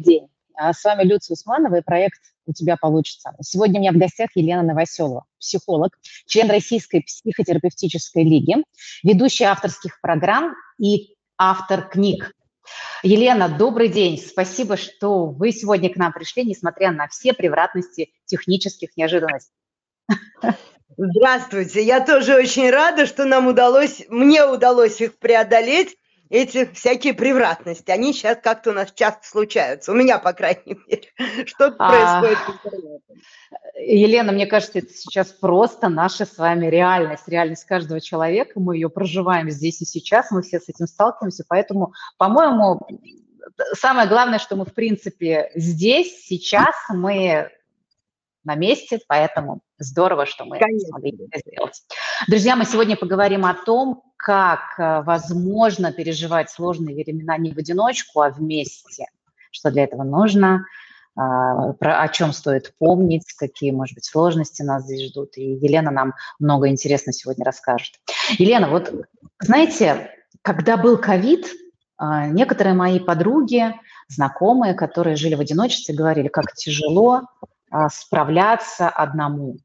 день. 0.00 0.28
А 0.54 0.72
с 0.72 0.84
вами 0.84 1.04
Люция 1.04 1.34
Усманова 1.34 1.76
и 1.76 1.82
проект 1.82 2.20
«У 2.46 2.52
тебя 2.52 2.76
получится». 2.76 3.32
Сегодня 3.40 3.78
у 3.78 3.82
меня 3.82 3.92
в 3.92 3.96
гостях 3.96 4.30
Елена 4.34 4.62
Новоселова, 4.62 5.24
психолог, 5.38 5.98
член 6.26 6.50
Российской 6.50 7.00
психотерапевтической 7.00 8.24
лиги, 8.24 8.56
ведущий 9.02 9.44
авторских 9.44 10.00
программ 10.00 10.54
и 10.78 11.14
автор 11.38 11.88
книг. 11.88 12.32
Елена, 13.02 13.48
добрый 13.48 13.88
день. 13.88 14.18
Спасибо, 14.18 14.76
что 14.76 15.26
вы 15.26 15.52
сегодня 15.52 15.90
к 15.90 15.96
нам 15.96 16.12
пришли, 16.12 16.44
несмотря 16.44 16.92
на 16.92 17.08
все 17.08 17.32
превратности 17.32 18.12
технических 18.26 18.96
неожиданностей. 18.96 19.54
Здравствуйте. 20.96 21.82
Я 21.82 22.04
тоже 22.04 22.34
очень 22.34 22.68
рада, 22.68 23.06
что 23.06 23.24
нам 23.24 23.46
удалось, 23.46 24.04
мне 24.08 24.44
удалось 24.44 25.00
их 25.00 25.18
преодолеть 25.18 25.96
эти 26.30 26.64
всякие 26.72 27.12
превратности, 27.12 27.90
они 27.90 28.12
сейчас 28.12 28.38
как-то 28.42 28.70
у 28.70 28.72
нас 28.72 28.92
часто 28.92 29.26
случаются. 29.26 29.90
У 29.90 29.96
меня, 29.96 30.18
по 30.18 30.32
крайней 30.32 30.78
мере, 30.86 31.08
что-то 31.46 31.76
а, 31.78 32.20
происходит 32.20 32.38
с 32.38 32.66
интернетом. 32.66 33.16
Елена, 33.74 34.32
мне 34.32 34.46
кажется, 34.46 34.78
это 34.78 34.92
сейчас 34.92 35.28
просто 35.28 35.88
наша 35.88 36.24
с 36.24 36.38
вами 36.38 36.66
реальность, 36.66 37.26
реальность 37.26 37.64
каждого 37.64 38.00
человека. 38.00 38.60
Мы 38.60 38.76
ее 38.76 38.88
проживаем 38.88 39.50
здесь 39.50 39.82
и 39.82 39.84
сейчас, 39.84 40.30
мы 40.30 40.42
все 40.42 40.60
с 40.60 40.68
этим 40.68 40.86
сталкиваемся. 40.86 41.44
Поэтому, 41.48 41.94
по-моему, 42.16 42.80
самое 43.72 44.08
главное, 44.08 44.38
что 44.38 44.54
мы, 44.54 44.64
в 44.64 44.72
принципе, 44.72 45.50
здесь, 45.56 46.26
сейчас, 46.26 46.74
мы 46.90 47.50
на 48.44 48.54
месте, 48.54 49.00
поэтому 49.06 49.60
здорово, 49.78 50.26
что 50.26 50.44
мы 50.44 50.58
Конечно. 50.58 50.88
смогли 50.88 51.18
это 51.30 51.40
сделать. 51.46 51.82
Друзья, 52.28 52.56
мы 52.56 52.64
сегодня 52.64 52.96
поговорим 52.96 53.44
о 53.44 53.54
том, 53.54 54.02
как 54.16 54.78
э, 54.78 55.02
возможно 55.02 55.92
переживать 55.92 56.50
сложные 56.50 56.94
времена 56.94 57.36
не 57.38 57.52
в 57.52 57.58
одиночку, 57.58 58.20
а 58.20 58.30
вместе. 58.30 59.06
Что 59.50 59.70
для 59.70 59.84
этого 59.84 60.04
нужно, 60.04 60.64
а, 61.16 61.72
про, 61.74 62.02
о 62.02 62.08
чем 62.08 62.32
стоит 62.32 62.72
помнить, 62.78 63.32
какие, 63.34 63.72
может 63.72 63.94
быть, 63.94 64.04
сложности 64.04 64.62
нас 64.62 64.84
здесь 64.84 65.10
ждут. 65.10 65.36
И 65.36 65.42
Елена 65.42 65.90
нам 65.90 66.14
много 66.38 66.68
интересного 66.68 67.12
сегодня 67.12 67.44
расскажет. 67.44 67.94
Елена, 68.38 68.68
вот 68.68 68.92
знаете, 69.40 70.10
когда 70.42 70.76
был 70.76 70.98
ковид, 70.98 71.46
а, 71.96 72.28
некоторые 72.28 72.74
мои 72.74 73.00
подруги, 73.00 73.74
знакомые, 74.08 74.74
которые 74.74 75.16
жили 75.16 75.34
в 75.34 75.40
одиночестве, 75.40 75.94
говорили, 75.94 76.28
как 76.28 76.54
тяжело 76.54 77.22
справляться 77.90 78.88
одному. 78.88 79.56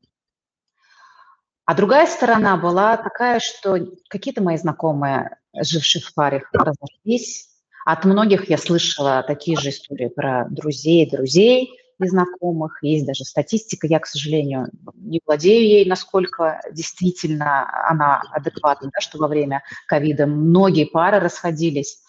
А 1.66 1.73
другая 1.73 2.06
сторона 2.06 2.58
была 2.58 2.95
такая, 2.95 3.39
что 3.39 3.75
какие-то 4.09 4.44
мои 4.44 4.56
знакомые, 4.56 5.38
жившие 5.59 6.03
в 6.03 6.14
паре, 6.14 6.44
разошлись. 6.53 7.50
От 7.86 8.06
многих 8.06 8.50
я 8.50 8.58
слышала 8.59 9.23
такие 9.23 9.58
же 9.58 9.70
истории 9.70 10.09
про 10.09 10.45
друзей, 10.50 11.09
друзей 11.09 11.72
и 12.00 12.08
знакомых. 12.08 12.78
Есть 12.84 13.08
даже 13.08 13.25
статистика, 13.25 13.88
я, 13.88 14.00
к 14.00 14.06
сожалению, 14.06 14.67
не 14.94 15.22
владею 15.25 15.67
ей, 15.67 15.86
насколько 15.90 16.62
действительно 16.72 17.67
она 17.90 18.22
адекватна, 18.31 18.92
да, 18.94 19.02
что 19.02 19.17
во 19.17 19.28
время 19.28 19.64
ковида 19.88 20.28
многие 20.28 20.86
пары 20.86 21.19
расходились. 21.19 22.00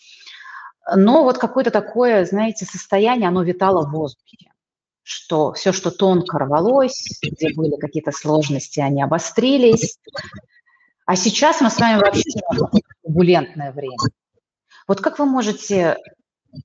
Но 0.94 1.25
вот 1.25 1.38
какое-то 1.38 1.70
такое, 1.70 2.27
знаете, 2.27 2.66
состояние, 2.66 3.28
оно 3.28 3.42
витало 3.42 3.86
в 3.86 3.92
воздухе 3.92 4.50
что 5.07 5.53
все, 5.53 5.73
что 5.73 5.93
тонко 5.93 6.37
рвалось, 6.37 7.21
где 7.23 7.55
были 7.55 7.77
какие-то 7.77 8.11
сложности, 8.11 8.81
они 8.81 9.03
обострились. 9.03 10.01
А 11.05 11.15
сейчас 11.15 11.61
мы 11.61 11.71
с 11.71 11.79
вами 11.79 12.01
вообще 12.01 12.25
живем 12.29 12.83
турбулентное 13.05 13.71
время. 13.71 13.97
Вот 14.89 15.01
как 15.01 15.21
вы 15.21 15.27
можете 15.27 15.97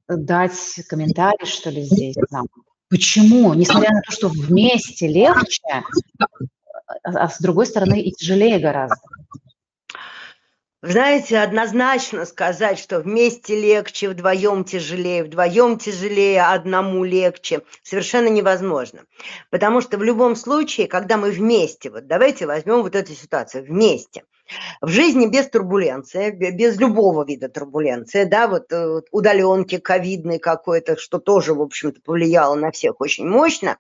дать 0.08 0.81
комментарий, 0.89 1.45
что 1.45 1.69
ли, 1.69 1.84
здесь 1.84 2.16
нам? 2.31 2.47
Почему, 2.89 3.53
несмотря 3.53 3.92
на 3.92 4.02
то, 4.02 4.12
что 4.12 4.28
вместе 4.28 5.08
легче, 5.08 5.84
а 7.03 7.30
с 7.30 7.39
другой 7.39 7.67
стороны 7.67 8.02
и 8.02 8.12
тяжелее 8.12 8.58
гораздо? 8.58 8.95
Знаете, 10.84 11.38
однозначно 11.38 12.25
сказать, 12.25 12.80
что 12.80 13.02
вместе 13.02 13.56
легче, 13.56 14.09
вдвоем 14.09 14.64
тяжелее, 14.64 15.24
вдвоем 15.24 15.78
тяжелее, 15.78 16.42
одному 16.42 17.03
легче, 17.03 17.62
совершенно 17.84 18.30
невозможно. 18.30 19.02
Потому 19.52 19.81
что 19.81 20.00
в 20.00 20.03
любом 20.03 20.36
случае, 20.36 20.88
когда 20.88 21.18
мы 21.18 21.30
вместе, 21.30 21.92
вот 21.92 22.08
давайте 22.08 22.47
возьмем 22.47 22.81
вот 22.81 22.96
эту 22.96 23.14
ситуацию, 23.14 23.64
вместе, 23.64 24.24
в 24.81 24.88
жизни 24.88 25.28
без 25.28 25.47
турбуленции, 25.50 26.31
без 26.31 26.80
любого 26.80 27.24
вида 27.25 27.48
турбуленции, 27.48 28.24
да, 28.24 28.48
вот, 28.48 28.72
э, 28.72 28.88
вот 28.88 29.06
удаленки 29.12 29.78
ковидной 29.78 30.40
какой-то, 30.40 30.98
что 30.98 31.19
тоже, 31.19 31.53
в 31.53 31.62
общем-то, 31.62 32.02
повлияло 32.02 32.56
на 32.56 32.72
всех 32.72 33.00
очень 33.00 33.28
мощно, 33.28 33.78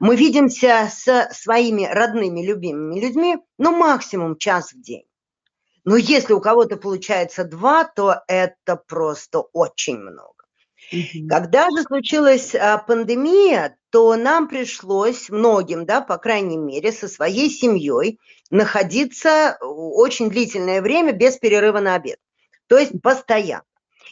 мы 0.00 0.16
видимся 0.16 0.90
с 0.90 1.28
своими 1.34 1.84
родными, 1.84 2.40
любимыми 2.40 2.98
людьми, 2.98 3.36
ну, 3.58 3.76
максимум 3.76 4.38
час 4.38 4.72
в 4.72 4.80
день. 4.80 5.04
Но 5.90 5.96
если 5.96 6.34
у 6.34 6.40
кого-то 6.40 6.76
получается 6.76 7.42
два, 7.42 7.82
то 7.82 8.22
это 8.28 8.76
просто 8.76 9.40
очень 9.40 9.98
много. 9.98 10.44
Угу. 10.92 11.26
Когда 11.28 11.68
же 11.68 11.82
случилась 11.82 12.54
а, 12.54 12.78
пандемия, 12.78 13.76
то 13.90 14.14
нам 14.14 14.46
пришлось 14.46 15.30
многим, 15.30 15.86
да, 15.86 16.00
по 16.00 16.16
крайней 16.16 16.58
мере, 16.58 16.92
со 16.92 17.08
своей 17.08 17.50
семьей 17.50 18.20
находиться 18.50 19.58
очень 19.60 20.30
длительное 20.30 20.80
время 20.80 21.10
без 21.10 21.38
перерыва 21.38 21.80
на 21.80 21.96
обед. 21.96 22.20
То 22.68 22.78
есть 22.78 22.92
постоянно. 23.02 23.64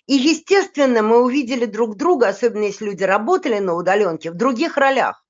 И, 0.09 0.15
естественно, 0.15 1.03
мы 1.03 1.23
увидели 1.23 1.65
друг 1.65 1.97
друга, 1.97 2.27
особенно 2.27 2.65
если 2.65 2.87
люди 2.87 3.05
работали 3.05 3.61
на 3.61 3.75
удаленке, 3.75 4.33
в 4.33 4.35
других 4.35 4.77
ролях. 4.77 5.25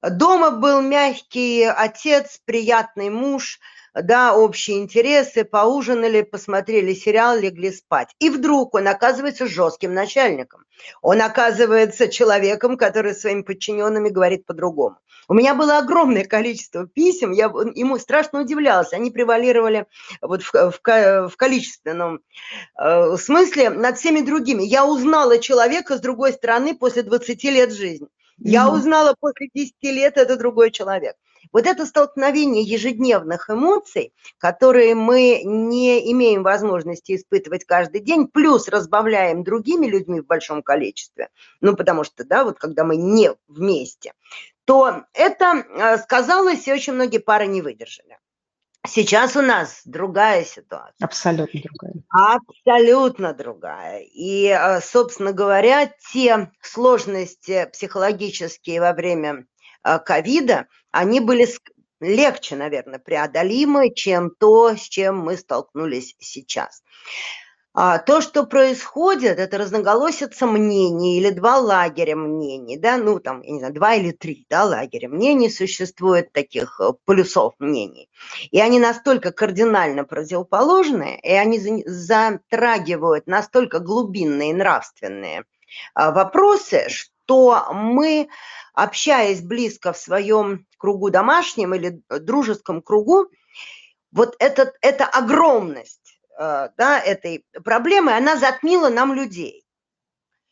Дома 0.00 0.52
был 0.52 0.80
мягкий 0.80 1.64
отец, 1.64 2.40
приятный 2.44 3.10
муж– 3.10 3.58
да, 3.94 4.34
общие 4.36 4.78
интересы, 4.78 5.44
поужинали, 5.44 6.22
посмотрели 6.22 6.94
сериал, 6.94 7.36
легли 7.38 7.70
спать. 7.70 8.14
И 8.18 8.30
вдруг 8.30 8.74
он 8.74 8.88
оказывается 8.88 9.46
жестким 9.46 9.92
начальником. 9.92 10.64
Он 11.02 11.20
оказывается 11.20 12.08
человеком, 12.08 12.76
который 12.76 13.14
своими 13.14 13.42
подчиненными 13.42 14.08
говорит 14.08 14.46
по-другому. 14.46 14.96
У 15.28 15.34
меня 15.34 15.54
было 15.54 15.78
огромное 15.78 16.24
количество 16.24 16.86
писем, 16.86 17.32
я 17.32 17.44
ему 17.44 17.98
страшно 17.98 18.40
удивлялась. 18.40 18.92
Они 18.92 19.10
превалировали 19.10 19.86
вот 20.20 20.42
в, 20.42 20.52
в, 20.52 20.80
в 20.82 21.36
количественном 21.36 22.20
э, 22.78 23.16
смысле 23.16 23.70
над 23.70 23.98
всеми 23.98 24.20
другими. 24.20 24.62
Я 24.62 24.84
узнала 24.84 25.38
человека 25.38 25.96
с 25.96 26.00
другой 26.00 26.32
стороны 26.32 26.74
после 26.74 27.02
20 27.02 27.44
лет 27.44 27.72
жизни. 27.72 28.08
Я 28.38 28.70
узнала 28.70 29.14
после 29.20 29.48
10 29.54 29.74
лет, 29.82 30.16
это 30.16 30.36
другой 30.36 30.72
человек. 30.72 31.14
Вот 31.50 31.66
это 31.66 31.86
столкновение 31.86 32.62
ежедневных 32.62 33.50
эмоций, 33.50 34.12
которые 34.38 34.94
мы 34.94 35.42
не 35.44 36.12
имеем 36.12 36.42
возможности 36.42 37.16
испытывать 37.16 37.64
каждый 37.64 38.00
день, 38.00 38.28
плюс 38.28 38.68
разбавляем 38.68 39.42
другими 39.42 39.86
людьми 39.86 40.20
в 40.20 40.26
большом 40.26 40.62
количестве, 40.62 41.28
ну, 41.60 41.76
потому 41.76 42.04
что, 42.04 42.24
да, 42.24 42.44
вот 42.44 42.58
когда 42.58 42.84
мы 42.84 42.96
не 42.96 43.32
вместе, 43.48 44.12
то 44.64 45.04
это 45.12 45.64
э, 45.68 45.98
сказалось, 45.98 46.66
и 46.68 46.72
очень 46.72 46.92
многие 46.92 47.18
пары 47.18 47.46
не 47.46 47.62
выдержали. 47.62 48.18
Сейчас 48.84 49.36
у 49.36 49.42
нас 49.42 49.82
другая 49.84 50.44
ситуация. 50.44 51.04
Абсолютно 51.04 51.60
другая. 51.60 51.94
Абсолютно 52.10 53.32
другая. 53.32 54.00
И, 54.00 54.46
э, 54.46 54.80
собственно 54.80 55.32
говоря, 55.32 55.92
те 56.12 56.50
сложности 56.60 57.68
психологические 57.72 58.80
во 58.80 58.92
время 58.92 59.46
ковида, 59.82 60.66
они 60.90 61.20
были 61.20 61.48
легче, 62.00 62.56
наверное, 62.56 62.98
преодолимы, 62.98 63.94
чем 63.94 64.30
то, 64.30 64.76
с 64.76 64.80
чем 64.80 65.18
мы 65.18 65.36
столкнулись 65.36 66.16
сейчас. 66.18 66.82
А 67.74 67.98
то, 67.98 68.20
что 68.20 68.44
происходит, 68.44 69.38
это 69.38 69.56
разноголосица 69.56 70.46
мнений 70.46 71.18
или 71.18 71.30
два 71.30 71.58
лагеря 71.58 72.14
мнений, 72.16 72.76
да, 72.76 72.98
ну 72.98 73.18
там, 73.18 73.40
я 73.40 73.50
не 73.50 73.58
знаю, 73.60 73.72
два 73.72 73.94
или 73.94 74.10
три, 74.10 74.44
да, 74.50 74.64
лагеря 74.64 75.08
мнений 75.08 75.48
существует 75.48 76.32
таких 76.32 76.78
э, 76.80 76.92
полюсов 77.06 77.54
мнений. 77.58 78.10
И 78.50 78.60
они 78.60 78.78
настолько 78.78 79.32
кардинально 79.32 80.04
противоположные, 80.04 81.18
и 81.20 81.32
они 81.32 81.82
затрагивают 81.86 83.26
настолько 83.26 83.78
глубинные 83.78 84.52
нравственные 84.52 85.44
а, 85.94 86.10
вопросы, 86.10 86.90
что 86.90 87.11
мы 87.72 88.28
общаясь 88.74 89.40
близко 89.40 89.92
в 89.92 89.98
своем 89.98 90.66
кругу 90.78 91.10
домашнем 91.10 91.74
или 91.74 92.02
дружеском 92.08 92.82
кругу, 92.82 93.28
вот 94.10 94.36
этот, 94.38 94.74
эта 94.80 95.06
огромность 95.06 96.18
э, 96.38 96.68
да, 96.76 97.00
этой 97.00 97.44
проблемы, 97.64 98.12
она 98.12 98.36
затмила 98.36 98.88
нам 98.88 99.14
людей. 99.14 99.64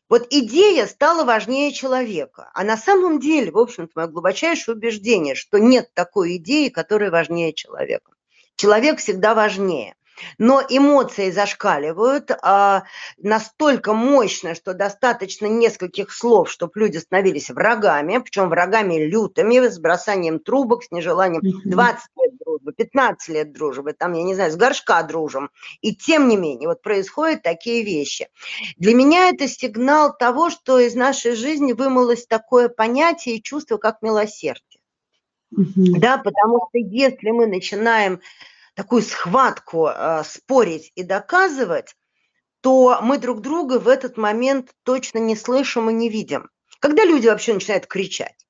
Вот 0.08 0.26
идея 0.30 0.86
стала 0.86 1.24
важнее 1.24 1.72
человека. 1.72 2.50
А 2.52 2.64
на 2.64 2.76
самом 2.76 3.20
деле, 3.20 3.52
в 3.52 3.58
общем-то, 3.58 3.92
мое 3.94 4.06
глубочайшее 4.08 4.74
убеждение, 4.74 5.36
что 5.36 5.58
нет 5.58 5.94
такой 5.94 6.36
идеи, 6.36 6.68
которая 6.68 7.12
важнее 7.12 7.52
человека. 7.52 8.12
Человек 8.56 8.98
всегда 8.98 9.34
важнее. 9.34 9.94
Но 10.38 10.62
эмоции 10.68 11.30
зашкаливают 11.30 12.30
а, 12.42 12.84
настолько 13.18 13.92
мощно, 13.92 14.54
что 14.54 14.74
достаточно 14.74 15.46
нескольких 15.46 16.12
слов, 16.12 16.50
чтобы 16.50 16.72
люди 16.76 16.98
становились 16.98 17.50
врагами, 17.50 18.18
причем 18.18 18.48
врагами 18.48 19.04
лютыми, 19.04 19.68
с 19.68 19.78
бросанием 19.78 20.38
трубок, 20.40 20.84
с 20.84 20.90
нежеланием 20.90 21.42
20 21.64 22.02
лет 22.16 22.38
дружбы, 22.44 22.72
15 22.72 23.28
лет 23.28 23.52
дружбы, 23.52 23.92
там, 23.92 24.12
я 24.12 24.22
не 24.22 24.34
знаю, 24.34 24.50
с 24.50 24.56
горшка 24.56 25.02
дружим. 25.02 25.50
И 25.80 25.94
тем 25.94 26.28
не 26.28 26.36
менее, 26.36 26.68
вот 26.68 26.82
происходят 26.82 27.42
такие 27.42 27.84
вещи. 27.84 28.28
Для 28.76 28.94
меня 28.94 29.28
это 29.30 29.48
сигнал 29.48 30.16
того, 30.16 30.50
что 30.50 30.78
из 30.78 30.94
нашей 30.94 31.34
жизни 31.34 31.72
вымылось 31.72 32.26
такое 32.26 32.68
понятие 32.68 33.36
и 33.36 33.42
чувство, 33.42 33.76
как 33.76 34.02
милосердие. 34.02 34.80
Да, 35.50 36.18
потому 36.18 36.68
что 36.68 36.78
если 36.78 37.30
мы 37.30 37.46
начинаем 37.46 38.20
такую 38.74 39.02
схватку 39.02 39.88
э, 39.88 40.22
спорить 40.24 40.92
и 40.94 41.02
доказывать, 41.02 41.96
то 42.60 42.98
мы 43.02 43.18
друг 43.18 43.40
друга 43.40 43.78
в 43.78 43.88
этот 43.88 44.16
момент 44.16 44.70
точно 44.82 45.18
не 45.18 45.36
слышим 45.36 45.90
и 45.90 45.92
не 45.92 46.08
видим. 46.08 46.50
Когда 46.78 47.04
люди 47.04 47.28
вообще 47.28 47.54
начинают 47.54 47.86
кричать. 47.86 48.46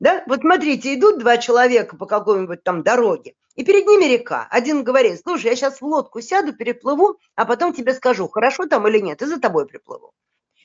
Да? 0.00 0.22
Вот 0.26 0.40
смотрите, 0.40 0.94
идут 0.94 1.18
два 1.18 1.38
человека 1.38 1.96
по 1.96 2.06
какой-нибудь 2.06 2.62
там 2.62 2.82
дороге, 2.82 3.34
и 3.54 3.64
перед 3.64 3.86
ними 3.86 4.04
река. 4.04 4.46
Один 4.50 4.84
говорит, 4.84 5.20
слушай, 5.20 5.46
я 5.46 5.56
сейчас 5.56 5.80
в 5.80 5.84
лодку 5.84 6.20
сяду, 6.20 6.52
переплыву, 6.52 7.18
а 7.34 7.44
потом 7.44 7.72
тебе 7.72 7.92
скажу, 7.94 8.28
хорошо 8.28 8.66
там 8.66 8.86
или 8.86 9.00
нет, 9.00 9.20
и 9.20 9.26
за 9.26 9.40
тобой 9.40 9.66
приплыву. 9.66 10.12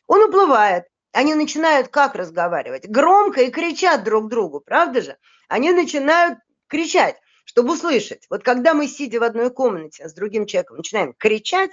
Он 0.06 0.24
уплывает. 0.24 0.86
Они 1.12 1.34
начинают 1.36 1.88
как 1.88 2.16
разговаривать? 2.16 2.88
Громко 2.88 3.42
и 3.42 3.52
кричат 3.52 4.04
друг 4.04 4.30
другу, 4.30 4.60
правда 4.60 5.02
же? 5.02 5.18
Они 5.48 5.72
начинают 5.72 6.40
кричать 6.68 7.20
чтобы 7.54 7.74
услышать. 7.74 8.26
Вот 8.32 8.44
когда 8.44 8.74
мы, 8.74 8.88
сидя 8.88 9.20
в 9.20 9.24
одной 9.24 9.52
комнате 9.52 10.10
с 10.10 10.14
другим 10.14 10.48
человеком, 10.48 10.78
начинаем 10.78 11.14
кричать, 11.14 11.70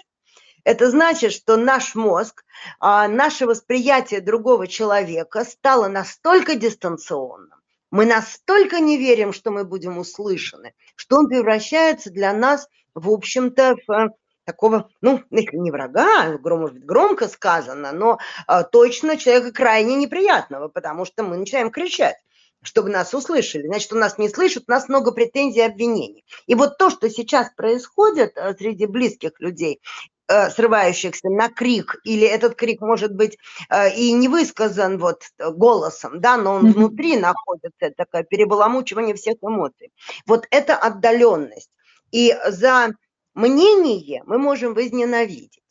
это 0.63 0.91
значит, 0.91 1.33
что 1.33 1.57
наш 1.57 1.95
мозг, 1.95 2.45
а, 2.81 3.09
наше 3.09 3.47
восприятие 3.47 4.21
другого 4.21 4.67
человека 4.67 5.43
стало 5.47 5.89
настолько 5.89 6.55
дистанционным, 6.55 7.59
мы 7.91 8.05
настолько 8.05 8.79
не 8.79 8.99
верим, 8.99 9.33
что 9.33 9.51
мы 9.51 9.65
будем 9.65 9.97
услышаны, 9.97 10.75
что 10.97 11.17
он 11.17 11.29
превращается 11.29 12.11
для 12.11 12.35
нас, 12.35 12.69
в 12.93 13.09
общем-то, 13.09 13.77
в 13.87 13.91
э, 13.91 14.09
такого, 14.45 14.91
ну, 15.01 15.23
не 15.31 15.71
врага, 15.71 16.37
быть, 16.37 16.85
громко 16.85 17.27
сказано, 17.27 17.93
но 17.93 18.19
а, 18.47 18.65
точно 18.65 19.17
человека 19.17 19.51
крайне 19.53 19.97
неприятного, 19.97 20.69
потому 20.69 21.07
что 21.07 21.23
мы 21.23 21.39
начинаем 21.39 21.71
кричать 21.71 22.19
чтобы 22.63 22.91
нас 22.91 23.15
услышали. 23.15 23.67
Значит, 23.67 23.93
у 23.93 23.97
нас 23.97 24.19
не 24.19 24.29
слышат, 24.29 24.65
у 24.67 24.71
нас 24.71 24.89
много 24.89 25.13
претензий 25.13 25.61
и 25.61 25.63
обвинений. 25.63 26.25
И 26.47 26.55
вот 26.55 26.79
то, 26.79 26.91
что 26.91 27.09
сейчас 27.09 27.51
происходит 27.57 28.37
э, 28.37 28.55
среди 28.57 28.87
близких 28.87 29.33
людей, 29.39 29.81
э, 30.29 30.51
срывающихся 30.51 31.29
на 31.29 31.49
крик, 31.49 31.97
или 32.05 32.27
этот 32.27 32.57
крик 32.57 32.81
может 32.81 33.15
быть 33.15 33.39
э, 33.71 33.95
и 33.95 34.13
не 34.13 34.29
высказан 34.29 34.99
вот 34.99 35.23
голосом, 35.39 36.21
да, 36.21 36.37
но 36.37 36.55
он 36.55 36.67
mm-hmm. 36.67 36.73
внутри 36.73 37.17
находится, 37.17 37.93
такое 37.97 38.25
перебаламучивание 38.25 39.15
всех 39.15 39.37
эмоций. 39.43 39.93
Вот 40.27 40.47
это 40.51 40.77
отдаленность. 40.77 41.71
И 42.11 42.37
за 42.47 42.91
мнение 43.35 44.23
мы 44.27 44.39
можем 44.39 44.75
возненавидеть. 44.75 45.63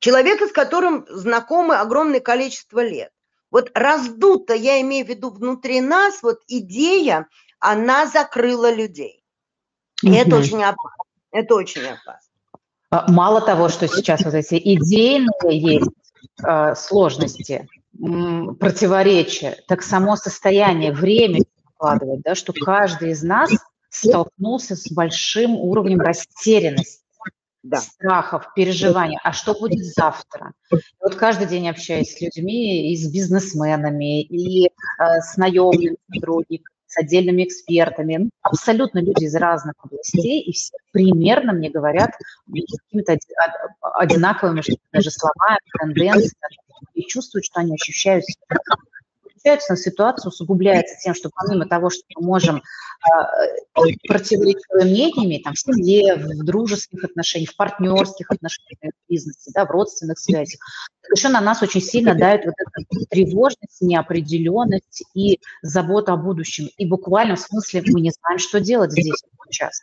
Человека, 0.00 0.46
с 0.46 0.52
которым 0.52 1.06
знакомы 1.08 1.74
огромное 1.74 2.20
количество 2.20 2.84
лет. 2.84 3.10
Вот 3.50 3.70
раздута, 3.74 4.54
я 4.54 4.80
имею 4.80 5.06
в 5.06 5.08
виду 5.08 5.30
внутри 5.30 5.80
нас, 5.80 6.22
вот 6.22 6.40
идея, 6.48 7.28
она 7.60 8.06
закрыла 8.06 8.72
людей. 8.72 9.24
И 10.02 10.08
угу. 10.08 10.16
это 10.16 10.36
очень 10.36 10.62
опасно. 10.62 11.04
Это 11.30 11.54
очень 11.54 11.82
опасно. 11.82 12.28
А, 12.90 13.10
мало 13.10 13.40
того, 13.40 13.68
что 13.68 13.86
сейчас 13.86 14.24
вот 14.24 14.34
эти 14.34 14.54
идейные 14.54 15.58
есть 15.58 15.90
э, 16.42 16.74
сложности, 16.74 17.68
противоречия, 17.98 19.56
так 19.66 19.82
само 19.82 20.16
состояние, 20.16 20.92
время 20.92 21.40
вкладывать, 21.74 22.22
да, 22.22 22.34
что 22.34 22.52
каждый 22.52 23.10
из 23.10 23.22
нас 23.22 23.50
столкнулся 23.90 24.76
с 24.76 24.90
большим 24.92 25.56
уровнем 25.56 26.00
растерянности 26.00 27.02
да. 27.62 27.78
страхов, 27.78 28.52
переживаний. 28.54 29.18
А 29.22 29.32
что 29.32 29.54
будет 29.54 29.84
завтра? 29.84 30.52
Вот 31.00 31.14
каждый 31.14 31.46
день 31.46 31.68
общаюсь 31.68 32.14
с 32.14 32.20
людьми 32.20 32.92
и 32.92 32.96
с 32.96 33.10
бизнесменами, 33.10 34.22
и 34.22 34.66
э, 34.66 34.70
с 35.20 35.36
наемными 35.36 35.96
сотрудниками, 36.12 36.76
с 36.86 36.96
отдельными 36.98 37.44
экспертами. 37.44 38.16
Ну, 38.16 38.30
абсолютно 38.42 39.00
люди 39.00 39.24
из 39.24 39.34
разных 39.34 39.74
областей, 39.82 40.40
и 40.42 40.52
все 40.52 40.76
примерно 40.92 41.52
мне 41.52 41.70
говорят 41.70 42.12
какими-то 42.46 43.18
одинаковыми, 43.80 44.62
что 44.62 44.76
даже 44.92 45.10
словами, 45.10 45.58
тенденциями, 45.80 46.58
и 46.94 47.02
чувствуют, 47.06 47.44
что 47.44 47.60
они 47.60 47.74
ощущают 47.74 48.24
себя 48.24 48.56
на 49.44 49.76
ситуацию 49.76 50.28
усугубляется 50.28 50.96
тем, 51.02 51.14
что 51.14 51.30
помимо 51.34 51.66
того, 51.66 51.90
что 51.90 52.02
мы 52.16 52.26
можем 52.26 52.56
э, 52.56 53.82
противоречивыми 54.06 54.84
мнениями 54.84 55.42
там, 55.42 55.54
в 55.54 55.58
семье, 55.58 56.16
в 56.16 56.44
дружеских 56.44 57.04
отношениях, 57.04 57.50
в 57.50 57.56
партнерских 57.56 58.30
отношениях, 58.30 58.94
в 59.06 59.10
бизнесе, 59.10 59.50
да, 59.54 59.64
в 59.64 59.70
родственных 59.70 60.18
связях, 60.18 60.60
еще 61.14 61.28
на 61.28 61.40
нас 61.40 61.62
очень 61.62 61.80
сильно 61.80 62.14
дает 62.14 62.44
вот 62.44 62.54
эта 62.58 63.06
тревожность, 63.08 63.80
неопределенность 63.80 65.04
и 65.14 65.40
забота 65.62 66.12
о 66.12 66.16
будущем. 66.16 66.68
И 66.76 66.86
буквально 66.86 67.36
в 67.36 67.40
смысле 67.40 67.82
мы 67.86 68.00
не 68.00 68.10
знаем, 68.10 68.38
что 68.38 68.60
делать 68.60 68.92
здесь 68.92 69.22
сейчас. 69.50 69.82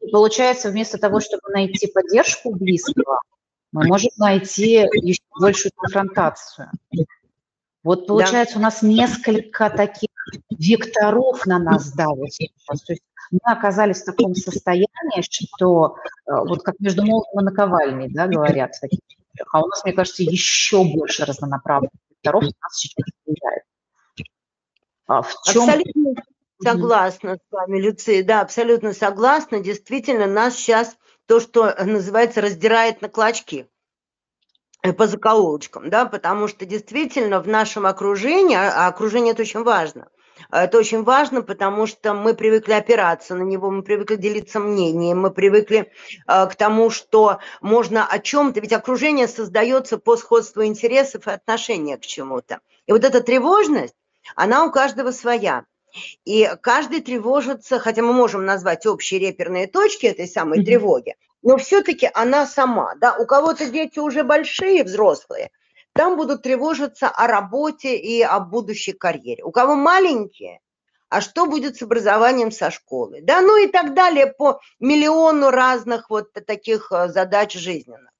И 0.00 0.10
получается, 0.10 0.70
вместо 0.70 0.98
того, 0.98 1.20
чтобы 1.20 1.42
найти 1.50 1.86
поддержку 1.86 2.54
близкого, 2.54 3.20
мы 3.70 3.86
можем 3.86 4.10
найти 4.18 4.88
еще 4.92 5.22
большую 5.38 5.72
конфронтацию. 5.76 6.70
Вот 7.82 8.06
получается, 8.06 8.54
да. 8.54 8.60
у 8.60 8.62
нас 8.62 8.82
несколько 8.82 9.68
таких 9.70 10.08
векторов 10.50 11.46
на 11.46 11.58
нас 11.58 11.92
давят 11.92 12.32
сейчас. 12.32 12.80
То 12.82 12.92
есть 12.92 13.02
мы 13.30 13.40
оказались 13.44 14.02
в 14.02 14.04
таком 14.04 14.34
состоянии, 14.34 15.22
что 15.22 15.96
э, 16.26 16.32
вот 16.32 16.62
как 16.62 16.78
между 16.78 17.04
молотом 17.04 17.40
и 17.40 17.44
наковальней, 17.44 18.08
да, 18.12 18.26
говорят. 18.26 18.72
А 19.52 19.62
у 19.62 19.66
нас, 19.66 19.84
мне 19.84 19.94
кажется, 19.94 20.22
еще 20.22 20.84
больше 20.84 21.24
разнонаправленных 21.24 21.92
векторов 22.10 22.42
нас 22.42 22.76
сейчас 22.76 23.06
влияет. 23.26 23.64
А 25.06 25.22
в 25.22 25.34
чем... 25.44 25.64
Абсолютно 25.64 26.22
согласна 26.62 27.36
с 27.36 27.52
вами, 27.52 27.80
Люция, 27.80 28.22
да, 28.22 28.42
абсолютно 28.42 28.92
согласна. 28.92 29.60
Действительно, 29.60 30.26
нас 30.26 30.54
сейчас 30.54 30.96
то, 31.26 31.40
что 31.40 31.74
называется, 31.84 32.40
раздирает 32.40 33.02
на 33.02 33.08
клочки. 33.08 33.68
Э, 34.82 34.92
по 34.92 35.06
закоулочкам, 35.06 35.90
да, 35.90 36.06
потому 36.06 36.48
что 36.48 36.66
действительно 36.66 37.40
в 37.40 37.46
нашем 37.46 37.86
окружении, 37.86 38.56
а, 38.56 38.86
а 38.86 38.88
окружение 38.88 39.32
это 39.32 39.42
очень 39.42 39.62
важно, 39.62 40.08
это 40.50 40.76
очень 40.76 41.04
важно, 41.04 41.42
потому 41.42 41.86
что 41.86 42.14
мы 42.14 42.34
привыкли 42.34 42.72
опираться 42.72 43.36
на 43.36 43.42
него, 43.42 43.70
мы 43.70 43.82
привыкли 43.84 44.16
делиться 44.16 44.58
мнением, 44.58 45.20
мы 45.20 45.30
привыкли 45.30 45.92
э, 46.26 46.46
к 46.46 46.56
тому, 46.56 46.90
что 46.90 47.38
можно 47.60 48.04
о 48.04 48.18
чем-то, 48.18 48.58
ведь 48.58 48.72
окружение 48.72 49.28
создается 49.28 49.98
по 49.98 50.16
сходству 50.16 50.64
интересов 50.64 51.28
и 51.28 51.30
отношения 51.30 51.96
к 51.96 52.04
чему-то. 52.04 52.58
И 52.86 52.92
вот 52.92 53.04
эта 53.04 53.20
тревожность, 53.20 53.94
она 54.34 54.64
у 54.64 54.72
каждого 54.72 55.12
своя. 55.12 55.64
И 56.24 56.50
каждый 56.60 57.02
тревожится, 57.02 57.78
хотя 57.78 58.02
мы 58.02 58.14
можем 58.14 58.46
назвать 58.46 58.86
общие 58.86 59.20
реперные 59.20 59.68
точки 59.68 60.06
этой 60.06 60.26
самой 60.26 60.64
тревоги, 60.64 61.14
но 61.42 61.56
все-таки 61.56 62.08
она 62.14 62.46
сама, 62.46 62.94
да, 62.96 63.16
у 63.16 63.26
кого-то 63.26 63.68
дети 63.68 63.98
уже 63.98 64.22
большие, 64.24 64.84
взрослые, 64.84 65.50
там 65.92 66.16
будут 66.16 66.42
тревожиться 66.42 67.08
о 67.08 67.26
работе 67.26 67.96
и 67.96 68.22
о 68.22 68.40
будущей 68.40 68.92
карьере. 68.92 69.44
У 69.44 69.50
кого 69.50 69.74
маленькие, 69.74 70.60
а 71.08 71.20
что 71.20 71.46
будет 71.46 71.76
с 71.76 71.82
образованием 71.82 72.50
со 72.50 72.70
школы, 72.70 73.20
да, 73.22 73.42
ну 73.42 73.62
и 73.62 73.66
так 73.66 73.92
далее 73.92 74.26
по 74.26 74.60
миллиону 74.80 75.50
разных 75.50 76.08
вот 76.08 76.32
таких 76.32 76.90
э, 76.90 77.08
задач 77.08 77.52
жизненных. 77.52 78.10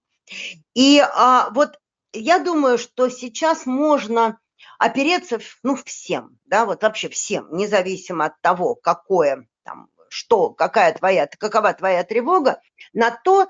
И 0.75 0.99
а, 1.01 1.51
вот 1.51 1.79
я 2.13 2.39
думаю, 2.39 2.77
что 2.77 3.09
сейчас 3.09 3.65
можно 3.65 4.39
опереться, 4.79 5.39
ну, 5.63 5.77
всем, 5.77 6.39
да, 6.45 6.67
вот 6.67 6.83
вообще 6.83 7.09
всем, 7.09 7.49
независимо 7.53 8.27
от 8.27 8.41
того, 8.41 8.75
какое 8.75 9.47
там 9.65 9.89
что, 10.13 10.51
какая 10.51 10.93
твоя, 10.93 11.27
какова 11.27 11.73
твоя 11.73 12.05
тревога, 12.05 12.61
на 12.93 13.11
то, 13.11 13.49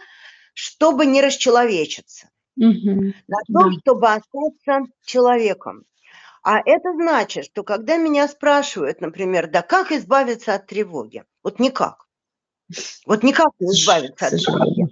чтобы 0.54 1.06
не 1.06 1.20
расчеловечиться, 1.20 2.30
угу. 2.56 3.12
на 3.26 3.38
то, 3.46 3.70
да. 3.70 3.70
чтобы 3.80 4.08
остаться 4.08 4.92
человеком. 5.04 5.84
А 6.44 6.58
это 6.64 6.92
значит, 6.94 7.46
что 7.46 7.62
когда 7.62 7.96
меня 7.96 8.28
спрашивают, 8.28 9.00
например, 9.00 9.48
да 9.48 9.62
как 9.62 9.92
избавиться 9.92 10.54
от 10.54 10.66
тревоги? 10.66 11.24
Вот 11.42 11.58
никак. 11.58 12.06
Вот 13.06 13.22
никак 13.22 13.50
не 13.58 13.72
избавиться 13.72 14.26
от 14.26 14.32
тревоги. 14.32 14.86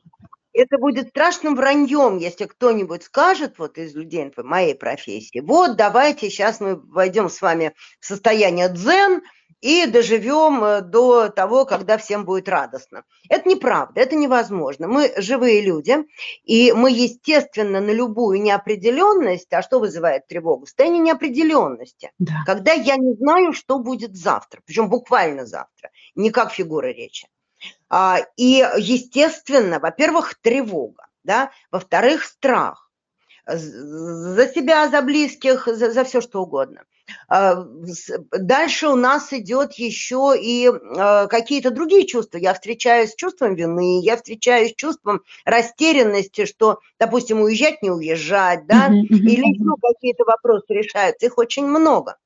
Это 0.52 0.78
будет 0.78 1.10
страшным 1.10 1.54
враньем, 1.54 2.18
если 2.18 2.46
кто-нибудь 2.46 3.04
скажет, 3.04 3.58
вот 3.58 3.78
из 3.78 3.94
людей 3.94 4.32
моей 4.36 4.74
профессии, 4.74 5.38
вот 5.38 5.76
давайте 5.76 6.28
сейчас 6.28 6.58
мы 6.58 6.74
войдем 6.74 7.28
с 7.28 7.40
вами 7.40 7.72
в 8.00 8.06
состояние 8.06 8.68
дзен, 8.68 9.22
и 9.60 9.86
доживем 9.86 10.64
э, 10.64 10.80
до 10.80 11.28
того, 11.28 11.64
когда 11.64 11.98
всем 11.98 12.24
будет 12.24 12.48
радостно. 12.48 13.04
Это 13.28 13.48
неправда, 13.48 14.00
это 14.00 14.16
невозможно. 14.16 14.88
Мы 14.88 15.12
живые 15.16 15.60
люди, 15.60 15.96
и 16.44 16.72
мы, 16.72 16.90
естественно, 16.90 17.80
на 17.80 17.90
любую 17.90 18.40
неопределенность, 18.40 19.52
а 19.52 19.62
что 19.62 19.78
вызывает 19.78 20.26
тревогу? 20.26 20.66
Состояние 20.66 21.00
неопределенности, 21.00 22.12
да. 22.18 22.42
когда 22.46 22.72
я 22.72 22.96
не 22.96 23.14
знаю, 23.14 23.52
что 23.52 23.78
будет 23.78 24.16
завтра, 24.16 24.60
причем 24.64 24.88
буквально 24.88 25.46
завтра, 25.46 25.90
не 26.14 26.30
как 26.30 26.52
фигура 26.52 26.88
речи. 26.88 27.28
А, 27.88 28.20
и, 28.36 28.66
естественно, 28.78 29.78
во-первых, 29.78 30.36
тревога, 30.40 31.06
да? 31.24 31.50
во-вторых, 31.70 32.24
страх 32.24 32.90
за 33.46 34.46
себя, 34.48 34.88
за 34.88 35.02
близких, 35.02 35.66
за, 35.66 35.90
за 35.90 36.04
все 36.04 36.20
что 36.20 36.42
угодно. 36.42 36.84
А, 37.28 37.64
дальше 38.32 38.88
у 38.88 38.96
нас 38.96 39.32
идет 39.32 39.74
еще 39.74 40.34
и 40.40 40.68
а, 40.68 41.26
какие-то 41.26 41.70
другие 41.70 42.06
чувства. 42.06 42.38
Я 42.38 42.54
встречаюсь 42.54 43.10
с 43.10 43.14
чувством 43.14 43.54
вины, 43.54 44.00
я 44.02 44.16
встречаюсь 44.16 44.72
с 44.72 44.74
чувством 44.74 45.22
растерянности, 45.44 46.44
что, 46.44 46.80
допустим, 46.98 47.40
уезжать, 47.40 47.82
не 47.82 47.90
уезжать, 47.90 48.66
да, 48.66 48.88
или 48.88 49.52
еще 49.52 49.74
какие-то 49.80 50.24
вопросы 50.24 50.66
решаются. 50.70 51.26
Их 51.26 51.38
очень 51.38 51.66
много. 51.66 52.16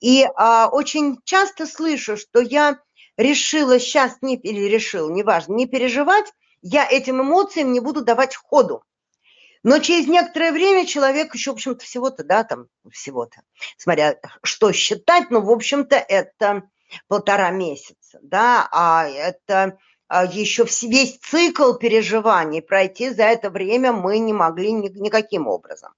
И 0.00 0.26
а, 0.36 0.68
очень 0.70 1.18
часто 1.24 1.66
слышу, 1.66 2.16
что 2.16 2.40
я 2.40 2.78
решила 3.16 3.78
сейчас 3.78 4.18
не 4.22 4.36
или 4.36 4.60
решил, 4.60 5.10
неважно, 5.10 5.54
не 5.54 5.66
переживать, 5.66 6.32
я 6.62 6.86
этим 6.88 7.20
эмоциям 7.20 7.72
не 7.72 7.80
буду 7.80 8.04
давать 8.04 8.36
ходу. 8.36 8.82
Но 9.66 9.80
через 9.80 10.06
некоторое 10.06 10.52
время 10.52 10.86
человек 10.86 11.34
еще, 11.34 11.50
в 11.50 11.54
общем-то, 11.54 11.84
всего-то, 11.84 12.22
да, 12.22 12.44
там, 12.44 12.68
всего-то, 12.88 13.42
смотря 13.76 14.16
что 14.44 14.70
считать, 14.70 15.32
ну, 15.32 15.40
в 15.40 15.50
общем-то, 15.50 15.96
это 15.96 16.62
полтора 17.08 17.50
месяца, 17.50 18.20
да, 18.22 18.68
а 18.70 19.08
это 19.08 19.76
а, 20.06 20.24
еще 20.24 20.66
весь 20.82 21.18
цикл 21.18 21.72
переживаний 21.72 22.62
пройти 22.62 23.10
за 23.10 23.24
это 23.24 23.50
время 23.50 23.90
мы 23.90 24.18
не 24.18 24.32
могли 24.32 24.70
ни, 24.70 24.88
никаким 24.88 25.48
образом. 25.48 25.94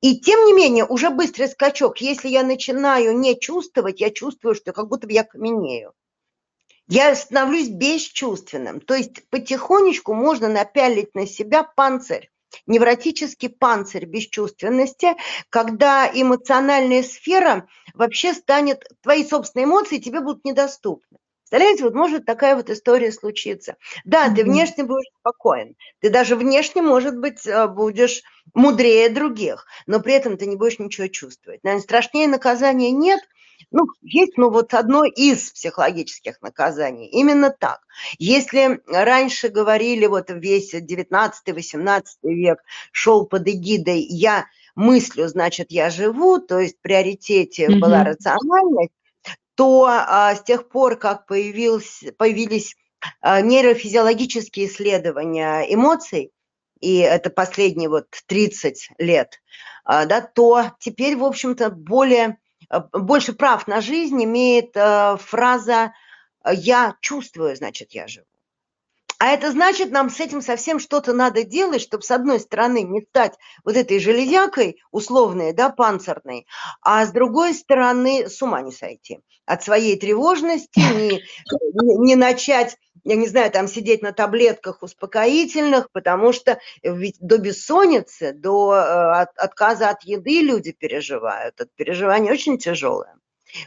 И 0.00 0.18
тем 0.18 0.44
не 0.46 0.52
менее, 0.52 0.84
уже 0.84 1.10
быстрый 1.10 1.46
скачок, 1.46 2.00
если 2.00 2.26
я 2.26 2.42
начинаю 2.42 3.16
не 3.16 3.38
чувствовать, 3.38 4.00
я 4.00 4.10
чувствую, 4.10 4.56
что 4.56 4.72
как 4.72 4.88
будто 4.88 5.06
бы 5.06 5.12
я 5.12 5.22
каменею. 5.22 5.92
Я 6.88 7.14
становлюсь 7.14 7.68
бесчувственным. 7.68 8.80
То 8.80 8.94
есть 8.94 9.24
потихонечку 9.30 10.14
можно 10.14 10.48
напялить 10.48 11.14
на 11.14 11.28
себя 11.28 11.62
панцирь 11.62 12.28
невротический 12.66 13.48
панцирь 13.48 14.06
бесчувственности, 14.06 15.14
когда 15.50 16.10
эмоциональная 16.12 17.02
сфера 17.02 17.68
вообще 17.94 18.34
станет, 18.34 18.84
твои 19.02 19.24
собственные 19.24 19.66
эмоции 19.66 19.98
тебе 19.98 20.20
будут 20.20 20.44
недоступны. 20.44 21.18
Представляете, 21.44 21.84
вот 21.84 21.94
может 21.94 22.24
такая 22.24 22.56
вот 22.56 22.70
история 22.70 23.12
случиться. 23.12 23.76
Да, 24.04 24.28
ты 24.34 24.42
внешне 24.44 24.82
будешь 24.82 25.10
спокоен, 25.20 25.76
ты 26.00 26.10
даже 26.10 26.36
внешне, 26.36 26.82
может 26.82 27.16
быть, 27.18 27.46
э, 27.46 27.68
будешь 27.68 28.22
мудрее 28.54 29.08
других, 29.08 29.66
но 29.86 30.00
при 30.00 30.14
этом 30.14 30.36
ты 30.36 30.46
не 30.46 30.56
будешь 30.56 30.78
ничего 30.78 31.06
чувствовать. 31.06 31.62
Наверное, 31.62 31.84
страшнее 31.84 32.28
наказания 32.28 32.90
нет– 32.90 33.20
ну, 33.70 33.86
есть, 34.02 34.36
ну, 34.36 34.50
вот 34.50 34.74
одно 34.74 35.04
из 35.04 35.50
психологических 35.50 36.40
наказаний. 36.42 37.06
Именно 37.06 37.50
так. 37.50 37.80
Если 38.18 38.80
раньше 38.86 39.48
говорили, 39.48 40.06
вот 40.06 40.30
весь 40.30 40.74
19-18 40.74 42.04
век 42.22 42.58
шел 42.92 43.26
под 43.26 43.48
эгидой 43.48 44.00
«я 44.00 44.46
мыслю, 44.74 45.28
значит, 45.28 45.70
я 45.70 45.90
живу», 45.90 46.38
то 46.38 46.58
есть 46.58 46.78
в 46.78 46.80
приоритете 46.80 47.66
mm-hmm. 47.66 47.78
была 47.78 48.04
рациональность, 48.04 48.92
то 49.54 49.86
а, 49.86 50.34
с 50.34 50.42
тех 50.42 50.68
пор, 50.68 50.96
как 50.96 51.26
появился, 51.26 52.12
появились 52.12 52.76
а, 53.20 53.40
нейрофизиологические 53.40 54.66
исследования 54.66 55.62
эмоций, 55.72 56.32
и 56.80 56.98
это 56.98 57.30
последние 57.30 57.88
вот 57.88 58.08
30 58.26 58.90
лет, 58.98 59.40
а, 59.84 60.06
да, 60.06 60.20
то 60.20 60.72
теперь, 60.80 61.16
в 61.16 61.24
общем-то, 61.24 61.70
более 61.70 62.38
больше 62.92 63.32
прав 63.32 63.66
на 63.66 63.80
жизнь 63.80 64.22
имеет 64.24 64.76
э, 64.76 65.16
фраза 65.18 65.92
«я 66.46 66.96
чувствую, 67.00 67.56
значит, 67.56 67.92
я 67.92 68.06
живу». 68.06 68.26
А 69.18 69.28
это 69.28 69.52
значит, 69.52 69.90
нам 69.90 70.10
с 70.10 70.20
этим 70.20 70.42
совсем 70.42 70.78
что-то 70.78 71.12
надо 71.12 71.44
делать, 71.44 71.80
чтобы, 71.80 72.02
с 72.02 72.10
одной 72.10 72.40
стороны, 72.40 72.82
не 72.82 73.00
стать 73.00 73.34
вот 73.64 73.76
этой 73.76 73.98
железякой 73.98 74.82
условной, 74.90 75.52
да, 75.52 75.70
панцирной, 75.70 76.46
а 76.82 77.06
с 77.06 77.10
другой 77.10 77.54
стороны, 77.54 78.28
с 78.28 78.42
ума 78.42 78.60
не 78.60 78.72
сойти 78.72 79.20
от 79.46 79.62
своей 79.62 79.98
тревожности, 79.98 80.78
не, 81.54 81.96
не 82.06 82.16
начать 82.16 82.76
я 83.04 83.16
не 83.16 83.28
знаю, 83.28 83.50
там 83.50 83.68
сидеть 83.68 84.02
на 84.02 84.12
таблетках 84.12 84.82
успокоительных, 84.82 85.90
потому 85.92 86.32
что 86.32 86.58
ведь 86.82 87.16
до 87.20 87.38
бессонницы, 87.38 88.32
до 88.32 88.74
э, 88.74 89.20
от, 89.22 89.36
отказа 89.36 89.90
от 89.90 90.02
еды 90.04 90.40
люди 90.40 90.72
переживают. 90.72 91.54
Это 91.60 91.70
переживание 91.76 92.32
очень 92.32 92.58
тяжелое. 92.58 93.14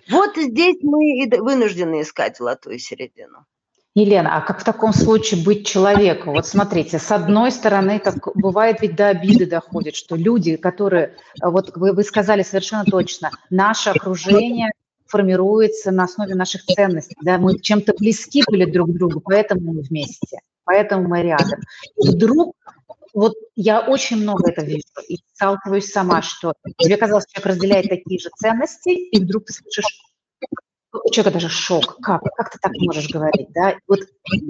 Вот 0.10 0.36
здесь 0.36 0.78
мы 0.82 1.24
и 1.24 1.40
вынуждены 1.40 2.02
искать 2.02 2.38
золотую 2.38 2.80
середину. 2.80 3.46
Елена, 3.94 4.38
а 4.38 4.42
как 4.42 4.62
в 4.62 4.64
таком 4.64 4.94
случае 4.94 5.44
быть 5.44 5.66
человеком? 5.66 6.34
Вот 6.34 6.46
смотрите, 6.46 7.00
с 7.00 7.12
одной 7.12 7.52
стороны, 7.52 7.98
так 8.00 8.16
бывает 8.36 8.82
ведь 8.82 8.96
до 8.96 9.08
обиды 9.08 9.48
доходит, 9.48 9.96
что 9.96 10.16
люди, 10.16 10.56
которые, 10.56 11.16
вот 11.42 11.76
вы, 11.76 11.94
вы 11.94 12.04
сказали 12.04 12.44
совершенно 12.44 12.86
точно, 12.86 13.32
наше 13.50 13.90
окружение 13.90 14.72
формируется 15.08 15.92
на 15.92 16.06
основе 16.06 16.36
наших 16.36 16.64
ценностей. 16.66 17.16
Да? 17.22 17.38
Мы 17.38 17.60
чем-то 17.60 17.94
близки 17.98 18.44
были 18.48 18.66
друг 18.66 18.90
к 18.90 18.94
другу, 18.94 19.22
поэтому 19.22 19.74
мы 19.74 19.82
вместе, 19.82 20.40
поэтому 20.64 21.08
мы 21.08 21.22
рядом. 21.22 21.60
И 22.04 22.10
вдруг, 22.10 22.56
вот 23.14 23.34
я 23.56 23.82
очень 23.82 24.18
много 24.18 24.50
это 24.50 24.64
вижу 24.64 24.84
и 25.08 25.18
сталкиваюсь 25.34 25.92
сама, 25.92 26.22
что 26.22 26.54
тебе 26.78 26.98
казалось, 26.98 27.26
человек 27.28 27.48
разделяет 27.48 27.90
такие 27.90 28.20
же 28.20 28.30
ценности, 28.38 28.90
и 28.90 29.20
вдруг 29.20 29.46
ты 29.46 29.54
слышишь 29.54 30.07
у 30.94 31.12
человека 31.12 31.40
даже 31.40 31.50
шок. 31.50 31.98
Как? 32.02 32.22
Как 32.36 32.52
ты 32.52 32.60
так 32.62 32.72
можешь 32.78 33.10
говорить? 33.10 33.48
Да? 33.54 33.76
Вот 33.88 34.00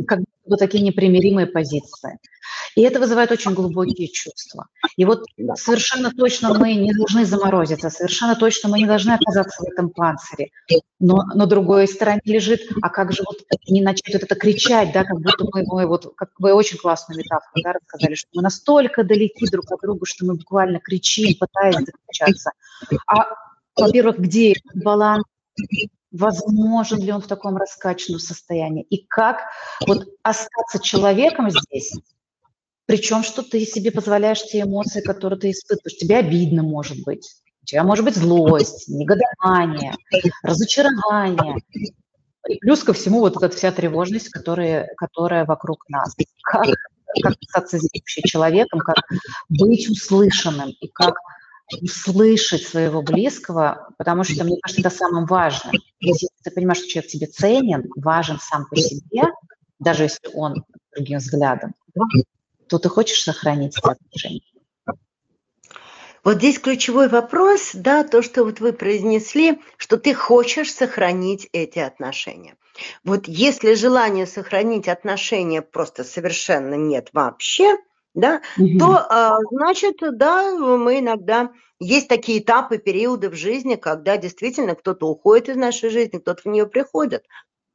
как 0.08 0.20
бы 0.46 0.58
такие 0.58 0.84
непримиримые 0.84 1.48
позиции. 1.48 2.20
И 2.76 2.82
это 2.82 3.00
вызывает 3.00 3.32
очень 3.32 3.54
глубокие 3.54 4.08
чувства. 4.08 4.68
И 4.96 5.06
вот 5.06 5.26
совершенно 5.56 6.12
точно 6.12 6.54
мы 6.54 6.76
не 6.76 6.94
должны 6.94 7.26
заморозиться, 7.26 7.90
совершенно 7.90 8.36
точно 8.36 8.70
мы 8.70 8.80
не 8.80 8.86
должны 8.86 9.12
оказаться 9.12 9.64
в 9.64 9.72
этом 9.72 9.90
панцире. 9.90 10.50
Но 11.00 11.24
на 11.34 11.46
другой 11.48 11.88
стороне 11.88 12.22
лежит, 12.26 12.62
а 12.82 12.90
как 12.90 13.12
же 13.12 13.24
вот 13.26 13.40
не 13.68 13.82
начать 13.82 14.14
вот 14.14 14.24
это 14.24 14.36
кричать, 14.36 14.92
да, 14.94 15.04
как 15.04 15.20
будто 15.20 15.46
мы, 15.52 15.64
мы 15.66 15.88
вот, 15.88 16.14
как 16.16 16.30
вы 16.40 16.54
очень 16.54 16.78
классную 16.78 17.20
метафору 17.20 17.64
да, 17.64 17.74
рассказали, 17.74 18.16
что 18.16 18.30
мы 18.34 18.42
настолько 18.42 19.04
далеки 19.04 19.48
друг 19.50 19.66
от 19.72 19.82
друга, 19.82 20.06
что 20.06 20.26
мы 20.26 20.36
буквально 20.36 20.80
кричим, 20.80 21.36
пытаясь 21.40 21.78
закричаться. 21.86 22.52
А, 23.08 23.26
во-первых, 23.76 24.20
где 24.20 24.54
баланс? 24.76 25.24
Возможен 26.12 27.00
ли 27.00 27.12
он 27.12 27.22
в 27.22 27.28
таком 27.28 27.58
раскачанном 27.58 28.20
состоянии, 28.20 28.84
и 28.84 29.06
как 29.06 29.42
вот 29.86 30.08
остаться 30.24 30.80
человеком 30.80 31.50
здесь, 31.50 31.94
причем 32.86 33.22
что 33.22 33.44
ты 33.44 33.66
себе 33.66 33.92
позволяешь 33.92 34.44
те 34.44 34.62
эмоции, 34.62 35.02
которые 35.02 35.38
ты 35.38 35.52
испытываешь. 35.52 35.98
Тебе 35.98 36.18
обидно, 36.18 36.64
может 36.64 37.04
быть. 37.04 37.30
У 37.62 37.66
тебя 37.66 37.84
может 37.84 38.06
быть 38.06 38.16
злость, 38.16 38.88
негодование, 38.88 39.94
разочарование. 40.42 41.58
И 42.48 42.56
плюс 42.60 42.84
ко 42.84 42.94
всему 42.94 43.20
вот 43.20 43.36
эта 43.36 43.54
вся 43.54 43.74
тревожность, 43.74 44.30
которая, 44.30 44.90
которая 44.96 45.44
вокруг 45.44 45.84
нас. 45.90 46.16
Как, 46.42 46.66
как 47.22 47.36
остаться 47.42 47.78
здесь 47.78 47.92
вообще 48.02 48.22
человеком, 48.22 48.80
как 48.80 49.04
быть 49.50 49.90
услышанным 49.90 50.70
и 50.70 50.88
как 50.88 51.16
услышать 51.82 52.64
своего 52.66 53.02
близкого, 53.02 53.90
потому 53.98 54.24
что, 54.24 54.44
мне 54.44 54.58
кажется, 54.62 54.82
это 54.82 54.96
самым 54.96 55.26
важным. 55.26 55.74
Если 56.00 56.28
ты 56.44 56.52
понимаешь, 56.52 56.80
что 56.80 56.88
человек 56.88 57.12
тебе 57.12 57.28
ценен, 57.28 57.90
важен 57.96 58.40
сам 58.40 58.66
по 58.70 58.76
себе, 58.78 59.24
даже 59.80 60.04
если 60.04 60.30
он 60.34 60.64
другим 60.96 61.20
взглядом, 61.20 61.74
то 62.68 62.80
ты 62.80 62.90
хочешь 62.90 63.22
сохранить 63.22 63.78
эти 63.78 63.88
отношения. 63.88 64.42
Вот 66.24 66.38
здесь 66.38 66.60
ключевой 66.60 67.08
вопрос, 67.08 67.72
да, 67.74 68.04
то, 68.04 68.22
что 68.22 68.44
вот 68.44 68.60
вы 68.60 68.74
произнесли, 68.74 69.62
что 69.78 69.98
ты 69.98 70.14
хочешь 70.14 70.74
сохранить 70.74 71.48
эти 71.54 71.80
отношения. 71.80 72.58
Вот 73.04 73.28
если 73.28 73.76
желания 73.76 74.26
сохранить 74.26 74.90
отношения 74.90 75.62
просто 75.62 76.04
совершенно 76.04 76.76
нет 76.76 77.10
вообще, 77.14 77.78
да, 78.18 78.42
угу. 78.58 78.80
то, 78.80 79.08
а, 79.10 79.38
значит, 79.52 79.98
да, 80.02 80.54
мы 80.56 81.00
иногда... 81.00 81.52
Есть 81.80 82.08
такие 82.08 82.40
этапы, 82.40 82.80
периоды 82.80 83.30
в 83.30 83.36
жизни, 83.36 83.76
когда 83.76 84.18
действительно 84.18 84.74
кто-то 84.74 85.08
уходит 85.08 85.50
из 85.50 85.58
нашей 85.58 85.92
жизни, 85.92 86.18
кто-то 86.18 86.42
в 86.42 86.46
нее 86.52 86.66
приходит. 86.66 87.24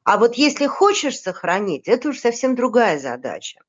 А 0.03 0.19
вот 0.19 0.35
если 0.35 0.67
хочешь 0.67 1.21
сохранить, 1.21 1.87
это 1.87 2.09
уже 2.09 2.19
совсем 2.19 2.57
другая 2.57 2.99
задача. 2.99 3.61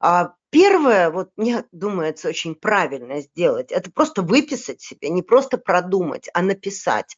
А 0.00 0.34
первое, 0.50 1.10
вот 1.10 1.30
мне 1.36 1.64
думается, 1.72 2.28
очень 2.28 2.54
правильно 2.54 3.22
сделать, 3.22 3.72
это 3.72 3.90
просто 3.90 4.20
выписать 4.20 4.82
себе, 4.82 5.08
не 5.08 5.22
просто 5.22 5.56
продумать, 5.56 6.28
а 6.34 6.42
написать. 6.42 7.16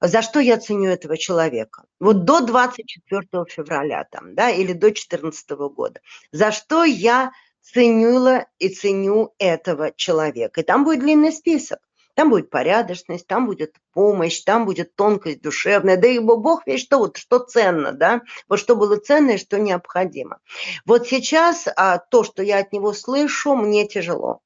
за 0.00 0.22
что 0.22 0.40
я 0.40 0.58
ценю 0.58 0.90
этого 0.90 1.16
человека. 1.16 1.84
Вот 2.00 2.24
до 2.24 2.40
24 2.40 3.44
февраля 3.48 4.04
там, 4.10 4.34
да, 4.34 4.50
или 4.50 4.72
до 4.72 4.88
2014 4.88 5.50
года. 5.50 6.00
За 6.32 6.50
что 6.50 6.82
я 6.82 7.30
ценила 7.72 8.46
и 8.58 8.68
ценю 8.68 9.34
этого 9.38 9.92
человека. 9.92 10.60
И 10.60 10.64
там 10.64 10.84
будет 10.84 11.00
длинный 11.00 11.32
список. 11.32 11.80
Там 12.14 12.30
будет 12.30 12.48
порядочность, 12.48 13.26
там 13.26 13.44
будет 13.44 13.74
помощь, 13.92 14.40
там 14.40 14.64
будет 14.64 14.96
тонкость 14.96 15.42
душевная. 15.42 15.98
Да 15.98 16.08
и 16.08 16.18
Бог 16.18 16.62
ведь 16.66 16.80
что, 16.80 16.98
вот, 16.98 17.18
что 17.18 17.40
ценно, 17.40 17.92
да? 17.92 18.22
Вот 18.48 18.58
что 18.58 18.74
было 18.74 18.96
ценно 18.96 19.32
и 19.32 19.36
что 19.36 19.58
необходимо. 19.58 20.38
Вот 20.86 21.06
сейчас 21.06 21.68
а, 21.76 21.98
то, 21.98 22.24
что 22.24 22.42
я 22.42 22.58
от 22.60 22.72
него 22.72 22.94
слышу, 22.94 23.54
мне 23.54 23.86
тяжело. 23.86 24.40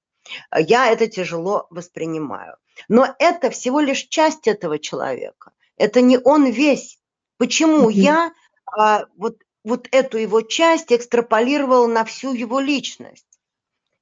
Я 0.56 0.90
это 0.90 1.06
тяжело 1.06 1.68
воспринимаю. 1.70 2.56
Но 2.88 3.14
это 3.20 3.50
всего 3.50 3.78
лишь 3.78 4.08
часть 4.08 4.48
этого 4.48 4.80
человека. 4.80 5.52
Это 5.76 6.00
не 6.00 6.18
он 6.18 6.50
весь. 6.50 6.98
Почему 7.36 7.88
mm-hmm. 7.88 7.92
я 7.92 8.32
а, 8.66 9.06
вот, 9.16 9.36
вот 9.64 9.88
эту 9.90 10.18
его 10.18 10.40
часть 10.42 10.92
экстраполировала 10.92 11.86
на 11.86 12.04
всю 12.04 12.32
его 12.32 12.60
личность? 12.60 13.26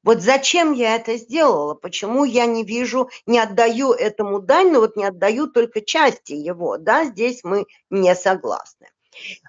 Вот 0.02 0.22
зачем 0.22 0.72
я 0.72 0.94
это 0.96 1.16
сделала? 1.16 1.74
Почему 1.74 2.24
я 2.24 2.46
не 2.46 2.64
вижу, 2.64 3.10
не 3.26 3.38
отдаю 3.38 3.92
этому 3.92 4.40
дань, 4.40 4.70
но 4.70 4.80
вот 4.80 4.96
не 4.96 5.04
отдаю 5.04 5.48
только 5.48 5.80
части 5.80 6.32
его, 6.32 6.78
да, 6.78 7.04
здесь 7.04 7.42
мы 7.42 7.66
не 7.90 8.14
согласны. 8.14 8.88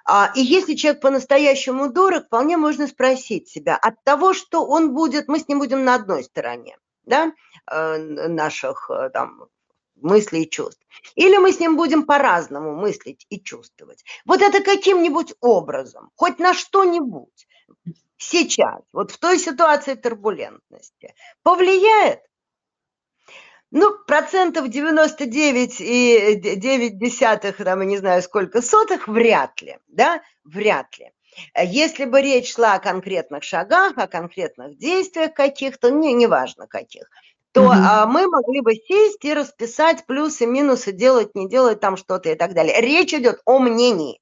А, 0.06 0.32
и 0.36 0.42
если 0.42 0.74
человек 0.74 1.02
по-настоящему 1.02 1.92
дорог, 1.92 2.26
вполне 2.26 2.58
можно 2.58 2.88
спросить 2.88 3.48
себя, 3.48 3.78
от 3.78 4.04
того, 4.04 4.34
что 4.34 4.66
он 4.66 4.94
будет, 4.94 5.28
мы 5.28 5.40
с 5.40 5.48
ним 5.48 5.60
будем 5.60 5.86
на 5.86 5.96
одной 5.96 6.24
стороне, 6.24 6.78
да, 7.04 7.32
э, 7.72 7.98
наших 8.28 8.90
э, 8.90 9.10
там 9.12 9.48
мыслей 10.02 10.44
и 10.44 10.50
чувств. 10.50 10.82
Или 11.16 11.38
мы 11.38 11.52
с 11.52 11.60
ним 11.60 11.76
будем 11.76 12.06
по-разному 12.06 12.76
мыслить 12.76 13.26
и 13.30 13.40
чувствовать. 13.40 14.04
Вот 14.26 14.42
это 14.42 14.62
каким-нибудь 14.62 15.34
образом, 15.40 16.12
хоть 16.16 16.40
на 16.40 16.54
что-нибудь 16.54 17.48
сейчас, 18.18 18.82
вот 18.94 19.12
в 19.12 19.18
той 19.18 19.40
ситуации 19.40 19.96
турбулентности, 19.96 21.14
повлияет? 21.44 22.22
Ну, 23.72 23.96
процентов 24.08 24.68
99 24.70 25.80
и 25.80 26.56
9 26.56 26.98
десятых, 26.98 27.58
там, 27.58 27.82
я 27.82 27.86
не 27.86 27.98
знаю 27.98 28.24
сколько 28.24 28.64
сотых, 28.64 29.08
вряд 29.08 29.62
ли, 29.62 29.78
да, 29.88 30.24
вряд 30.44 30.98
ли. 30.98 31.12
Если 31.56 32.06
бы 32.06 32.22
речь 32.22 32.56
шла 32.56 32.74
о 32.74 32.80
конкретных 32.80 33.44
шагах, 33.44 33.98
о 33.98 34.08
конкретных 34.08 34.76
действиях 34.78 35.36
каких-то, 35.36 35.92
не, 35.92 36.14
неважно 36.14 36.66
каких, 36.66 37.10
то 37.52 37.64
угу. 37.64 37.72
а, 37.72 38.06
мы 38.06 38.28
могли 38.28 38.62
бы 38.62 38.76
сесть 38.76 39.24
и 39.26 39.34
расписать 39.34 40.06
плюсы, 40.06 40.46
минусы, 40.46 40.92
делать, 40.92 41.36
не 41.36 41.50
делать 41.50 41.80
там 41.80 41.98
что-то 41.98 42.30
и 42.30 42.36
так 42.36 42.54
далее. 42.54 42.80
Речь 42.80 43.14
идет 43.14 43.42
о 43.46 43.60
мнении. 43.60 44.20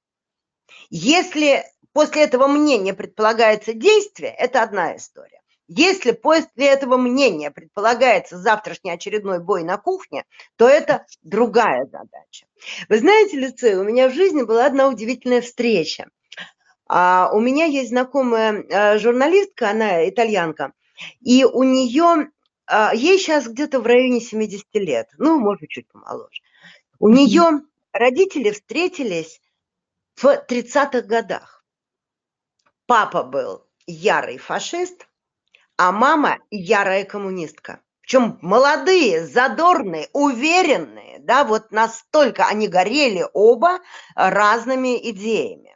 Если 0.89 1.65
после 1.93 2.23
этого 2.23 2.47
мнения 2.47 2.93
предполагается 2.93 3.73
действие, 3.73 4.31
это 4.31 4.63
одна 4.63 4.95
история. 4.95 5.41
Если 5.67 6.11
после 6.11 6.67
этого 6.67 6.95
мнения 6.95 7.51
предполагается 7.51 8.37
завтрашний 8.37 8.91
очередной 8.91 9.39
бой 9.39 9.63
на 9.63 9.77
кухне, 9.77 10.23
то 10.55 10.67
это 10.67 11.05
другая 11.23 11.85
задача. 11.85 12.45
Вы 12.87 12.99
знаете, 12.99 13.37
Люция, 13.37 13.77
у 13.77 13.83
меня 13.83 14.07
в 14.07 14.13
жизни 14.13 14.43
была 14.43 14.65
одна 14.65 14.87
удивительная 14.87 15.41
встреча. 15.41 16.07
А, 16.87 17.29
у 17.33 17.41
меня 17.41 17.65
есть 17.65 17.89
знакомая 17.89 18.63
а, 18.71 18.97
журналистка, 18.97 19.71
она 19.71 20.07
итальянка, 20.07 20.71
и 21.19 21.43
у 21.43 21.63
нее, 21.63 22.29
ей 22.69 23.17
сейчас 23.17 23.47
где-то 23.47 23.79
в 23.79 23.85
районе 23.85 24.19
70 24.19 24.65
лет, 24.73 25.09
ну, 25.17 25.39
может 25.39 25.61
быть, 25.61 25.71
чуть 25.71 25.87
помоложе. 25.87 26.41
У 26.99 27.09
нее 27.09 27.61
родители 27.93 28.51
встретились 28.51 29.41
в 30.15 30.25
30-х 30.25 31.01
годах. 31.01 31.63
Папа 32.85 33.23
был 33.23 33.65
ярый 33.85 34.37
фашист, 34.37 35.07
а 35.77 35.91
мама 35.91 36.39
ярая 36.49 37.05
коммунистка. 37.05 37.81
Причем 38.01 38.39
молодые, 38.41 39.25
задорные, 39.25 40.07
уверенные, 40.13 41.19
да, 41.19 41.43
вот 41.43 41.71
настолько 41.71 42.47
они 42.47 42.69
горели 42.69 43.25
оба 43.33 43.79
разными 44.15 44.97
идеями. 45.11 45.75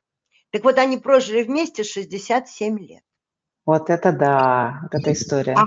Так 0.52 0.64
вот, 0.64 0.78
они 0.78 0.98
прожили 0.98 1.44
вместе 1.44 1.84
67 1.84 2.80
лет. 2.80 3.04
Вот 3.66 3.90
это 3.90 4.12
да, 4.12 4.80
вот 4.84 4.96
эта 4.96 5.12
история. 5.14 5.56
А, 5.58 5.66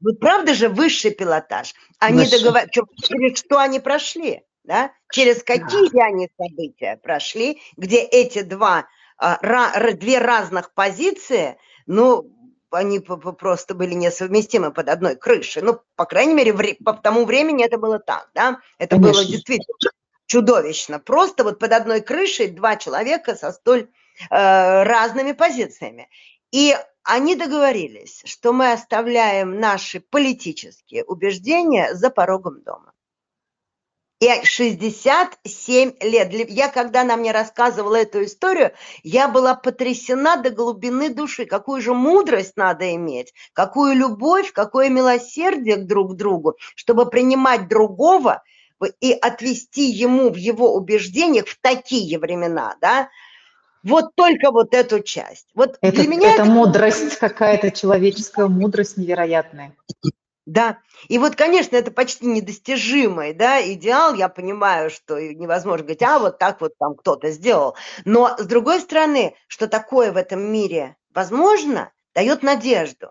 вот 0.00 0.20
правда 0.20 0.54
же 0.54 0.68
высший 0.68 1.10
пилотаж. 1.10 1.74
Они 1.98 2.26
договаривались, 2.26 2.74
через 3.02 3.38
что 3.38 3.58
они 3.58 3.80
прошли, 3.80 4.42
да? 4.64 4.92
Через 5.12 5.42
какие 5.42 5.90
да. 5.90 6.06
они 6.06 6.28
события 6.36 6.98
прошли, 7.02 7.60
где 7.76 7.98
эти 8.02 8.42
два 8.42 8.86
а, 9.18 9.92
две 9.94 10.18
разных 10.18 10.72
позиции, 10.74 11.58
ну, 11.86 12.30
они 12.70 13.00
просто 13.00 13.74
были 13.74 13.94
несовместимы 13.94 14.72
под 14.72 14.88
одной 14.88 15.16
крышей. 15.16 15.62
Ну, 15.62 15.80
по 15.96 16.04
крайней 16.04 16.34
мере, 16.34 16.52
по 16.84 16.92
тому 16.92 17.24
времени 17.24 17.64
это 17.64 17.78
было 17.78 17.98
так, 17.98 18.30
да? 18.34 18.58
Это 18.78 18.96
Конечно. 18.96 19.12
было 19.14 19.24
действительно 19.24 19.76
чудовищно. 20.26 20.98
Просто 20.98 21.44
вот 21.44 21.58
под 21.58 21.72
одной 21.72 22.00
крышей 22.00 22.48
два 22.48 22.76
человека 22.76 23.34
со 23.34 23.52
столь 23.52 23.88
э, 24.30 24.82
разными 24.82 25.32
позициями. 25.32 26.08
И 26.52 26.76
они 27.08 27.36
договорились, 27.36 28.20
что 28.26 28.52
мы 28.52 28.70
оставляем 28.70 29.58
наши 29.58 29.98
политические 29.98 31.04
убеждения 31.04 31.94
за 31.94 32.10
порогом 32.10 32.60
дома. 32.60 32.92
И 34.20 34.28
67 34.44 35.92
лет. 36.02 36.50
Я, 36.50 36.68
когда 36.68 37.00
она 37.00 37.16
мне 37.16 37.32
рассказывала 37.32 37.96
эту 37.96 38.24
историю, 38.24 38.72
я 39.02 39.28
была 39.28 39.54
потрясена 39.54 40.36
до 40.36 40.50
глубины 40.50 41.08
души. 41.08 41.46
Какую 41.46 41.80
же 41.80 41.94
мудрость 41.94 42.58
надо 42.58 42.94
иметь, 42.94 43.32
какую 43.54 43.94
любовь, 43.94 44.52
какое 44.52 44.90
милосердие 44.90 45.78
друг 45.78 46.12
к 46.12 46.16
другу, 46.16 46.58
чтобы 46.74 47.08
принимать 47.08 47.68
другого 47.68 48.42
и 49.00 49.12
отвести 49.12 49.88
ему 49.88 50.28
в 50.28 50.36
его 50.36 50.74
убеждениях 50.74 51.46
в 51.46 51.58
такие 51.58 52.18
времена, 52.18 52.76
да, 52.82 53.08
вот 53.82 54.14
только 54.14 54.50
вот 54.50 54.74
эту 54.74 55.00
часть. 55.00 55.48
Вот 55.54 55.78
это, 55.80 55.96
для 55.96 56.08
меня 56.08 56.34
это, 56.34 56.42
это 56.42 56.50
мудрость 56.50 57.16
какая-то, 57.16 57.70
человеческая 57.70 58.48
мудрость 58.48 58.96
невероятная. 58.96 59.74
Да, 60.46 60.78
и 61.08 61.18
вот, 61.18 61.36
конечно, 61.36 61.76
это 61.76 61.90
почти 61.90 62.24
недостижимый 62.24 63.34
да, 63.34 63.60
идеал. 63.72 64.14
Я 64.14 64.30
понимаю, 64.30 64.88
что 64.88 65.20
невозможно 65.20 65.84
говорить, 65.84 66.02
а 66.02 66.18
вот 66.18 66.38
так 66.38 66.62
вот 66.62 66.72
там 66.78 66.94
кто-то 66.94 67.30
сделал. 67.30 67.76
Но, 68.06 68.34
с 68.38 68.46
другой 68.46 68.80
стороны, 68.80 69.34
что 69.46 69.68
такое 69.68 70.10
в 70.10 70.16
этом 70.16 70.40
мире 70.40 70.96
возможно, 71.18 71.90
дает 72.14 72.42
надежду. 72.42 73.10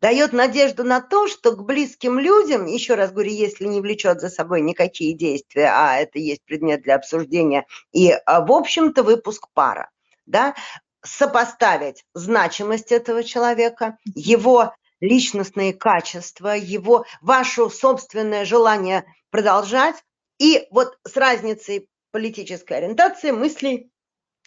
Дает 0.00 0.34
надежду 0.34 0.84
на 0.84 1.00
то, 1.00 1.26
что 1.26 1.52
к 1.52 1.64
близким 1.64 2.18
людям, 2.18 2.66
еще 2.66 2.94
раз 2.94 3.12
говорю, 3.12 3.30
если 3.30 3.64
не 3.64 3.80
влечет 3.80 4.20
за 4.20 4.28
собой 4.28 4.60
никакие 4.60 5.14
действия, 5.14 5.70
а 5.72 5.96
это 5.96 6.18
есть 6.18 6.42
предмет 6.44 6.82
для 6.82 6.96
обсуждения, 6.96 7.66
и, 7.92 8.10
а, 8.10 8.44
в 8.44 8.52
общем-то, 8.52 9.02
выпуск 9.02 9.48
пара, 9.54 9.90
да, 10.26 10.54
сопоставить 11.02 12.04
значимость 12.14 12.92
этого 12.92 13.24
человека, 13.24 13.96
его 14.14 14.74
личностные 15.00 15.72
качества, 15.72 16.48
его, 16.48 17.06
ваше 17.22 17.70
собственное 17.70 18.44
желание 18.44 19.04
продолжать, 19.30 19.96
и 20.38 20.66
вот 20.70 20.98
с 21.04 21.16
разницей 21.16 21.88
политической 22.10 22.74
ориентации, 22.74 23.30
мыслей 23.30 23.90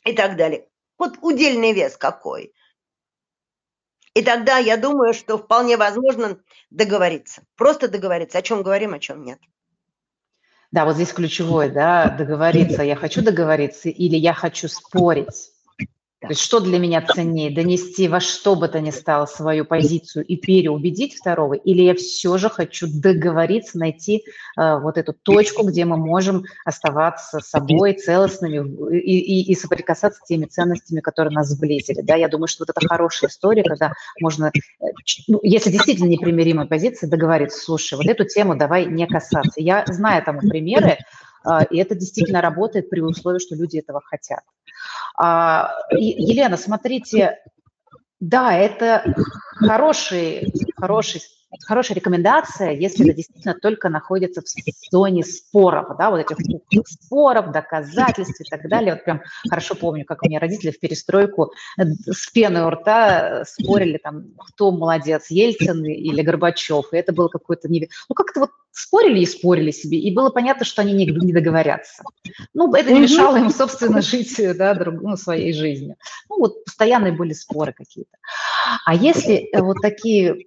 и 0.05 0.13
так 0.13 0.37
далее. 0.37 0.67
Вот 0.97 1.17
удельный 1.21 1.73
вес 1.73 1.97
какой. 1.97 2.53
И 4.19 4.21
тогда 4.21 4.57
я 4.57 4.75
думаю, 4.75 5.13
что 5.13 5.37
вполне 5.37 5.77
возможно 5.77 6.39
договориться. 6.71 7.43
Просто 7.55 7.87
договориться, 7.87 8.37
о 8.37 8.41
чем 8.41 8.63
говорим, 8.63 8.93
о 8.93 8.99
чем 8.99 9.23
нет. 9.23 9.39
Да, 10.71 10.83
вот 10.83 10.95
здесь 10.95 11.13
ключевое, 11.13 11.69
да, 11.69 12.09
договориться. 12.09 12.83
Я 12.83 12.97
хочу 12.97 13.21
договориться 13.21 13.87
или 13.87 14.17
я 14.17 14.33
хочу 14.33 14.67
спорить. 14.67 15.53
То 16.21 16.27
есть 16.29 16.41
что 16.41 16.59
для 16.59 16.79
меня 16.79 17.01
ценнее, 17.01 17.49
донести 17.49 18.09
во 18.09 18.19
что 18.19 18.55
бы 18.55 18.67
то 18.67 18.81
ни 18.81 18.91
стало 18.91 19.25
свою 19.25 19.63
позицию 19.63 20.25
и 20.25 20.35
переубедить 20.35 21.15
второго, 21.15 21.53
или 21.53 21.81
я 21.83 21.95
все 21.95 22.37
же 22.37 22.49
хочу 22.49 22.87
договориться, 22.89 23.79
найти 23.79 24.25
э, 24.57 24.79
вот 24.79 24.97
эту 24.97 25.13
точку, 25.13 25.65
где 25.65 25.85
мы 25.85 25.95
можем 25.95 26.43
оставаться 26.65 27.39
собой 27.39 27.93
целостными 27.93 28.97
и, 28.97 29.19
и, 29.19 29.51
и 29.51 29.55
соприкасаться 29.55 30.19
с 30.21 30.27
теми 30.27 30.45
ценностями, 30.45 30.99
которые 30.99 31.33
нас 31.33 31.47
сблизили. 31.47 32.01
Да? 32.01 32.15
Я 32.15 32.27
думаю, 32.27 32.49
что 32.49 32.65
вот 32.65 32.75
это 32.75 32.85
хорошая 32.85 33.29
история, 33.29 33.63
когда 33.63 33.93
можно, 34.19 34.51
э, 34.53 34.85
ну, 35.29 35.39
если 35.41 35.71
действительно 35.71 36.07
непримиримая 36.07 36.65
позиция, 36.65 37.09
договориться, 37.09 37.61
слушай, 37.61 37.95
вот 37.95 38.07
эту 38.07 38.25
тему 38.25 38.57
давай 38.57 38.87
не 38.87 39.07
касаться. 39.07 39.53
Я 39.55 39.85
знаю 39.87 40.21
там 40.25 40.39
примеры, 40.39 40.97
и 41.69 41.77
это 41.77 41.95
действительно 41.95 42.41
работает 42.41 42.89
при 42.89 43.01
условии, 43.01 43.39
что 43.39 43.55
люди 43.55 43.77
этого 43.77 44.01
хотят. 44.01 44.41
А, 45.17 45.73
Елена, 45.91 46.57
смотрите, 46.57 47.39
да, 48.19 48.53
это 48.53 49.15
хороший, 49.55 50.51
хороший 50.75 51.21
хорошая 51.65 51.95
рекомендация, 51.95 52.71
если 52.71 53.05
это 53.05 53.15
действительно 53.15 53.55
только 53.55 53.89
находится 53.89 54.41
в 54.41 54.91
зоне 54.91 55.23
споров, 55.23 55.97
да, 55.97 56.09
вот 56.09 56.19
этих 56.19 56.87
споров, 56.87 57.51
доказательств 57.51 58.41
и 58.41 58.49
так 58.49 58.67
далее. 58.69 58.93
Вот 58.93 59.03
прям 59.03 59.21
хорошо 59.49 59.75
помню, 59.75 60.05
как 60.05 60.23
у 60.23 60.27
меня 60.27 60.39
родители 60.39 60.71
в 60.71 60.79
перестройку 60.79 61.51
с 61.77 62.29
пеной 62.31 62.63
у 62.63 62.69
рта 62.69 63.43
спорили 63.45 63.97
там, 63.97 64.25
кто 64.37 64.71
молодец, 64.71 65.27
Ельцин 65.29 65.83
или 65.85 66.21
Горбачев. 66.21 66.93
И 66.93 66.97
это 66.97 67.13
было 67.13 67.27
какое-то... 67.27 67.67
Ну, 67.69 68.15
как-то 68.15 68.41
вот 68.41 68.49
спорили 68.71 69.19
и 69.21 69.25
спорили 69.25 69.71
себе, 69.71 69.99
и 69.99 70.13
было 70.13 70.29
понятно, 70.29 70.65
что 70.65 70.81
они 70.81 70.93
не, 70.93 71.05
не 71.05 71.33
договорятся. 71.33 72.03
Ну, 72.53 72.73
это 72.73 72.93
не 72.93 73.01
мешало 73.01 73.37
им, 73.37 73.49
собственно, 73.49 74.01
жить 74.01 74.39
да, 74.57 74.73
друг, 74.73 75.01
ну, 75.01 75.17
своей 75.17 75.53
жизнью. 75.53 75.95
Ну, 76.29 76.39
вот 76.39 76.63
постоянные 76.63 77.11
были 77.11 77.33
споры 77.33 77.73
какие-то. 77.73 78.17
А 78.85 78.95
если 78.95 79.49
э, 79.51 79.61
вот 79.61 79.77
такие, 79.81 80.45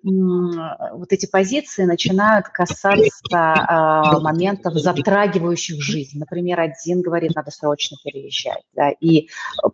вот 0.95 1.13
эти 1.13 1.27
позиции 1.27 1.85
начинают 1.85 2.49
касаться 2.49 2.91
э, 2.91 4.21
моментов, 4.21 4.75
затрагивающих 4.75 5.81
жизнь, 5.83 6.19
например, 6.19 6.61
один 6.61 7.03
говорит, 7.03 7.35
надо 7.35 7.51
срочно 7.51 7.97
переезжать, 8.05 8.63
да, 8.75 8.91
и, 8.91 9.29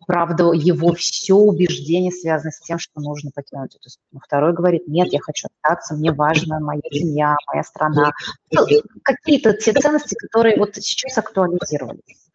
правда, 0.06 0.52
его 0.52 0.92
все 0.94 1.34
убеждения 1.34 2.10
связаны 2.10 2.52
с 2.52 2.60
тем, 2.60 2.78
что 2.78 3.00
нужно 3.00 3.30
покинуть 3.34 3.76
эту 3.76 3.90
страну. 3.90 4.20
Второй 4.24 4.52
говорит, 4.52 4.88
нет, 4.88 5.12
я 5.12 5.20
хочу 5.20 5.48
остаться, 5.62 5.94
мне 5.94 6.12
важна 6.12 6.60
моя 6.60 6.80
семья, 6.90 7.36
моя 7.46 7.62
страна, 7.62 8.12
ну, 8.52 8.66
какие-то 9.02 9.52
те 9.54 9.72
ценности, 9.72 10.14
которые 10.14 10.58
вот 10.58 10.74
сейчас 10.76 11.18
актуализировались. 11.18 12.28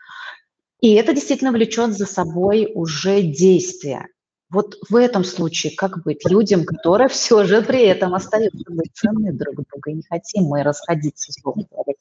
И 0.81 0.95
это 0.95 1.13
действительно 1.13 1.51
влечет 1.51 1.93
за 1.93 2.05
собой 2.05 2.69
уже 2.73 3.21
действия. 3.21 4.07
Вот 4.53 4.75
в 4.87 4.95
этом 4.95 5.23
случае 5.23 5.75
как 5.75 6.03
быть 6.03 6.29
людям, 6.29 6.63
которые 6.63 7.07
все 7.09 7.43
же 7.43 7.61
при 7.61 7.81
этом 7.81 8.13
остаются 8.13 8.63
быть 8.69 8.91
ценны 8.93 9.33
друг 9.33 9.55
друга, 9.55 9.91
и 9.91 9.95
не 9.95 10.03
хотим 10.03 10.43
мы 10.43 10.63
расходиться, 10.63 11.31
условно 11.31 11.65
говоря, 11.69 11.93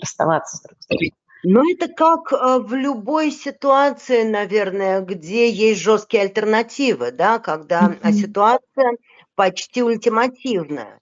расставаться 0.00 0.60
друг 0.66 0.82
с 0.82 0.86
другом? 0.86 1.16
Ну, 1.42 1.70
это 1.70 1.86
как 1.86 2.32
э, 2.32 2.58
в 2.58 2.74
любой 2.74 3.30
ситуации, 3.30 4.24
наверное, 4.24 5.00
где 5.00 5.50
есть 5.50 5.80
жесткие 5.80 6.24
альтернативы, 6.24 7.12
да, 7.12 7.38
когда 7.38 7.90
mm-hmm. 7.90 8.12
ситуация 8.12 8.96
почти 9.36 9.82
ультимативная. 9.82 10.98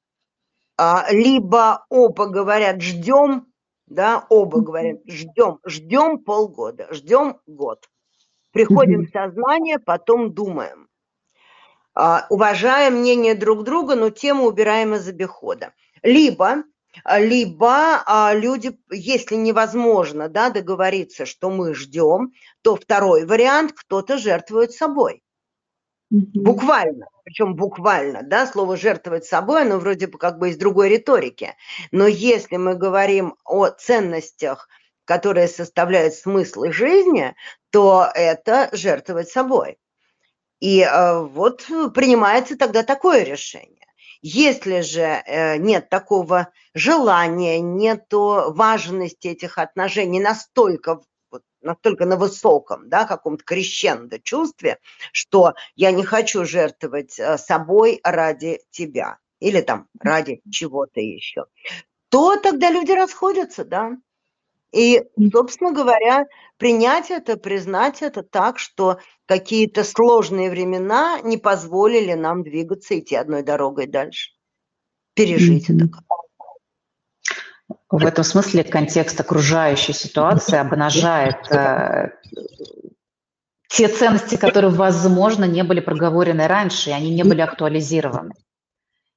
А, 0.76 1.06
либо 1.10 1.86
оба 1.88 2.26
говорят 2.26 2.82
ждем, 2.82 3.46
да, 3.86 4.26
оба 4.28 4.60
говорят 4.60 4.98
ждем, 5.06 5.60
ждем 5.64 6.18
полгода, 6.18 6.88
ждем 6.90 7.38
год. 7.46 7.88
Приходим 8.54 9.06
в 9.06 9.10
сознание, 9.10 9.78
потом 9.78 10.32
думаем. 10.32 10.88
А, 11.94 12.26
уважаем 12.30 13.00
мнение 13.00 13.34
друг 13.34 13.64
друга, 13.64 13.96
но 13.96 14.10
тему 14.10 14.44
убираем 14.44 14.94
из 14.94 15.06
обихода. 15.06 15.72
Либо 16.02 16.64
либо 17.18 18.02
а, 18.06 18.34
люди, 18.34 18.78
если 18.90 19.34
невозможно 19.34 20.28
да, 20.28 20.50
договориться, 20.50 21.26
что 21.26 21.50
мы 21.50 21.74
ждем, 21.74 22.32
то 22.62 22.76
второй 22.76 23.26
вариант, 23.26 23.72
кто-то 23.74 24.16
жертвует 24.16 24.72
собой. 24.72 25.22
Буквально, 26.10 27.06
причем 27.24 27.56
буквально, 27.56 28.22
да, 28.22 28.46
слово 28.46 28.76
жертвовать 28.76 29.24
собой, 29.24 29.62
оно 29.62 29.78
вроде 29.78 30.06
бы 30.06 30.18
как 30.18 30.38
бы 30.38 30.50
из 30.50 30.56
другой 30.56 30.88
риторики. 30.88 31.54
Но 31.90 32.06
если 32.06 32.56
мы 32.56 32.76
говорим 32.76 33.34
о 33.44 33.68
ценностях, 33.70 34.68
которые 35.04 35.48
составляют 35.48 36.14
смысл 36.14 36.64
жизни, 36.66 37.34
то 37.70 38.08
это 38.14 38.68
жертвовать 38.72 39.28
собой. 39.28 39.78
И 40.60 40.80
э, 40.80 41.20
вот 41.20 41.66
принимается 41.94 42.56
тогда 42.56 42.82
такое 42.82 43.22
решение. 43.22 43.86
Если 44.22 44.80
же 44.80 45.02
э, 45.02 45.58
нет 45.58 45.90
такого 45.90 46.48
желания, 46.72 47.60
нет 47.60 48.06
важности 48.10 49.28
этих 49.28 49.58
отношений 49.58 50.20
настолько 50.20 51.00
настолько 51.64 52.04
на 52.04 52.16
высоком, 52.16 52.88
да, 52.88 53.06
каком-то 53.06 53.42
крещендо 53.42 54.18
чувстве, 54.18 54.78
что 55.12 55.54
я 55.74 55.90
не 55.90 56.04
хочу 56.04 56.44
жертвовать 56.44 57.18
э, 57.18 57.38
собой 57.38 58.00
ради 58.04 58.60
тебя 58.70 59.18
или 59.40 59.60
там 59.60 59.88
ради 59.98 60.40
чего-то 60.50 61.00
еще, 61.00 61.46
то 62.10 62.36
тогда 62.36 62.70
люди 62.70 62.92
расходятся, 62.92 63.64
да. 63.64 63.92
И, 64.74 65.04
собственно 65.32 65.72
говоря, 65.72 66.26
принять 66.56 67.10
это, 67.10 67.36
признать 67.36 68.02
это 68.02 68.24
так, 68.24 68.58
что 68.58 68.98
какие-то 69.26 69.84
сложные 69.84 70.50
времена 70.50 71.20
не 71.22 71.36
позволили 71.36 72.14
нам 72.14 72.42
двигаться, 72.42 72.98
идти 72.98 73.14
одной 73.14 73.44
дорогой 73.44 73.86
дальше. 73.86 74.30
Пережить 75.14 75.70
mm-hmm. 75.70 75.86
это. 75.86 77.78
В 77.88 78.04
этом 78.04 78.24
смысле 78.24 78.64
контекст 78.64 79.20
окружающей 79.20 79.92
ситуации 79.92 80.58
обнажает 80.58 81.50
э, 81.52 82.10
те 83.68 83.86
ценности, 83.86 84.36
которые, 84.36 84.72
возможно, 84.72 85.44
не 85.44 85.62
были 85.62 85.78
проговорены 85.78 86.48
раньше, 86.48 86.90
и 86.90 86.92
они 86.92 87.14
не 87.14 87.22
были 87.22 87.42
актуализированы. 87.42 88.34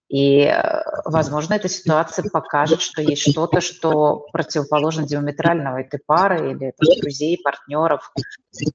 И, 0.10 0.44
э, 0.44 0.82
возможно, 1.06 1.56
эта 1.56 1.68
ситуация 1.68 2.30
покажет, 2.30 2.82
что 2.82 3.02
есть 3.02 3.30
что-то, 3.30 3.60
что 3.60 4.26
противоположно 4.32 5.06
диаметрального 5.06 5.82
этой 5.82 6.00
пары 6.06 6.52
или 6.52 6.74
там, 6.78 7.00
друзей, 7.02 7.38
партнеров. 7.44 8.12
И 8.60 8.66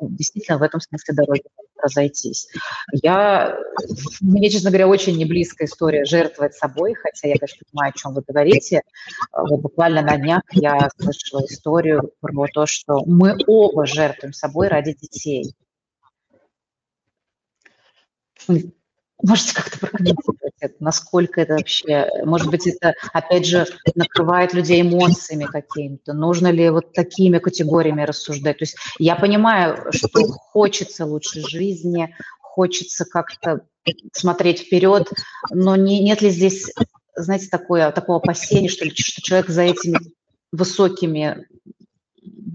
действительно, 0.00 0.58
в 0.58 0.62
этом 0.62 0.80
смысле 0.80 1.14
дороги 1.14 1.44
разойтись. 1.82 2.48
Я, 3.02 3.56
мне, 4.20 4.50
честно 4.50 4.70
говоря, 4.70 4.86
очень 4.86 5.16
не 5.16 5.24
близкая 5.24 5.66
история 5.66 6.04
жертвовать 6.04 6.54
собой, 6.54 6.94
хотя 6.94 7.28
я, 7.28 7.34
конечно, 7.36 7.64
понимаю, 7.70 7.92
о 7.94 7.98
чем 7.98 8.14
вы 8.14 8.22
говорите. 8.26 8.82
Вот 9.32 9.60
буквально 9.60 10.02
на 10.02 10.16
днях 10.16 10.42
я 10.52 10.90
слышала 10.98 11.44
историю 11.46 12.12
про 12.20 12.46
то, 12.52 12.66
что 12.66 13.02
мы 13.06 13.36
оба 13.46 13.86
жертвуем 13.86 14.32
собой 14.32 14.68
ради 14.68 14.94
детей. 14.94 15.54
Можете 19.22 19.54
как-то 19.54 19.78
прокомментировать 19.78 20.52
это? 20.60 20.74
Насколько 20.80 21.40
это 21.40 21.54
вообще, 21.54 22.08
может 22.24 22.50
быть, 22.50 22.66
это, 22.66 22.94
опять 23.12 23.46
же, 23.46 23.66
накрывает 23.94 24.52
людей 24.52 24.82
эмоциями 24.82 25.44
какими-то? 25.44 26.12
Нужно 26.12 26.50
ли 26.50 26.70
вот 26.70 26.92
такими 26.92 27.38
категориями 27.38 28.02
рассуждать? 28.02 28.58
То 28.58 28.64
есть 28.64 28.76
я 28.98 29.14
понимаю, 29.16 29.92
что 29.92 30.26
хочется 30.26 31.06
лучшей 31.06 31.42
жизни, 31.48 32.14
хочется 32.40 33.04
как-то 33.04 33.60
смотреть 34.12 34.60
вперед, 34.60 35.08
но 35.50 35.76
не, 35.76 36.02
нет 36.02 36.20
ли 36.22 36.30
здесь, 36.30 36.72
знаете, 37.14 37.48
такое, 37.48 37.90
такого 37.92 38.18
опасения, 38.18 38.68
что, 38.68 38.84
ли, 38.84 38.92
что 38.94 39.22
человек 39.22 39.48
за 39.48 39.62
этими 39.62 39.98
высокими 40.52 41.46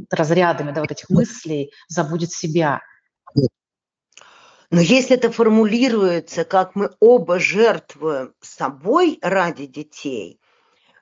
разрядами 0.10 0.72
да, 0.72 0.82
вот 0.82 0.92
этих 0.92 1.10
мыслей 1.10 1.72
забудет 1.88 2.32
себя? 2.32 2.82
Но 4.70 4.82
если 4.82 5.16
это 5.16 5.32
формулируется, 5.32 6.44
как 6.44 6.76
мы 6.76 6.92
оба 7.00 7.40
жертвуем 7.40 8.34
собой 8.42 9.18
ради 9.22 9.66
детей, 9.66 10.42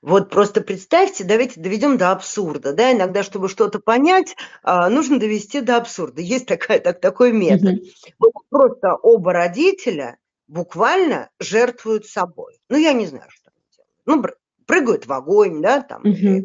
вот 0.04 0.30
просто 0.30 0.62
представьте, 0.62 1.24
давайте 1.24 1.60
доведем 1.60 1.98
до 1.98 2.12
абсурда. 2.12 2.74
Да? 2.74 2.92
Иногда, 2.92 3.24
чтобы 3.24 3.50
что-то 3.50 3.80
понять, 3.80 4.36
а, 4.62 4.88
нужно 4.88 5.20
довести 5.20 5.62
до 5.62 5.78
абсурда. 5.78 6.22
Есть 6.22 6.46
такая, 6.46 6.80
так, 6.80 7.02
такой 7.02 7.32
метод. 7.32 7.80
Mm-hmm. 7.80 8.14
Вот 8.20 8.34
просто 8.52 8.94
оба 9.02 9.34
родителя 9.34 10.20
буквально 10.48 11.32
жертвуют 11.40 12.06
собой. 12.06 12.60
Ну, 12.70 12.78
я 12.78 12.94
не 12.94 13.08
знаю, 13.08 13.32
что 13.32 13.50
они 13.50 13.64
делают. 13.76 14.30
Ну, 14.30 14.64
прыгают 14.68 15.08
в 15.08 15.12
огонь, 15.12 15.64
да, 15.64 15.82
там. 15.82 16.04
Mm-hmm. 16.04 16.44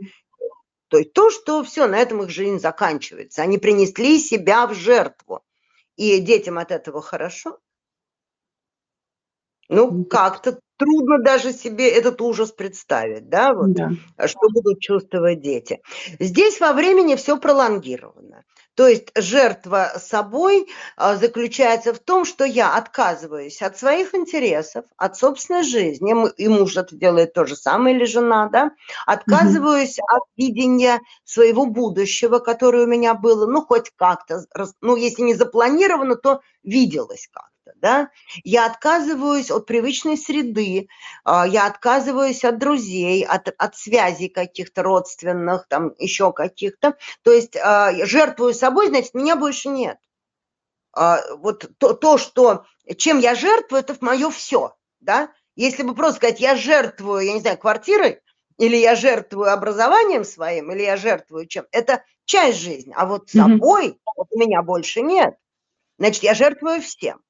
То 0.88 0.96
есть 0.96 1.12
то, 1.12 1.28
что 1.28 1.62
все, 1.62 1.86
на 1.86 1.98
этом 1.98 2.22
их 2.22 2.30
жизнь 2.30 2.60
заканчивается. 2.60 3.42
Они 3.42 3.58
принесли 3.58 4.18
себя 4.18 4.66
в 4.66 4.72
жертву 4.72 5.42
и 6.00 6.18
детям 6.20 6.56
от 6.56 6.70
этого 6.70 7.02
хорошо. 7.02 7.58
Ну, 9.68 10.04
как-то 10.06 10.58
трудно 10.78 11.18
даже 11.22 11.52
себе 11.52 11.90
этот 11.90 12.22
ужас 12.22 12.52
представить, 12.52 13.28
да, 13.28 13.52
вот, 13.52 13.72
да. 13.72 13.90
что 14.26 14.48
будут 14.48 14.80
чувствовать 14.80 15.42
дети. 15.42 15.80
Здесь 16.18 16.58
во 16.58 16.72
времени 16.72 17.16
все 17.16 17.38
пролонгировано. 17.38 18.44
То 18.74 18.88
есть 18.88 19.08
жертва 19.14 19.92
собой 19.98 20.68
а, 20.96 21.16
заключается 21.16 21.92
в 21.92 21.98
том, 21.98 22.24
что 22.24 22.44
я 22.44 22.76
отказываюсь 22.76 23.60
от 23.62 23.76
своих 23.76 24.14
интересов, 24.14 24.84
от 24.96 25.16
собственной 25.16 25.64
жизни, 25.64 26.14
и 26.36 26.48
муж 26.48 26.76
это 26.76 26.96
делает 26.96 27.32
то 27.34 27.44
же 27.44 27.56
самое, 27.56 27.96
или 27.96 28.04
жена, 28.04 28.48
да, 28.48 28.70
отказываюсь 29.06 29.98
угу. 29.98 30.16
от 30.16 30.22
видения 30.36 31.00
своего 31.24 31.66
будущего, 31.66 32.38
которое 32.38 32.84
у 32.84 32.88
меня 32.88 33.14
было, 33.14 33.46
ну, 33.46 33.62
хоть 33.62 33.90
как-то, 33.96 34.44
ну, 34.80 34.96
если 34.96 35.22
не 35.22 35.34
запланировано, 35.34 36.16
то 36.16 36.40
виделось 36.62 37.28
как 37.32 37.49
да, 37.80 38.10
я 38.44 38.66
отказываюсь 38.66 39.50
от 39.50 39.66
привычной 39.66 40.16
среды, 40.16 40.88
а, 41.24 41.46
я 41.46 41.66
отказываюсь 41.66 42.44
от 42.44 42.58
друзей, 42.58 43.24
от, 43.24 43.48
от 43.56 43.76
связей 43.76 44.28
каких-то 44.28 44.82
родственных, 44.82 45.66
там 45.68 45.92
еще 45.98 46.32
каких-то, 46.32 46.96
то 47.22 47.32
есть 47.32 47.56
а, 47.56 47.92
жертвую 48.04 48.54
собой, 48.54 48.88
значит, 48.88 49.14
меня 49.14 49.36
больше 49.36 49.68
нет. 49.68 49.98
А, 50.92 51.20
вот 51.36 51.70
то, 51.78 51.94
то, 51.94 52.18
что, 52.18 52.64
чем 52.96 53.18
я 53.18 53.34
жертвую, 53.34 53.80
это 53.80 53.96
мое 54.00 54.30
все, 54.30 54.76
да, 55.00 55.32
Если 55.56 55.82
бы 55.82 55.94
просто 55.94 56.16
сказать, 56.16 56.40
я 56.40 56.56
жертвую, 56.56 57.24
я 57.26 57.32
не 57.32 57.40
знаю, 57.40 57.58
квартирой, 57.58 58.20
или 58.58 58.76
я 58.76 58.94
жертвую 58.94 59.52
образованием 59.52 60.24
своим, 60.24 60.70
или 60.70 60.82
я 60.82 60.96
жертвую 60.96 61.46
чем, 61.46 61.64
это 61.72 62.04
часть 62.26 62.58
жизни. 62.58 62.92
А 62.96 63.06
вот 63.06 63.30
собой 63.30 63.88
mm-hmm. 63.88 64.12
вот 64.16 64.28
меня 64.32 64.62
больше 64.62 65.00
нет. 65.00 65.34
Значит, 65.98 66.22
я 66.22 66.34
жертвую 66.34 66.80
всем. 66.80 67.20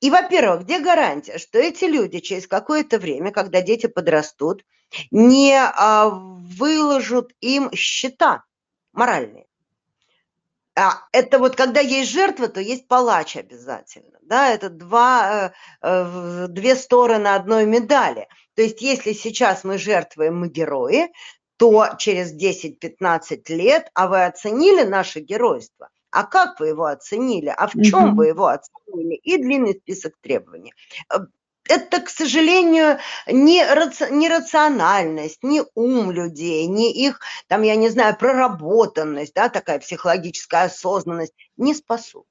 И, 0.00 0.10
во-первых, 0.10 0.62
где 0.64 0.78
гарантия, 0.78 1.38
что 1.38 1.58
эти 1.58 1.84
люди 1.84 2.20
через 2.20 2.46
какое-то 2.46 2.98
время, 2.98 3.32
когда 3.32 3.62
дети 3.62 3.86
подрастут, 3.86 4.64
не 5.10 5.56
а, 5.58 6.08
выложат 6.10 7.32
им 7.40 7.72
счета 7.72 8.44
моральные? 8.92 9.46
А 10.78 11.06
это 11.12 11.38
вот 11.38 11.56
когда 11.56 11.80
есть 11.80 12.10
жертва, 12.10 12.48
то 12.48 12.60
есть 12.60 12.86
палач 12.86 13.36
обязательно. 13.36 14.18
Да, 14.20 14.50
это 14.50 14.68
два, 14.68 15.52
э, 15.82 15.88
э, 15.88 16.46
две 16.48 16.76
стороны 16.76 17.28
одной 17.28 17.64
медали. 17.64 18.28
То 18.54 18.62
есть 18.62 18.82
если 18.82 19.14
сейчас 19.14 19.64
мы 19.64 19.78
жертвуем, 19.78 20.38
мы 20.38 20.48
герои, 20.48 21.10
то 21.56 21.88
через 21.98 22.34
10-15 22.34 23.54
лет, 23.54 23.90
а 23.94 24.08
вы 24.08 24.26
оценили 24.26 24.82
наше 24.82 25.20
геройство, 25.20 25.88
а 26.16 26.24
как 26.24 26.60
вы 26.60 26.68
его 26.68 26.86
оценили, 26.86 27.52
а 27.54 27.66
в 27.66 27.72
чем 27.82 28.16
вы 28.16 28.28
его 28.28 28.46
оценили, 28.46 29.16
и 29.16 29.36
длинный 29.36 29.74
список 29.74 30.14
требований. 30.22 30.72
Э, 31.12 31.18
это, 31.68 32.00
к 32.00 32.08
сожалению, 32.08 32.98
не, 33.26 33.62
раци, 33.66 34.08
не 34.10 34.30
рациональность, 34.30 35.42
не 35.42 35.62
ум 35.74 36.10
людей, 36.10 36.66
не 36.68 36.90
их, 36.90 37.20
там, 37.48 37.60
я 37.60 37.76
не 37.76 37.90
знаю, 37.90 38.16
проработанность, 38.16 39.34
да, 39.34 39.50
такая 39.50 39.78
психологическая 39.78 40.64
осознанность 40.64 41.34
не 41.58 41.74
спасут. 41.74 42.24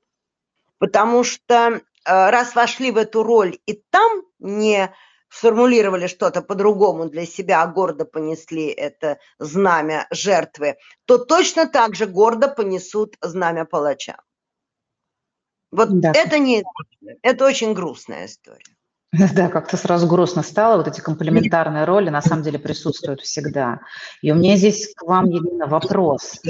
Потому 0.80 1.24
что 1.24 1.54
э, 1.56 1.80
раз 2.06 2.56
вошли 2.56 2.90
в 2.90 2.98
эту 2.98 3.22
роль 3.22 3.60
и 3.68 3.84
там 3.92 4.24
не 4.40 4.92
сформулировали 5.30 6.08
что-то 6.08 6.42
по-другому 6.42 7.10
для 7.10 7.26
себя, 7.26 7.64
а 7.64 7.68
гордо 7.68 8.06
понесли 8.06 8.68
это 8.68 9.18
знамя 9.40 10.08
жертвы, 10.12 10.78
то 11.06 11.18
точно 11.18 11.68
так 11.68 11.96
же 11.96 12.06
гордо 12.06 12.48
понесут 12.48 13.16
знамя 13.22 13.66
палача. 13.66 14.18
Вот 15.72 16.00
да. 16.00 16.12
это 16.16 16.40
не 16.40 16.64
это 17.22 17.46
очень 17.46 17.74
грустная 17.74 18.28
история. 18.28 18.76
Да, 19.34 19.50
как-то 19.50 19.78
сразу 19.78 20.08
грустно 20.08 20.44
стало. 20.44 20.78
Вот 20.78 20.88
эти 20.88 21.00
комплементарные 21.00 21.86
роли 21.86 22.10
на 22.10 22.22
самом 22.22 22.44
деле 22.44 22.60
присутствуют 22.60 23.22
всегда. 23.22 23.80
И 24.22 24.32
у 24.32 24.36
меня 24.36 24.58
здесь 24.58 24.94
к 24.94 25.04
вам, 25.04 25.30
Елена, 25.30 25.68
вопрос. 25.68 26.42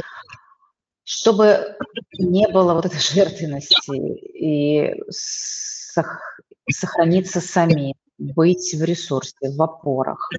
Чтобы 1.04 1.78
не 2.18 2.48
было 2.48 2.74
вот 2.74 2.86
этой 2.86 3.00
жертвенности 3.00 3.96
и 3.96 4.96
сохраниться 6.72 7.42
сами, 7.42 7.96
быть 8.18 8.74
в 8.74 8.84
ресурсе, 8.84 9.36
в 9.42 9.62
опорах. 9.62 10.30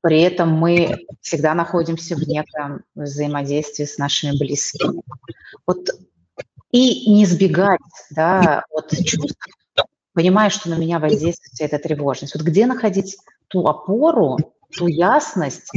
При 0.00 0.20
этом 0.20 0.50
мы 0.52 1.06
всегда 1.20 1.54
находимся 1.54 2.16
в 2.16 2.26
неком 2.26 2.82
взаимодействии 2.94 3.84
с 3.84 3.98
нашими 3.98 4.36
близкими. 4.36 5.02
Вот 5.66 5.90
и 6.72 7.10
не 7.10 7.24
избегать 7.24 7.78
да, 8.10 8.64
от 8.70 8.90
чувств, 8.90 9.38
понимая, 10.14 10.50
что 10.50 10.70
на 10.70 10.74
меня 10.74 10.98
воздействует 10.98 11.72
эта 11.72 11.78
тревожность. 11.78 12.34
Вот 12.34 12.42
где 12.42 12.66
находить 12.66 13.16
ту 13.48 13.66
опору, 13.66 14.38
ту 14.76 14.86
ясность, 14.86 15.70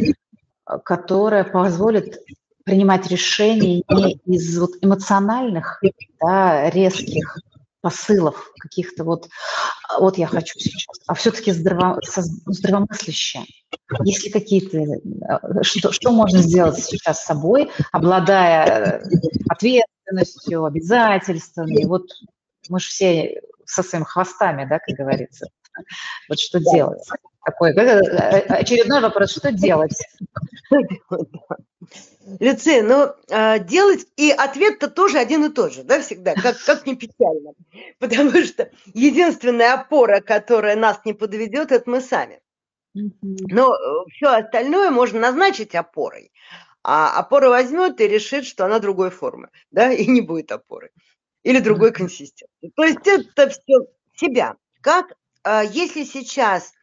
которая 0.84 1.44
позволит 1.44 2.20
принимать 2.64 3.08
решения 3.08 3.84
не 3.90 4.14
из 4.26 4.58
вот 4.58 4.72
эмоциональных, 4.82 5.82
да, 6.20 6.70
резких 6.72 7.38
посылов, 7.86 8.52
каких-то 8.58 9.04
вот, 9.04 9.30
вот 10.00 10.18
я 10.18 10.26
хочу 10.26 10.58
сейчас, 10.58 10.98
а 11.06 11.14
все-таки 11.14 11.52
здраво, 11.52 12.02
здравомыслящее. 12.48 13.46
Есть 14.04 14.24
ли 14.24 14.32
какие-то, 14.32 14.78
э, 14.80 15.62
что, 15.62 15.92
что 15.92 16.12
можно 16.12 16.40
сделать 16.40 16.84
сейчас 16.84 17.22
с 17.22 17.26
собой, 17.26 17.70
обладая 17.92 19.04
ответственностью, 19.50 20.66
обязательствами? 20.66 21.86
Вот 21.86 22.08
мы 22.70 22.80
же 22.80 22.88
все 22.88 23.40
со 23.66 23.84
своими 23.84 24.06
хвостами, 24.06 24.68
да, 24.68 24.80
как 24.80 24.96
говорится. 24.96 25.46
Вот 26.28 26.40
что 26.40 26.60
да. 26.60 26.72
делать? 26.74 27.08
Такой 27.46 27.74
э, 27.74 27.76
э, 27.76 28.40
очередной 28.48 29.02
вопрос, 29.02 29.32
что 29.32 29.52
делать? 29.52 29.96
Люция, 32.40 32.82
ну, 32.82 33.14
а, 33.30 33.60
делать, 33.60 34.08
и 34.18 34.32
ответ-то 34.32 34.90
тоже 34.90 35.20
один 35.20 35.46
и 35.46 35.50
тот 35.50 35.72
же, 35.72 35.84
да, 35.84 36.02
всегда, 36.02 36.34
как, 36.34 36.58
как 36.66 36.88
не 36.88 36.96
печально. 36.96 37.54
Потому 38.00 38.32
что 38.44 38.72
единственная 38.96 39.76
опора, 39.76 40.22
которая 40.22 40.76
нас 40.76 41.02
не 41.06 41.14
подведет, 41.14 41.72
это 41.72 41.88
мы 41.88 42.02
сами. 42.02 42.42
Но 42.96 43.76
э, 43.76 44.10
все 44.14 44.30
остальное 44.30 44.90
можно 44.90 45.20
назначить 45.20 45.76
опорой. 45.76 46.32
А 46.82 47.16
опора 47.20 47.50
возьмет 47.50 48.02
и 48.02 48.08
решит, 48.08 48.48
что 48.48 48.66
она 48.66 48.80
другой 48.80 49.12
формы, 49.12 49.50
да, 49.70 49.92
и 49.94 50.08
не 50.08 50.22
будет 50.22 50.52
опоры. 50.52 50.90
Или 51.44 51.60
другой 51.60 51.92
консистенции. 51.92 52.72
То 52.76 52.84
есть 52.84 53.06
это 53.06 53.50
все 53.50 53.86
себя. 54.16 54.56
Как, 54.82 55.14
если 55.72 56.04
сейчас 56.06 56.74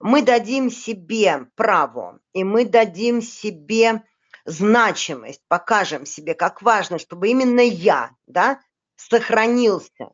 мы 0.00 0.22
дадим 0.22 0.70
себе 0.70 1.46
право, 1.54 2.20
и 2.32 2.44
мы 2.44 2.64
дадим 2.64 3.22
себе 3.22 4.02
значимость, 4.44 5.42
покажем 5.48 6.06
себе, 6.06 6.34
как 6.34 6.62
важно, 6.62 6.98
чтобы 6.98 7.28
именно 7.28 7.60
я 7.60 8.10
да, 8.26 8.60
сохранился. 8.96 10.10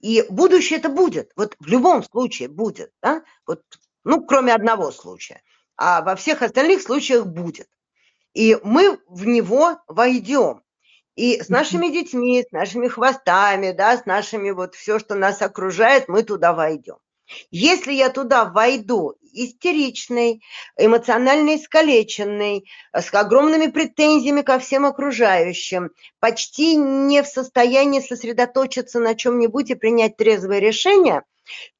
И 0.00 0.24
будущее 0.28 0.78
это 0.78 0.88
будет, 0.88 1.32
вот 1.36 1.56
в 1.58 1.66
любом 1.66 2.02
случае 2.02 2.48
будет, 2.48 2.92
да? 3.02 3.22
вот, 3.46 3.62
ну, 4.04 4.24
кроме 4.24 4.54
одного 4.54 4.90
случая, 4.92 5.42
а 5.76 6.02
во 6.02 6.16
всех 6.16 6.42
остальных 6.42 6.82
случаях 6.82 7.26
будет. 7.26 7.68
И 8.34 8.58
мы 8.62 9.00
в 9.08 9.26
него 9.26 9.78
войдем. 9.86 10.62
И 11.14 11.40
с 11.40 11.48
нашими 11.48 11.88
детьми, 11.88 12.44
с 12.46 12.52
нашими 12.52 12.88
хвостами, 12.88 13.72
да, 13.72 13.96
с 13.96 14.04
нашими 14.04 14.50
вот 14.50 14.74
все, 14.74 14.98
что 14.98 15.14
нас 15.14 15.40
окружает, 15.40 16.08
мы 16.08 16.22
туда 16.22 16.52
войдем. 16.52 16.98
Если 17.50 17.92
я 17.92 18.10
туда 18.10 18.44
войду 18.44 19.16
истеричный, 19.32 20.42
эмоционально 20.76 21.56
искалеченный, 21.56 22.68
с 22.92 23.12
огромными 23.12 23.66
претензиями 23.66 24.42
ко 24.42 24.58
всем 24.58 24.86
окружающим, 24.86 25.90
почти 26.20 26.76
не 26.76 27.22
в 27.22 27.26
состоянии 27.26 28.00
сосредоточиться 28.00 28.98
на 28.98 29.14
чем-нибудь 29.14 29.70
и 29.70 29.74
принять 29.74 30.16
трезвое 30.16 30.58
решение, 30.58 31.22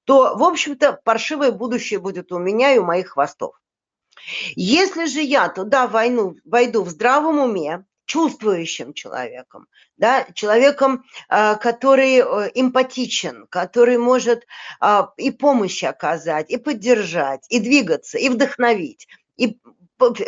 то, 0.05 0.37
в 0.37 0.43
общем-то, 0.43 1.01
паршивое 1.05 1.51
будущее 1.51 1.99
будет 1.99 2.31
у 2.33 2.39
меня 2.39 2.75
и 2.75 2.79
у 2.79 2.85
моих 2.85 3.11
хвостов. 3.11 3.55
Если 4.55 5.07
же 5.07 5.21
я 5.21 5.49
туда 5.49 5.87
войну, 5.87 6.37
войду 6.45 6.83
в 6.83 6.91
здравом 6.91 7.39
уме, 7.39 7.85
чувствующим 8.07 8.95
человеком, 8.95 9.67
да, 9.97 10.27
человеком, 10.35 11.05
а, 11.29 11.57
который 11.57 12.17
э, 12.19 12.51
эмпатичен, 12.55 13.47
который 13.51 13.99
может 13.99 14.47
а, 14.81 15.13
и 15.17 15.31
помощь 15.31 15.83
оказать, 15.85 16.51
и 16.51 16.57
поддержать, 16.57 17.45
и 17.51 17.59
двигаться, 17.61 18.19
и 18.19 18.29
вдохновить. 18.29 19.09
И 19.37 19.59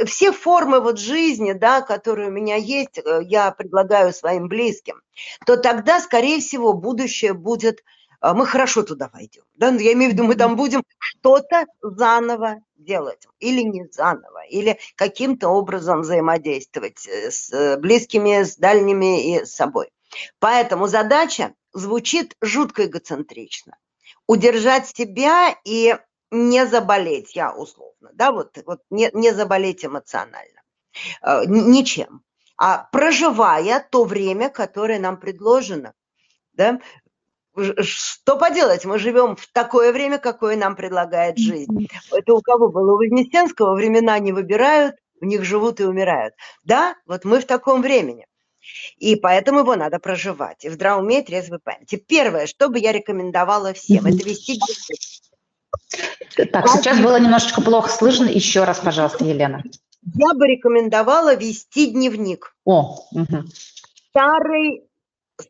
все 0.07 0.33
формы 0.33 0.81
вот 0.81 0.99
жизни, 0.99 1.53
да, 1.53 1.81
которые 1.83 2.29
у 2.29 2.33
меня 2.33 2.57
есть, 2.57 2.99
э, 2.99 3.21
я 3.25 3.51
предлагаю 3.53 4.13
своим 4.13 4.49
близким, 4.49 5.01
то 5.47 5.57
тогда, 5.57 6.01
скорее 6.01 6.41
всего, 6.41 6.73
будущее 6.73 7.33
будет 7.33 7.83
мы 8.21 8.47
хорошо 8.47 8.83
туда 8.83 9.11
войдем. 9.13 9.45
Да? 9.55 9.71
Ну, 9.71 9.79
я 9.79 9.93
имею 9.93 10.11
в 10.11 10.15
виду, 10.15 10.25
мы 10.25 10.35
там 10.35 10.57
будем 10.57 10.83
что-то 10.99 11.67
заново 11.81 12.61
делать, 12.77 13.27
или 13.39 13.63
не 13.63 13.87
заново, 13.91 14.45
или 14.47 14.79
каким-то 14.97 15.49
образом 15.49 16.01
взаимодействовать 16.01 17.07
э, 17.07 17.31
с 17.31 17.53
э, 17.53 17.77
близкими, 17.79 18.43
с 18.43 18.57
дальними 18.57 19.35
и 19.35 19.45
с 19.45 19.55
собой. 19.55 19.91
Поэтому 20.39 20.87
задача 20.87 21.55
звучит 21.73 22.37
жутко 22.41 22.87
эгоцентрично. 22.87 23.77
Удержать 24.27 24.89
себя 24.89 25.55
и 25.65 25.97
не 26.31 26.67
заболеть, 26.67 27.35
я 27.35 27.53
условно, 27.55 28.11
да, 28.13 28.33
вот, 28.33 28.59
вот 28.67 28.81
не, 28.91 29.11
не 29.13 29.33
заболеть 29.33 29.85
эмоционально, 29.85 30.63
э, 31.23 31.45
ничем, 31.47 32.23
а 32.57 32.89
проживая 32.93 33.87
то 33.91 34.05
время, 34.05 34.51
которое 34.51 34.99
нам 34.99 35.19
предложено, 35.19 35.95
да, 36.53 36.81
что 37.81 38.37
поделать, 38.37 38.85
мы 38.85 38.99
живем 38.99 39.37
в 39.37 39.47
такое 39.53 39.93
время, 39.93 40.19
какое 40.19 40.57
нам 40.57 40.77
предлагает 40.77 41.39
жизнь. 41.39 41.89
Это 42.13 42.35
у 42.35 42.41
кого 42.41 42.69
было? 42.69 42.95
У 42.95 42.99
Вознесенского 42.99 43.75
времена 43.75 44.19
не 44.19 44.33
выбирают, 44.33 44.97
в 45.21 45.25
них 45.25 45.45
живут 45.45 45.81
и 45.81 45.85
умирают. 45.85 46.35
Да, 46.65 46.95
вот 47.07 47.25
мы 47.25 47.41
в 47.41 47.47
таком 47.47 47.83
времени. 47.83 48.27
И 48.99 49.17
поэтому 49.17 49.61
его 49.61 49.77
надо 49.77 49.99
проживать. 49.99 50.65
И 50.65 50.69
в 50.69 50.75
здравом 50.75 51.05
уме, 51.05 51.23
трезвой 51.23 51.59
памяти. 51.59 51.97
Первое, 51.97 52.47
что 52.47 52.69
бы 52.69 52.79
я 52.79 52.93
рекомендовала 52.93 53.73
всем, 53.73 54.07
это 54.07 54.19
вести 54.19 54.61
Так, 56.53 56.69
сейчас 56.69 57.01
было 57.01 57.19
немножечко 57.19 57.63
плохо 57.63 57.89
слышно. 57.89 58.27
Еще 58.27 58.65
раз, 58.65 58.79
пожалуйста, 58.81 59.25
Елена. 59.25 59.63
Я 60.15 60.35
бы 60.35 60.47
рекомендовала 60.47 61.35
вести 61.35 61.87
дневник. 61.87 62.55
О, 62.65 63.01
угу. 63.11 63.45
Старый 64.11 64.85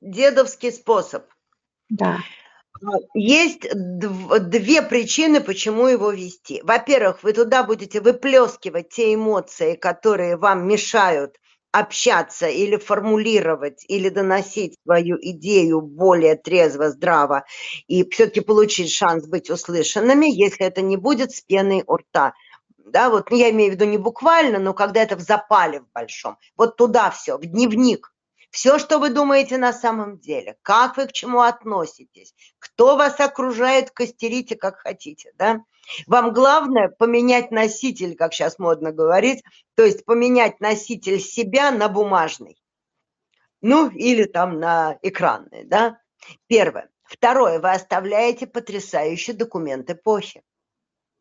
дедовский 0.00 0.72
способ– 0.72 1.24
да. 1.88 2.18
Есть 3.14 3.66
две 3.72 4.82
причины, 4.82 5.40
почему 5.40 5.88
его 5.88 6.12
вести. 6.12 6.60
Во-первых, 6.62 7.22
вы 7.22 7.32
туда 7.32 7.64
будете 7.64 8.00
выплескивать 8.00 8.90
те 8.90 9.14
эмоции, 9.14 9.74
которые 9.74 10.36
вам 10.36 10.68
мешают 10.68 11.36
общаться 11.72 12.46
или 12.48 12.76
формулировать, 12.76 13.84
или 13.88 14.08
доносить 14.08 14.76
свою 14.84 15.18
идею 15.20 15.80
более 15.82 16.36
трезво, 16.36 16.90
здраво, 16.90 17.44
и 17.88 18.08
все-таки 18.08 18.40
получить 18.40 18.90
шанс 18.90 19.26
быть 19.26 19.50
услышанными, 19.50 20.26
если 20.26 20.64
это 20.64 20.80
не 20.80 20.96
будет 20.96 21.32
с 21.32 21.40
пеной 21.40 21.84
у 21.86 21.96
рта. 21.96 22.32
Да, 22.78 23.10
вот 23.10 23.30
ну, 23.30 23.36
я 23.36 23.50
имею 23.50 23.72
в 23.72 23.74
виду 23.74 23.84
не 23.84 23.98
буквально, 23.98 24.58
но 24.58 24.72
когда 24.72 25.02
это 25.02 25.16
в 25.16 25.20
запале 25.20 25.80
в 25.80 25.92
большом. 25.92 26.38
Вот 26.56 26.76
туда 26.76 27.10
все, 27.10 27.36
в 27.36 27.42
дневник. 27.42 28.12
Все, 28.50 28.78
что 28.78 28.98
вы 28.98 29.10
думаете 29.10 29.58
на 29.58 29.72
самом 29.72 30.18
деле, 30.18 30.56
как 30.62 30.96
вы 30.96 31.06
к 31.06 31.12
чему 31.12 31.40
относитесь, 31.40 32.34
кто 32.58 32.96
вас 32.96 33.20
окружает, 33.20 33.90
костерите 33.90 34.56
как 34.56 34.78
хотите, 34.78 35.32
да? 35.36 35.60
Вам 36.06 36.32
главное 36.32 36.88
поменять 36.88 37.50
носитель, 37.50 38.16
как 38.16 38.32
сейчас 38.32 38.58
модно 38.58 38.92
говорить, 38.92 39.42
то 39.74 39.84
есть 39.84 40.04
поменять 40.04 40.60
носитель 40.60 41.20
себя 41.20 41.70
на 41.70 41.88
бумажный. 41.88 42.58
Ну, 43.60 43.90
или 43.90 44.24
там 44.24 44.60
на 44.60 44.98
экранный, 45.02 45.64
да? 45.64 45.98
Первое. 46.46 46.90
Второе. 47.04 47.58
Вы 47.58 47.70
оставляете 47.72 48.46
потрясающий 48.46 49.32
документ 49.32 49.90
эпохи. 49.90 50.42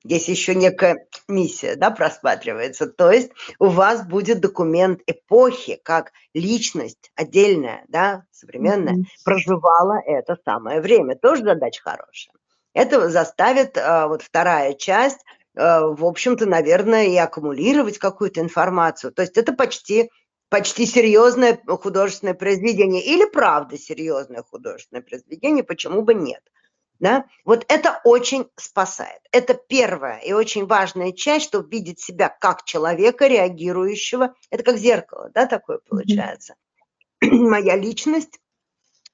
Здесь 0.03 0.29
еще 0.29 0.55
некая 0.55 1.07
миссия 1.27 1.75
да, 1.75 1.91
просматривается. 1.91 2.87
То 2.87 3.11
есть 3.11 3.31
у 3.59 3.67
вас 3.67 4.05
будет 4.05 4.39
документ 4.39 5.01
эпохи, 5.07 5.79
как 5.83 6.11
личность 6.33 7.11
отдельная, 7.15 7.83
да, 7.87 8.23
современная, 8.31 8.95
mm-hmm. 8.95 9.23
проживала 9.25 9.99
это 10.05 10.37
самое 10.45 10.81
время. 10.81 11.15
Тоже 11.15 11.43
задача 11.43 11.81
хорошая. 11.83 12.33
Это 12.73 13.09
заставит 13.09 13.75
а, 13.77 14.07
вот 14.07 14.21
вторая 14.21 14.75
часть, 14.75 15.19
а, 15.55 15.87
в 15.87 16.05
общем-то, 16.05 16.45
наверное, 16.45 17.07
и 17.07 17.17
аккумулировать 17.17 17.97
какую-то 17.97 18.39
информацию. 18.39 19.11
То 19.11 19.23
есть 19.23 19.35
это 19.35 19.51
почти, 19.51 20.11
почти 20.49 20.85
серьезное 20.85 21.59
художественное 21.65 22.35
произведение 22.35 23.03
или 23.03 23.25
правда 23.25 23.77
серьезное 23.79 24.43
художественное 24.43 25.01
произведение, 25.01 25.63
почему 25.63 26.03
бы 26.03 26.13
нет. 26.13 26.43
Да? 26.99 27.25
Вот 27.45 27.65
это 27.67 28.01
очень 28.03 28.49
спасает. 28.55 29.21
Это 29.31 29.53
первая 29.53 30.19
и 30.19 30.33
очень 30.33 30.65
важная 30.65 31.11
часть, 31.11 31.45
чтобы 31.45 31.69
видеть 31.69 31.99
себя 31.99 32.29
как 32.29 32.63
человека, 32.63 33.27
реагирующего. 33.27 34.33
Это 34.49 34.63
как 34.63 34.77
зеркало, 34.77 35.29
да, 35.33 35.45
такое 35.45 35.79
получается. 35.87 36.55
Mm-hmm. 37.23 37.29
Моя 37.49 37.75
личность, 37.75 38.39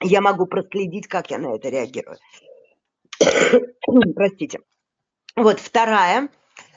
я 0.00 0.20
могу 0.20 0.46
проследить, 0.46 1.08
как 1.08 1.30
я 1.30 1.38
на 1.38 1.54
это 1.54 1.68
реагирую. 1.68 2.18
Простите. 4.14 4.60
Вот 5.36 5.60
вторая 5.60 6.28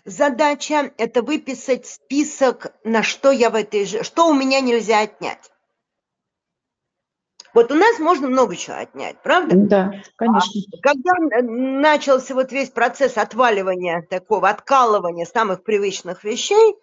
задача– 0.07 0.91
это 0.97 1.21
выписать 1.21 1.85
список, 1.85 2.73
на 2.83 3.03
что 3.03 3.31
я 3.31 3.49
в 3.49 3.55
этой 3.55 3.85
жизни, 3.85 4.03
что 4.03 4.27
у 4.27 4.33
меня 4.33 4.61
нельзя 4.61 5.01
отнять. 5.01 5.51
Вот 7.53 7.71
у 7.71 7.75
нас 7.75 7.99
можно 7.99 8.27
много 8.27 8.55
чего 8.55 8.77
отнять, 8.77 9.17
правда? 9.23 9.55
Да, 9.55 9.93
конечно. 10.15 10.61
А 10.73 10.81
когда 10.81 11.13
начался 11.41 12.33
вот 12.33 12.51
весь 12.51 12.69
процесс 12.69 13.17
отваливания 13.17 14.05
такого, 14.09 14.49
откалывания 14.49 15.25
самых 15.25 15.63
привычных 15.63 16.23
вещей, 16.23 16.75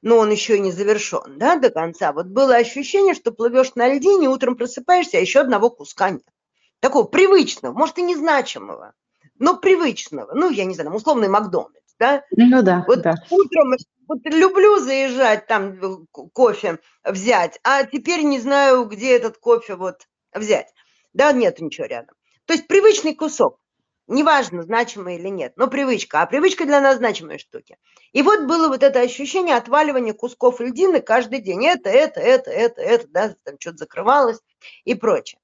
но 0.00 0.18
он 0.18 0.30
еще 0.30 0.56
и 0.56 0.60
не 0.60 0.72
завершен, 0.72 1.38
да, 1.38 1.56
до 1.56 1.70
конца, 1.70 2.12
вот 2.12 2.26
было 2.26 2.56
ощущение, 2.56 3.14
что 3.14 3.32
плывешь 3.32 3.74
на 3.74 3.88
льдине, 3.88 4.28
утром 4.28 4.56
просыпаешься, 4.56 5.18
а 5.18 5.20
еще 5.20 5.40
одного 5.40 5.70
куска 5.70 6.10
нет. 6.10 6.24
Такого 6.80 7.04
привычного, 7.04 7.72
может 7.72 7.98
и 7.98 8.02
незначимого 8.02 8.94
но 9.42 9.56
привычного. 9.56 10.32
Ну, 10.34 10.50
я 10.50 10.64
не 10.64 10.74
знаю, 10.74 10.94
условный 10.94 11.28
Макдональдс, 11.28 11.94
да? 11.98 12.22
Ну 12.30 12.62
да, 12.62 12.84
вот 12.86 13.02
да. 13.02 13.14
утром 13.28 13.74
вот 14.06 14.20
люблю 14.24 14.78
заезжать 14.78 15.46
там 15.46 16.06
кофе 16.32 16.78
взять, 17.04 17.58
а 17.64 17.84
теперь 17.84 18.22
не 18.22 18.38
знаю, 18.38 18.84
где 18.84 19.16
этот 19.16 19.38
кофе 19.38 19.74
вот 19.74 20.06
взять. 20.34 20.72
Да, 21.12 21.32
нет 21.32 21.60
ничего 21.60 21.86
рядом. 21.86 22.14
То 22.46 22.54
есть 22.54 22.66
привычный 22.66 23.14
кусок. 23.14 23.58
Неважно, 24.08 24.62
значимый 24.62 25.16
или 25.16 25.28
нет, 25.28 25.52
но 25.56 25.68
привычка. 25.68 26.22
А 26.22 26.26
привычка 26.26 26.66
для 26.66 26.80
нас 26.80 26.96
значимые 26.96 27.38
штуки. 27.38 27.78
И 28.12 28.22
вот 28.22 28.46
было 28.46 28.68
вот 28.68 28.82
это 28.82 29.00
ощущение 29.00 29.56
отваливания 29.56 30.12
кусков 30.12 30.60
льдины 30.60 31.00
каждый 31.00 31.40
день. 31.40 31.64
Это, 31.66 31.88
это, 31.88 32.20
это, 32.20 32.50
это, 32.50 32.82
это, 32.82 33.06
да, 33.08 33.34
там 33.44 33.56
что-то 33.60 33.78
закрывалось 33.78 34.40
и 34.84 34.94
прочее. 34.94 35.40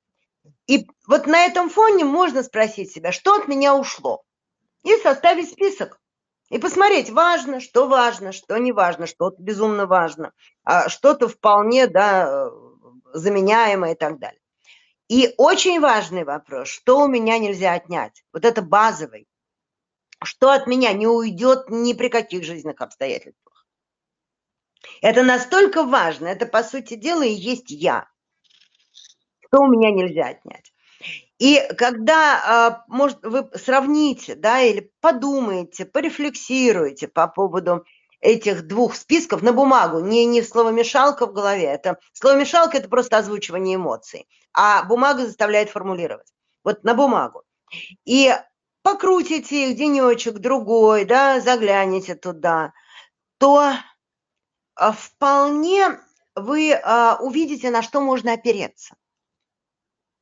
И 0.67 0.87
вот 1.07 1.27
на 1.27 1.47
этом 1.47 1.71
фоне 1.71 2.05
можно 2.05 2.43
спросить 2.43 2.93
себя, 2.93 3.13
что 3.13 3.35
от 3.37 3.49
меня 3.49 3.75
ушло, 3.75 4.23
и 4.83 4.95
составить 4.99 5.51
список. 5.51 6.01
И 6.51 6.59
посмотреть, 6.59 7.11
важно, 7.11 7.61
что 7.61 7.89
важно, 7.89 8.33
что 8.33 8.57
не 8.59 8.73
важно, 8.73 9.07
что-то 9.07 9.43
безумно 9.43 9.87
важно, 9.87 10.33
а 10.65 10.89
что-то 10.89 11.29
вполне 11.29 11.87
да, 11.87 12.51
заменяемое 13.13 13.93
и 13.93 13.97
так 13.97 14.19
далее. 14.19 14.41
И 15.09 15.35
очень 15.39 15.81
важный 15.81 16.25
вопрос, 16.25 16.69
что 16.69 17.01
у 17.01 17.09
меня 17.09 17.39
нельзя 17.39 17.73
отнять. 17.73 18.25
Вот 18.33 18.45
это 18.45 18.63
базовый. 18.63 19.27
Что 20.23 20.51
от 20.51 20.67
меня 20.67 20.93
не 20.93 21.07
уйдет 21.07 21.71
ни 21.71 21.93
при 21.93 22.09
каких 22.09 22.45
жизненных 22.45 22.81
обстоятельствах. 22.81 23.67
Это 25.01 25.23
настолько 25.23 25.85
важно, 25.85 26.27
это, 26.27 26.47
по 26.47 26.63
сути 26.63 26.95
дела, 26.95 27.23
и 27.23 27.33
есть 27.33 27.71
я 27.71 28.09
что 29.49 29.63
у 29.63 29.67
меня 29.67 29.91
нельзя 29.91 30.29
отнять. 30.29 30.73
И 31.39 31.61
когда, 31.77 32.43
а, 32.45 32.85
может, 32.89 33.19
вы 33.23 33.49
сравните, 33.55 34.35
да, 34.35 34.61
или 34.61 34.91
подумаете, 35.01 35.85
порефлексируете 35.85 37.07
по 37.07 37.29
поводу 37.29 37.85
этих 38.21 38.67
двух 38.67 38.97
списков 38.97 39.43
на 39.43 39.53
бумагу, 39.53 40.01
не, 40.01 40.27
не 40.27 40.43
словомешалка 40.43 41.27
в 41.27 41.33
голове, 41.33 41.65
это 41.65 41.99
словомешалка– 42.13 42.77
это 42.79 42.89
просто 42.89 43.19
озвучивание 43.19 43.77
эмоций, 43.77 44.29
а 44.53 44.83
бумага 44.85 45.25
заставляет 45.27 45.71
формулировать. 45.71 46.27
Вот 46.65 46.85
на 46.85 46.95
бумагу. 46.95 47.45
И 48.05 48.35
покрутите 48.83 49.71
их 49.71 49.77
денечек 49.77 50.39
другой, 50.39 51.05
да, 51.05 51.41
загляните 51.41 52.15
туда, 52.15 52.73
то 53.39 53.73
а, 54.75 54.93
вполне 54.93 56.01
вы 56.35 56.73
а, 56.73 57.19
увидите, 57.21 57.71
на 57.71 57.83
что 57.83 58.01
можно 58.01 58.33
опереться. 58.33 58.97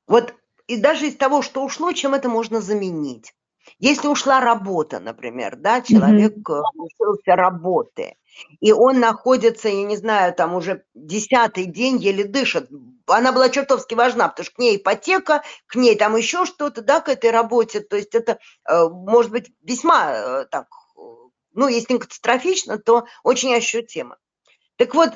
Вот 0.06 0.34
и 0.66 0.76
даже 0.76 1.08
из 1.08 1.16
того, 1.16 1.42
что 1.42 1.62
ушло, 1.62 1.92
чем 1.92 2.14
это 2.14 2.28
можно 2.28 2.60
заменить. 2.60 3.34
Если 3.78 4.08
ушла 4.08 4.40
работа, 4.40 5.00
например, 5.00 5.56
да, 5.56 5.80
человек 5.80 6.36
mm-hmm. 6.36 6.62
лишился 6.74 7.36
работы, 7.36 8.16
и 8.60 8.72
он 8.72 9.00
находится, 9.00 9.68
я 9.68 9.84
не 9.84 9.96
знаю, 9.96 10.34
там 10.34 10.54
уже 10.54 10.84
десятый 10.94 11.64
день 11.64 11.98
еле 11.98 12.24
дышит. 12.24 12.68
Она 13.06 13.32
была 13.32 13.48
чертовски 13.48 13.94
важна, 13.94 14.28
потому 14.28 14.44
что 14.44 14.54
к 14.56 14.58
ней 14.58 14.76
ипотека, 14.76 15.42
к 15.66 15.76
ней 15.76 15.96
там 15.96 16.16
еще 16.16 16.44
что-то, 16.44 16.82
да, 16.82 17.00
к 17.00 17.08
этой 17.08 17.30
работе. 17.30 17.80
То 17.80 17.96
есть 17.96 18.14
это 18.14 18.38
э, 18.68 18.88
может 18.88 19.30
быть 19.30 19.52
весьма 19.62 20.12
э, 20.12 20.44
так, 20.50 20.68
ну, 21.52 21.68
если 21.68 21.94
не 21.94 21.98
катастрофично, 21.98 22.78
то 22.78 23.06
очень 23.22 23.54
ощутимо. 23.54 24.18
Так 24.76 24.94
вот, 24.94 25.10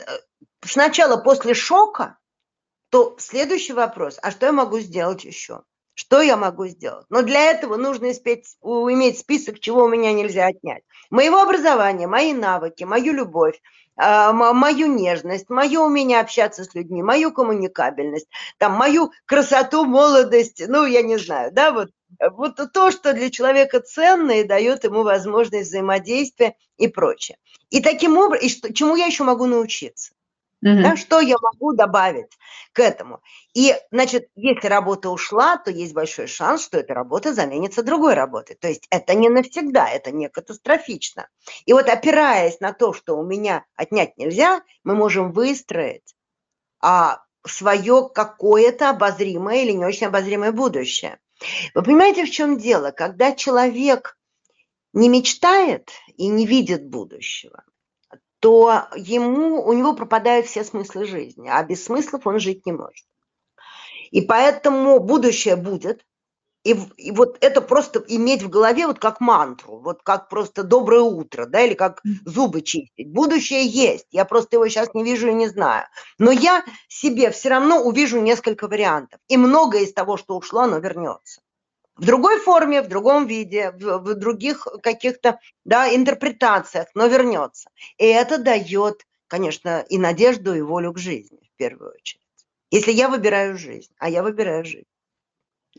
сначала 0.64 1.16
после 1.18 1.54
шока 1.54 2.18
то 2.90 3.16
следующий 3.18 3.72
вопрос, 3.72 4.18
а 4.20 4.30
что 4.30 4.46
я 4.46 4.52
могу 4.52 4.80
сделать 4.80 5.24
еще? 5.24 5.62
Что 6.00 6.22
я 6.22 6.38
могу 6.38 6.66
сделать? 6.66 7.04
Но 7.10 7.20
для 7.20 7.50
этого 7.50 7.76
нужно 7.76 8.12
испеть, 8.12 8.56
иметь 8.62 9.18
список, 9.18 9.60
чего 9.60 9.84
у 9.84 9.88
меня 9.88 10.14
нельзя 10.14 10.46
отнять. 10.46 10.82
Моего 11.10 11.42
образования, 11.42 12.06
мои 12.06 12.32
навыки, 12.32 12.84
мою 12.84 13.12
любовь, 13.12 13.60
а, 13.96 14.32
мою 14.32 14.86
нежность, 14.86 15.50
мое 15.50 15.78
умение 15.78 16.20
общаться 16.20 16.64
с 16.64 16.74
людьми, 16.74 17.02
мою 17.02 17.32
коммуникабельность, 17.32 18.28
там, 18.56 18.72
мою 18.72 19.12
красоту, 19.26 19.84
молодость, 19.84 20.62
ну, 20.66 20.86
я 20.86 21.02
не 21.02 21.18
знаю, 21.18 21.52
да, 21.52 21.70
вот, 21.70 21.90
вот 22.32 22.58
то, 22.72 22.90
что 22.90 23.12
для 23.12 23.28
человека 23.28 23.80
ценно 23.80 24.40
и 24.40 24.44
дает 24.44 24.84
ему 24.84 25.02
возможность 25.02 25.68
взаимодействия 25.68 26.54
и 26.78 26.88
прочее. 26.88 27.36
И 27.68 27.82
таким 27.82 28.16
образом, 28.16 28.46
и 28.46 28.48
что, 28.48 28.72
чему 28.72 28.96
я 28.96 29.04
еще 29.04 29.24
могу 29.24 29.44
научиться? 29.44 30.12
Угу. 30.62 30.82
Да, 30.82 30.96
что 30.96 31.20
я 31.20 31.36
могу 31.40 31.72
добавить 31.72 32.36
к 32.72 32.80
этому? 32.80 33.20
И, 33.54 33.74
значит, 33.90 34.28
если 34.34 34.66
работа 34.66 35.08
ушла, 35.08 35.56
то 35.56 35.70
есть 35.70 35.94
большой 35.94 36.26
шанс, 36.26 36.64
что 36.64 36.78
эта 36.78 36.92
работа 36.92 37.32
заменится 37.32 37.82
другой 37.82 38.14
работой. 38.14 38.56
То 38.56 38.68
есть 38.68 38.86
это 38.90 39.14
не 39.14 39.30
навсегда, 39.30 39.88
это 39.88 40.10
не 40.10 40.28
катастрофично. 40.28 41.28
И 41.64 41.72
вот 41.72 41.88
опираясь 41.88 42.60
на 42.60 42.72
то, 42.72 42.92
что 42.92 43.16
у 43.16 43.24
меня 43.24 43.64
отнять 43.74 44.18
нельзя, 44.18 44.62
мы 44.84 44.94
можем 44.94 45.32
выстроить 45.32 46.14
а, 46.82 47.22
свое 47.46 48.10
какое-то 48.14 48.90
обозримое 48.90 49.62
или 49.62 49.72
не 49.72 49.84
очень 49.84 50.08
обозримое 50.08 50.52
будущее. 50.52 51.18
Вы 51.74 51.82
понимаете, 51.82 52.26
в 52.26 52.30
чем 52.30 52.58
дело? 52.58 52.90
Когда 52.90 53.32
человек 53.32 54.18
не 54.92 55.08
мечтает 55.08 55.90
и 56.16 56.28
не 56.28 56.46
видит 56.46 56.86
будущего, 56.88 57.64
то 58.40 58.88
ему, 58.96 59.62
у 59.64 59.72
него 59.72 59.94
пропадают 59.94 60.46
все 60.46 60.64
смыслы 60.64 61.06
жизни, 61.06 61.48
а 61.48 61.62
без 61.62 61.84
смыслов 61.84 62.26
он 62.26 62.40
жить 62.40 62.66
не 62.66 62.72
может. 62.72 63.06
И 64.10 64.22
поэтому 64.22 64.98
будущее 64.98 65.56
будет, 65.56 66.04
И, 66.62 66.76
и 66.96 67.10
вот 67.10 67.38
это 67.40 67.62
просто 67.62 68.04
иметь 68.08 68.42
в 68.42 68.50
голове 68.50 68.86
вот 68.86 68.98
как 68.98 69.20
мантру, 69.20 69.78
вот 69.78 70.02
как 70.02 70.28
просто 70.28 70.62
доброе 70.62 71.00
утро, 71.00 71.46
да, 71.46 71.62
или 71.62 71.74
как 71.74 72.02
зубы 72.26 72.60
чистить. 72.60 73.08
Будущее 73.08 73.64
есть, 73.64 74.06
я 74.10 74.24
просто 74.26 74.56
его 74.56 74.68
сейчас 74.68 74.92
не 74.92 75.02
вижу 75.02 75.28
и 75.28 75.32
не 75.32 75.48
знаю. 75.48 75.86
Но 76.18 76.30
я 76.30 76.62
себе 76.88 77.30
все 77.30 77.48
равно 77.48 77.82
увижу 77.82 78.20
несколько 78.20 78.68
вариантов. 78.68 79.20
И 79.28 79.38
многое 79.38 79.82
из 79.84 79.92
того, 79.94 80.18
что 80.18 80.36
ушло, 80.36 80.60
оно 80.60 80.78
вернется. 80.80 81.40
В 82.00 82.06
другой 82.06 82.40
форме, 82.40 82.80
в 82.80 82.88
другом 82.88 83.26
виде, 83.26 83.72
в, 83.72 83.98
в 83.98 84.14
других 84.14 84.66
каких-то 84.82 85.38
да, 85.66 85.94
интерпретациях, 85.94 86.88
но 86.94 87.08
вернется. 87.08 87.68
И 87.98 88.06
это 88.06 88.38
дает, 88.38 89.06
конечно, 89.26 89.84
и 89.86 89.98
надежду, 89.98 90.54
и 90.54 90.62
волю 90.62 90.94
к 90.94 90.98
жизни 90.98 91.38
в 91.42 91.58
первую 91.58 91.92
очередь. 91.92 92.22
Если 92.70 92.92
я 92.92 93.10
выбираю 93.10 93.58
жизнь, 93.58 93.92
а 93.98 94.08
я 94.08 94.22
выбираю 94.22 94.64
жизнь. 94.64 94.86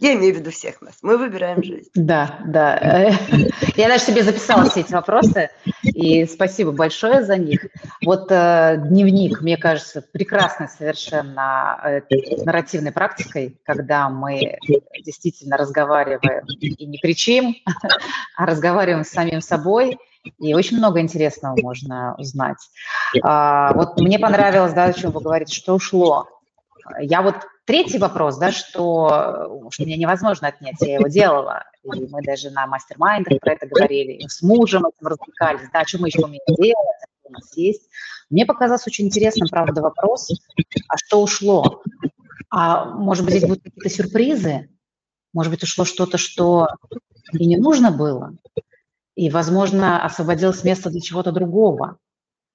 Я 0.01 0.15
имею 0.15 0.33
в 0.33 0.39
виду 0.39 0.49
всех 0.49 0.81
нас. 0.81 0.95
Мы 1.03 1.15
выбираем 1.15 1.63
жизнь. 1.63 1.89
Да, 1.93 2.39
да. 2.43 2.75
Я 3.75 3.87
даже 3.87 4.03
себе 4.03 4.23
записала 4.23 4.67
все 4.67 4.79
эти 4.79 4.91
вопросы, 4.91 5.51
и 5.83 6.25
спасибо 6.25 6.71
большое 6.71 7.23
за 7.23 7.37
них. 7.37 7.67
Вот 8.03 8.31
э, 8.31 8.81
дневник, 8.83 9.41
мне 9.41 9.57
кажется, 9.57 10.01
прекрасной 10.01 10.69
совершенно 10.69 11.79
э, 11.83 12.01
нарративной 12.43 12.91
практикой, 12.91 13.61
когда 13.63 14.09
мы 14.09 14.57
действительно 15.05 15.55
разговариваем 15.55 16.47
и 16.47 16.85
не 16.87 16.97
кричим, 16.97 17.55
а 18.35 18.47
разговариваем 18.47 19.03
с 19.03 19.09
самим 19.09 19.39
собой, 19.39 19.99
и 20.39 20.55
очень 20.55 20.77
много 20.77 20.99
интересного 20.99 21.61
можно 21.61 22.15
узнать. 22.17 22.57
А, 23.21 23.71
вот 23.73 23.99
мне 23.99 24.17
понравилось, 24.17 24.73
да, 24.73 24.85
о 24.85 24.93
чем 24.93 25.11
вы 25.11 25.21
говорите, 25.21 25.53
что 25.55 25.75
ушло. 25.75 26.27
Я 26.99 27.21
вот 27.21 27.35
третий 27.65 27.97
вопрос, 27.97 28.37
да, 28.37 28.51
что, 28.51 29.67
что 29.71 29.83
мне 29.83 29.97
невозможно 29.97 30.47
отнять, 30.47 30.75
я 30.81 30.95
его 30.95 31.07
делала, 31.07 31.63
и 31.83 32.07
мы 32.07 32.21
даже 32.21 32.49
на 32.49 32.67
мастер-майндах 32.67 33.39
про 33.39 33.53
это 33.53 33.67
говорили, 33.67 34.13
и 34.13 34.27
с 34.27 34.41
мужем 34.41 34.85
этим 34.85 35.07
развлекались, 35.07 35.69
да, 35.71 35.85
что 35.85 35.99
мы 35.99 36.07
еще 36.07 36.23
умеем 36.23 36.41
делать, 36.47 36.75
у 37.23 37.31
нас 37.31 37.55
есть. 37.55 37.89
Мне 38.29 38.45
показался 38.45 38.89
очень 38.89 39.05
интересным, 39.05 39.47
правда, 39.49 39.81
вопрос, 39.81 40.29
а 40.87 40.97
что 40.97 41.21
ушло? 41.21 41.81
А 42.49 42.85
может 42.85 43.25
быть, 43.25 43.35
здесь 43.35 43.47
будут 43.47 43.63
какие-то 43.63 43.89
сюрпризы? 43.89 44.69
Может 45.33 45.51
быть, 45.51 45.63
ушло 45.63 45.85
что-то, 45.85 46.17
что 46.17 46.67
и 47.31 47.45
не 47.45 47.57
нужно 47.57 47.91
было? 47.91 48.35
И, 49.15 49.29
возможно, 49.29 50.03
освободилось 50.03 50.63
место 50.63 50.89
для 50.89 50.99
чего-то 50.99 51.31
другого. 51.31 51.97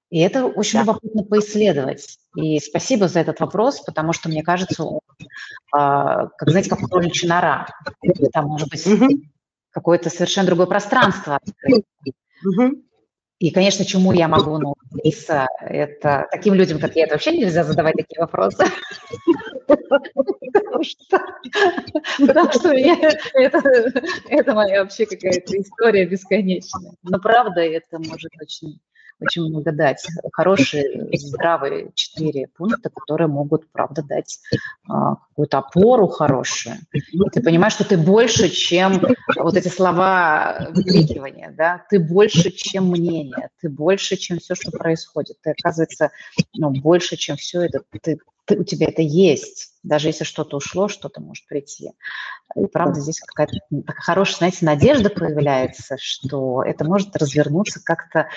И 0.09 0.19
это 0.19 0.45
очень 0.45 0.79
да. 0.79 0.85
любопытно 0.85 1.23
поисследовать. 1.23 2.17
И 2.35 2.59
спасибо 2.59 3.07
за 3.07 3.19
этот 3.19 3.39
вопрос, 3.39 3.81
потому 3.81 4.13
что, 4.13 4.29
мне 4.29 4.41
кажется, 4.41 4.83
он, 4.83 4.99
а, 5.73 6.27
как, 6.27 6.49
знаете, 6.49 6.69
как 6.69 6.79
кроличья 6.79 7.27
нора. 7.27 7.67
Там 8.31 8.45
может 8.45 8.69
быть 8.69 8.87
какое-то 9.71 10.09
совершенно 10.09 10.47
другое 10.47 10.67
пространство. 10.67 11.39
И, 13.39 13.51
конечно, 13.51 13.85
чему 13.85 14.13
я 14.13 14.27
могу 14.27 14.57
научиться, 14.57 15.45
это 15.59 16.25
таким 16.31 16.55
людям, 16.55 16.79
как 16.79 16.95
я, 16.95 17.03
это 17.03 17.13
вообще 17.13 17.37
нельзя 17.37 17.63
задавать 17.63 17.93
такие 17.95 18.19
вопросы. 18.19 18.65
Потому 19.67 20.83
что, 20.83 21.19
это 24.29 24.53
моя 24.55 24.81
вообще 24.81 25.05
какая-то 25.05 25.61
история 25.61 26.07
бесконечная. 26.07 26.93
Но 27.03 27.19
правда, 27.19 27.61
это 27.61 27.99
может 27.99 28.31
очень 28.41 28.79
очень 29.19 29.43
много 29.43 29.71
дать. 29.71 30.05
Хорошие, 30.31 31.09
здравые 31.17 31.91
четыре 31.95 32.47
пункта, 32.47 32.89
которые 32.89 33.27
могут, 33.27 33.69
правда, 33.71 34.03
дать 34.03 34.39
а, 34.87 35.15
какую-то 35.15 35.59
опору 35.59 36.07
хорошую. 36.07 36.77
И 36.93 37.01
ты 37.31 37.41
понимаешь, 37.41 37.73
что 37.73 37.83
ты 37.83 37.97
больше, 37.97 38.49
чем 38.49 39.01
вот 39.35 39.55
эти 39.55 39.67
слова 39.67 40.67
выкрикивания, 40.71 41.53
да, 41.57 41.83
ты 41.89 41.99
больше, 41.99 42.51
чем 42.51 42.89
мнение, 42.89 43.49
ты 43.61 43.69
больше, 43.69 44.15
чем 44.17 44.39
все, 44.39 44.55
что 44.55 44.71
происходит. 44.71 45.37
Ты, 45.41 45.51
оказывается, 45.51 46.11
ну, 46.53 46.71
больше, 46.71 47.17
чем 47.17 47.37
все 47.37 47.61
это, 47.61 47.81
ты, 48.01 48.19
ты, 48.45 48.57
у 48.57 48.63
тебя 48.63 48.87
это 48.87 49.01
есть. 49.01 49.73
Даже 49.83 50.07
если 50.07 50.23
что-то 50.23 50.57
ушло, 50.57 50.87
что-то 50.87 51.21
может 51.21 51.45
прийти. 51.47 51.91
И 52.55 52.65
правда, 52.65 52.99
здесь 52.99 53.19
какая-то 53.19 53.59
хорошая, 53.97 54.37
знаете, 54.37 54.65
надежда 54.65 55.09
появляется, 55.09 55.97
что 55.99 56.63
это 56.63 56.85
может 56.85 57.15
развернуться 57.15 57.81
как-то 57.83 58.29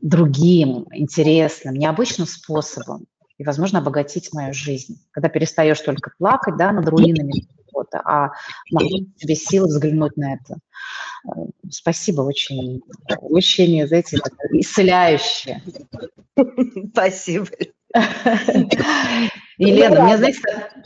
другим, 0.00 0.86
интересным, 0.92 1.74
необычным 1.74 2.26
способом 2.26 3.06
и, 3.36 3.44
возможно, 3.44 3.78
обогатить 3.78 4.32
мою 4.32 4.52
жизнь. 4.52 5.00
Когда 5.10 5.28
перестаешь 5.28 5.80
только 5.80 6.12
плакать 6.18 6.56
да, 6.56 6.72
над 6.72 6.88
руинами 6.88 7.46
чего-то, 7.78 8.00
а 8.04 8.32
находишь 8.70 9.08
себе 9.16 9.34
силы 9.34 9.66
взглянуть 9.68 10.16
на 10.16 10.34
это. 10.34 10.58
Э, 11.26 11.46
спасибо 11.70 12.22
очень, 12.22 12.82
очень, 13.20 13.86
знаете, 13.86 14.18
исцеляющее. 14.52 15.62
Спасибо. 16.92 17.46
Елена, 19.58 20.02
мне, 20.04 20.16
знаете, 20.18 20.40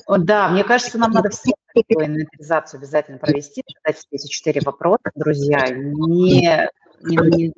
да, 0.08 0.48
мне 0.48 0.64
кажется, 0.64 0.98
нам 0.98 1.12
надо 1.12 1.30
все 1.30 1.52
такую 1.74 2.06
инвентаризацию 2.06 2.78
обязательно 2.78 3.18
провести, 3.18 3.62
задать 3.66 3.98
все 3.98 4.06
эти 4.12 4.28
четыре 4.28 4.60
вопроса, 4.62 5.10
друзья, 5.14 5.68
не, 5.70 6.68
не, 7.02 7.16
не, 7.36 7.52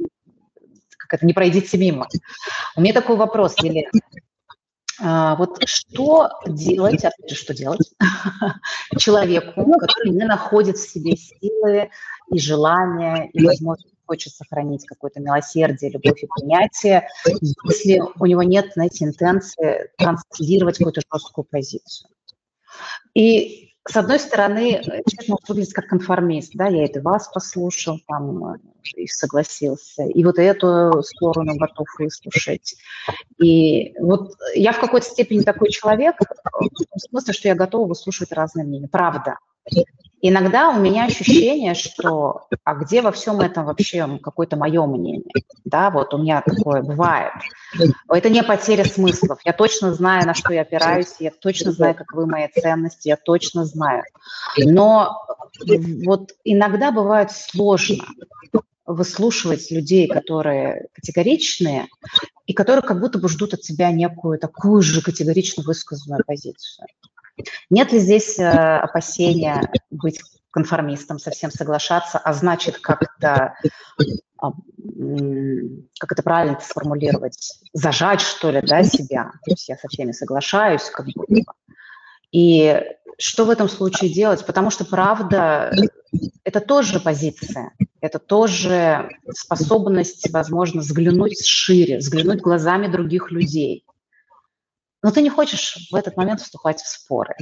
это, 1.15 1.27
не 1.27 1.33
пройдите 1.33 1.79
мимо. 1.79 2.09
У 2.77 2.81
меня 2.81 2.93
такой 2.93 3.17
вопрос, 3.17 3.55
Елена. 3.61 3.91
А, 5.01 5.35
вот 5.37 5.59
что 5.67 6.31
делать, 6.47 7.05
опять 7.05 7.31
же, 7.31 7.35
что 7.35 7.53
делать 7.55 7.93
человеку, 8.99 9.65
который 9.79 10.11
не 10.11 10.25
находит 10.25 10.77
в 10.77 10.89
себе 10.89 11.17
силы 11.17 11.91
и 12.31 12.39
желания, 12.39 13.29
и, 13.33 13.45
возможно, 13.45 13.91
хочет 14.07 14.33
сохранить 14.35 14.87
какое-то 14.87 15.21
милосердие, 15.21 15.91
любовь 15.91 16.23
и 16.23 16.27
принятие, 16.27 17.09
если 17.65 18.03
у 18.19 18.27
него 18.27 18.43
нет, 18.43 18.73
знаете, 18.75 19.05
интенции 19.05 19.91
транслировать 19.97 20.79
какую-то 20.79 21.01
жесткую 21.13 21.45
позицию. 21.45 22.11
И 23.15 23.74
с 23.87 23.97
одной 23.97 24.19
стороны, 24.19 24.83
человек 24.83 25.29
может 25.29 25.49
выглядеть 25.49 25.75
как 25.75 25.89
конформист, 25.89 26.53
да, 26.55 26.69
я 26.69 26.85
это 26.85 27.03
вас 27.03 27.29
послушал, 27.29 28.01
там, 28.09 28.57
и 28.97 29.07
согласился, 29.07 30.05
и 30.05 30.25
вот 30.25 30.39
эту 30.39 31.03
сторону 31.03 31.57
готов 31.57 31.87
выслушать. 31.99 32.77
И 33.43 33.95
вот 33.99 34.33
я 34.55 34.73
в 34.73 34.81
какой-то 34.81 35.07
степени 35.07 35.41
такой 35.41 35.71
человек, 35.71 36.17
в 36.19 36.61
том 36.61 36.99
смысле, 37.11 37.33
что 37.35 37.49
я 37.49 37.55
готова 37.55 37.89
выслушивать 37.89 38.33
разные 38.33 38.65
мнения, 38.65 38.89
правда. 38.89 39.39
Иногда 40.27 40.71
у 40.71 40.81
меня 40.81 41.05
ощущение, 41.05 41.75
что 41.75 42.47
а 42.65 42.75
где 42.77 43.03
во 43.03 43.13
всем 43.13 43.43
этом 43.43 43.67
вообще 43.67 44.19
какое-то 44.23 44.57
мое 44.57 44.87
мнение? 44.87 45.31
Да, 45.67 45.91
вот 45.91 46.15
у 46.15 46.19
меня 46.19 46.41
такое 46.41 46.81
бывает. 46.81 47.33
Это 48.09 48.31
не 48.31 48.43
потеря 48.43 48.87
смыслов. 48.87 49.41
Я 49.45 49.53
точно 49.53 49.93
знаю, 49.93 50.27
на 50.27 50.33
что 50.33 50.55
я 50.55 50.63
опираюсь, 50.63 51.17
я 51.19 51.31
точно 51.31 51.73
знаю, 51.73 51.95
каковы 51.95 52.25
мои 52.25 52.49
ценности, 52.49 53.09
я 53.09 53.17
точно 53.17 53.67
знаю. 53.67 54.03
Но 54.57 55.27
вот 56.07 56.31
иногда 56.43 56.91
бывает 56.91 57.31
сложно 57.31 58.07
выслушивать 58.87 59.71
людей, 59.71 60.09
которые 60.09 60.89
категоричные, 60.95 61.87
и 62.47 62.55
которые 62.55 62.83
как 62.83 62.99
будто 62.99 63.19
бы 63.19 63.29
ждут 63.29 63.53
от 63.53 63.61
тебя 63.61 63.91
некую 63.93 64.39
такую 64.39 64.81
же 64.81 65.03
категорично 65.03 65.63
высказанную 65.65 66.25
позицию. 66.27 66.87
Нет 67.71 67.93
ли 67.93 67.99
здесь 67.99 68.39
э, 68.39 68.49
опасения 68.49 69.61
быть 69.91 70.21
конформистом, 70.51 71.19
совсем 71.19 71.51
соглашаться, 71.51 72.19
а 72.19 72.33
значит 72.33 72.79
как-то, 72.79 73.55
а, 74.39 74.51
как 75.99 76.13
это 76.13 76.23
правильно 76.23 76.61
сформулировать, 76.61 77.59
зажать, 77.73 78.21
что 78.21 78.51
ли, 78.51 78.61
да, 78.63 78.85
себя. 78.85 79.33
То 79.45 79.51
есть 79.51 79.69
я 79.69 79.77
со 79.77 79.89
всеми 79.89 80.13
соглашаюсь, 80.13 80.85
как 80.85 81.07
будто 81.07 81.33
бы. 81.33 81.43
И 82.31 82.81
что 83.19 83.45
в 83.47 83.51
этом 83.51 83.69
случае 83.69 84.13
делать? 84.13 84.47
Потому 84.47 84.71
что 84.71 84.85
правда– 84.85 85.73
это 86.45 86.61
тоже 86.61 87.01
позиция, 87.01 87.73
это 88.01 88.21
тоже 88.21 89.09
способность, 89.31 90.31
возможно, 90.31 90.83
взглянуть 90.83 91.45
шире, 91.45 91.99
взглянуть 91.99 92.41
глазами 92.41 92.87
других 92.87 93.33
людей. 93.33 93.85
Но 95.05 95.11
ты 95.11 95.21
не 95.21 95.29
хочешь 95.29 95.77
в 95.91 95.95
этот 95.95 96.17
момент 96.17 96.41
вступать 96.41 96.81
в 96.81 96.89
споры. 96.89 97.35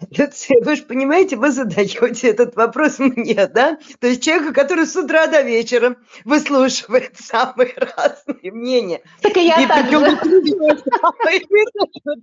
Вы 0.00 0.76
же 0.76 0.82
понимаете, 0.84 1.36
вы 1.36 1.50
задаете 1.50 2.28
этот 2.28 2.56
вопрос 2.56 2.98
мне, 2.98 3.46
да? 3.46 3.78
То 4.00 4.06
есть 4.06 4.22
человеку, 4.22 4.54
который 4.54 4.86
с 4.86 4.96
утра 4.96 5.26
до 5.26 5.42
вечера 5.42 5.96
выслушивает 6.24 7.18
самые 7.18 7.74
разные 7.76 8.50
мнения. 8.52 9.02
Так 9.20 9.36
и 9.36 9.46
я 9.46 9.60
и 9.60 9.66
так 9.66 9.90
же. 9.90 10.18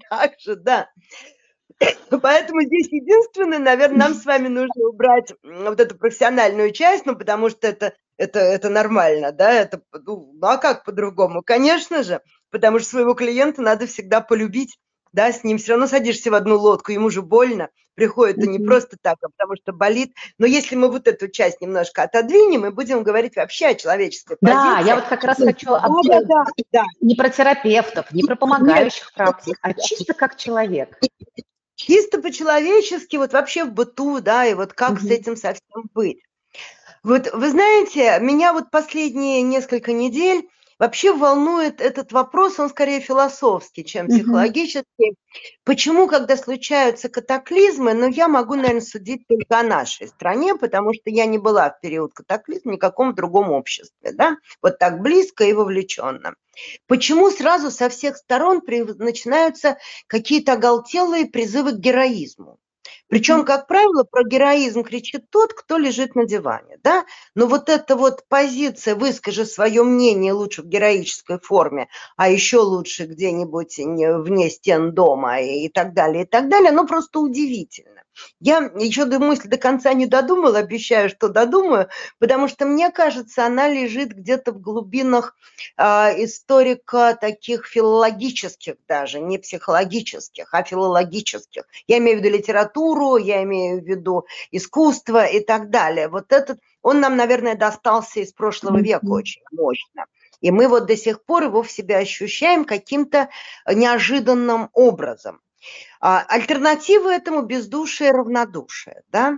так 0.09 0.39
же, 0.39 0.55
да. 0.55 0.89
Поэтому 2.09 2.63
здесь 2.63 2.87
единственное, 2.91 3.59
наверное, 3.59 3.99
нам 3.99 4.13
с 4.15 4.25
вами 4.25 4.47
нужно 4.47 4.89
убрать 4.89 5.31
вот 5.43 5.79
эту 5.79 5.95
профессиональную 5.95 6.71
часть, 6.71 7.05
ну, 7.05 7.15
потому 7.15 7.51
что 7.51 7.67
это, 7.67 7.93
это, 8.17 8.39
это 8.39 8.69
нормально, 8.69 9.31
да, 9.31 9.53
это, 9.53 9.81
ну, 9.93 10.33
ну, 10.33 10.47
а 10.47 10.57
как 10.57 10.83
по-другому? 10.83 11.43
Конечно 11.43 12.03
же, 12.03 12.21
потому 12.51 12.79
что 12.79 12.89
своего 12.89 13.13
клиента 13.13 13.61
надо 13.61 13.87
всегда 13.87 14.21
полюбить, 14.21 14.77
да, 15.11 15.31
с 15.31 15.43
ним 15.43 15.57
все 15.57 15.71
равно 15.71 15.87
садишься 15.87 16.31
в 16.31 16.35
одну 16.35 16.57
лодку, 16.57 16.91
ему 16.91 17.09
же 17.09 17.21
больно, 17.21 17.69
приходит 17.95 18.37
это 18.37 18.47
не 18.47 18.59
просто 18.59 18.95
так, 19.01 19.17
а 19.21 19.27
потому 19.29 19.55
что 19.55 19.73
болит. 19.73 20.13
Но 20.37 20.45
если 20.45 20.75
мы 20.75 20.89
вот 20.89 21.07
эту 21.07 21.27
часть 21.27 21.61
немножко 21.61 22.03
отодвинем 22.03 22.65
и 22.65 22.71
будем 22.71 23.03
говорить 23.03 23.35
вообще 23.35 23.67
о 23.67 23.75
человеческой 23.75 24.37
да, 24.39 24.53
позиции. 24.53 24.83
Да, 24.83 24.87
я 24.87 24.95
вот 24.95 25.05
как 25.05 25.23
раз 25.23 25.37
хочу 25.37 25.67
да, 25.67 25.87
да, 26.03 26.21
да, 26.21 26.45
да. 26.71 26.83
не 27.01 27.15
про 27.15 27.29
терапевтов, 27.29 28.11
не 28.11 28.23
про 28.23 28.35
помогающих 28.35 29.05
Нет. 29.05 29.13
практик, 29.15 29.57
а 29.61 29.73
чисто 29.73 30.13
как 30.13 30.37
человек. 30.37 30.97
Чисто 31.75 32.21
по-человечески, 32.21 33.15
вот 33.15 33.33
вообще 33.33 33.63
в 33.63 33.73
быту, 33.73 34.19
да, 34.21 34.45
и 34.45 34.53
вот 34.53 34.73
как 34.73 34.91
угу. 34.93 35.01
с 35.01 35.05
этим 35.09 35.35
совсем 35.35 35.89
быть. 35.93 36.21
Вот 37.03 37.31
вы 37.33 37.49
знаете, 37.49 38.17
меня 38.19 38.53
вот 38.53 38.69
последние 38.71 39.41
несколько 39.41 39.93
недель 39.93 40.49
Вообще 40.79 41.11
волнует 41.11 41.81
этот 41.81 42.13
вопрос, 42.13 42.57
он 42.57 42.69
скорее 42.69 43.01
философский, 43.01 43.83
чем 43.83 44.07
психологический. 44.07 45.15
Почему, 45.65 46.07
когда 46.07 46.37
случаются 46.37 47.09
катаклизмы, 47.09 47.93
ну, 47.93 48.07
я 48.07 48.29
могу, 48.29 48.55
наверное, 48.55 48.79
судить 48.79 49.27
только 49.27 49.59
о 49.59 49.63
нашей 49.63 50.07
стране, 50.07 50.55
потому 50.55 50.93
что 50.93 51.09
я 51.09 51.25
не 51.25 51.37
была 51.37 51.69
в 51.69 51.81
период 51.81 52.13
катаклизма 52.13 52.71
в 52.71 52.75
никаком 52.75 53.13
другом 53.13 53.51
обществе, 53.51 54.13
да, 54.13 54.37
вот 54.61 54.79
так 54.79 55.01
близко 55.01 55.43
и 55.43 55.51
вовлеченно. 55.51 56.35
Почему 56.87 57.29
сразу 57.29 57.71
со 57.71 57.89
всех 57.89 58.15
сторон 58.15 58.61
начинаются 58.65 59.77
какие-то 60.07 60.53
оголтелые 60.53 61.25
призывы 61.25 61.73
к 61.73 61.79
героизму? 61.79 62.57
Причем, 63.09 63.43
как 63.43 63.67
правило, 63.67 64.03
про 64.03 64.23
героизм 64.23 64.83
кричит 64.83 65.29
тот, 65.31 65.53
кто 65.53 65.77
лежит 65.77 66.15
на 66.15 66.25
диване, 66.25 66.77
да? 66.83 67.05
Но 67.33 67.47
вот 67.47 67.67
эта 67.67 67.95
вот 67.95 68.23
позиция 68.29 68.93
«выскажи 68.95 69.45
свое 69.45 69.83
мнение 69.83 70.31
лучше 70.31 70.61
в 70.61 70.67
героической 70.67 71.39
форме, 71.39 71.87
а 72.17 72.29
еще 72.29 72.59
лучше 72.59 73.05
где-нибудь 73.05 73.77
вне 73.79 74.49
стен 74.51 74.93
дома» 74.93 75.41
и 75.41 75.69
так 75.69 75.93
далее, 75.95 76.23
и 76.23 76.27
так 76.27 76.49
далее, 76.49 76.71
ну 76.71 76.85
просто 76.85 77.19
удивительно. 77.19 78.03
Я 78.39 78.71
еще 78.75 79.05
до 79.05 79.19
мысли 79.19 79.47
до 79.47 79.57
конца 79.57 79.93
не 79.93 80.05
додумала, 80.05 80.59
обещаю, 80.59 81.09
что 81.09 81.29
додумаю, 81.29 81.89
потому 82.19 82.47
что 82.47 82.65
мне 82.65 82.89
кажется, 82.89 83.45
она 83.45 83.67
лежит 83.67 84.09
где-то 84.09 84.51
в 84.51 84.61
глубинах 84.61 85.35
э, 85.77 85.83
историка 86.23 87.17
таких 87.19 87.65
филологических 87.65 88.75
даже, 88.87 89.19
не 89.19 89.37
психологических, 89.37 90.53
а 90.53 90.63
филологических. 90.63 91.63
Я 91.87 91.97
имею 91.97 92.19
в 92.19 92.23
виду 92.23 92.35
литературу, 92.35 93.17
я 93.17 93.43
имею 93.43 93.81
в 93.81 93.85
виду 93.85 94.25
искусство 94.51 95.25
и 95.25 95.39
так 95.39 95.69
далее. 95.69 96.07
Вот 96.07 96.31
этот, 96.31 96.59
он 96.81 96.99
нам, 96.99 97.15
наверное, 97.17 97.55
достался 97.55 98.21
из 98.21 98.33
прошлого 98.33 98.79
века 98.79 99.05
очень 99.05 99.43
мощно. 99.51 100.05
И 100.41 100.51
мы 100.51 100.67
вот 100.67 100.85
до 100.85 100.95
сих 100.95 101.23
пор 101.23 101.43
его 101.43 101.63
в 101.63 101.71
себе 101.71 101.97
ощущаем 101.97 102.65
каким-то 102.65 103.29
неожиданным 103.67 104.69
образом. 104.73 105.41
А, 105.99 106.23
альтернатива 106.27 107.09
этому 107.09 107.41
бездушие, 107.41 108.11
равнодушие, 108.11 109.03
да? 109.11 109.37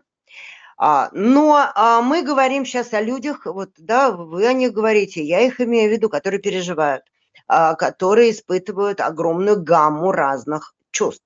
А, 0.78 1.10
но 1.14 1.72
а, 1.76 2.02
мы 2.02 2.22
говорим 2.22 2.66
сейчас 2.66 2.94
о 2.94 3.02
людях, 3.02 3.46
вот, 3.46 3.72
да, 3.78 4.12
вы 4.12 4.48
о 4.48 4.54
них 4.54 4.72
говорите, 4.72 5.24
я 5.24 5.42
их 5.42 5.60
имею 5.60 5.90
в 5.90 5.94
виду, 5.94 6.10
которые 6.10 6.40
переживают, 6.40 7.04
которые 7.48 8.32
испытывают 8.32 9.02
огромную 9.02 9.62
гамму 9.62 10.12
разных 10.12 10.74
чувств. 10.92 11.26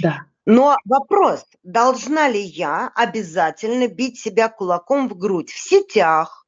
Да. 0.00 0.26
Но 0.46 0.76
вопрос, 0.84 1.44
должна 1.62 2.28
ли 2.28 2.40
я 2.40 2.92
обязательно 2.94 3.88
бить 3.88 4.18
себя 4.18 4.48
кулаком 4.48 5.08
в 5.08 5.16
грудь 5.16 5.50
в 5.50 5.58
сетях, 5.58 6.43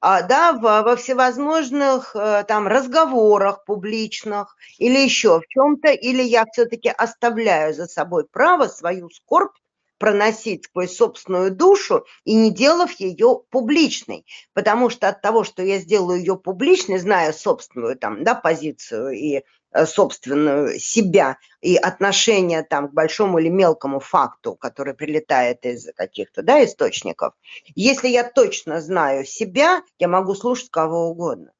да, 0.00 0.52
во 0.52 0.96
всевозможных 0.96 2.14
э, 2.14 2.44
там 2.46 2.66
разговорах 2.66 3.64
публичных 3.64 4.56
или 4.78 4.98
еще 4.98 5.40
в 5.40 5.46
чем-то, 5.48 5.92
или 5.92 6.22
я 6.22 6.44
все-таки 6.52 6.88
оставляю 6.88 7.74
за 7.74 7.86
собой 7.86 8.26
право 8.26 8.66
свою 8.68 9.10
скорбь 9.10 9.54
проносить 9.98 10.64
сквозь 10.64 10.96
собственную 10.96 11.50
душу 11.50 12.04
и 12.24 12.34
не 12.34 12.50
делав 12.50 12.92
ее 12.92 13.40
публичной. 13.50 14.26
Потому 14.52 14.90
что 14.90 15.08
от 15.08 15.22
того, 15.22 15.44
что 15.44 15.62
я 15.62 15.78
сделаю 15.78 16.18
ее 16.18 16.36
публичной, 16.36 16.98
зная 16.98 17.32
собственную 17.32 17.96
там, 17.96 18.24
да, 18.24 18.34
позицию 18.34 19.10
и 19.12 19.42
собственную 19.84 20.78
себя 20.78 21.36
и 21.60 21.76
отношение 21.76 22.62
там 22.62 22.88
к 22.88 22.94
большому 22.94 23.38
или 23.38 23.48
мелкому 23.48 24.00
факту, 24.00 24.54
который 24.54 24.94
прилетает 24.94 25.66
из 25.66 25.92
каких-то 25.94 26.42
да, 26.42 26.64
источников, 26.64 27.34
если 27.74 28.08
я 28.08 28.24
точно 28.24 28.80
знаю 28.80 29.26
себя, 29.26 29.82
я 29.98 30.08
могу 30.08 30.34
слушать 30.34 30.70
кого 30.70 31.10
угодно. 31.10 31.52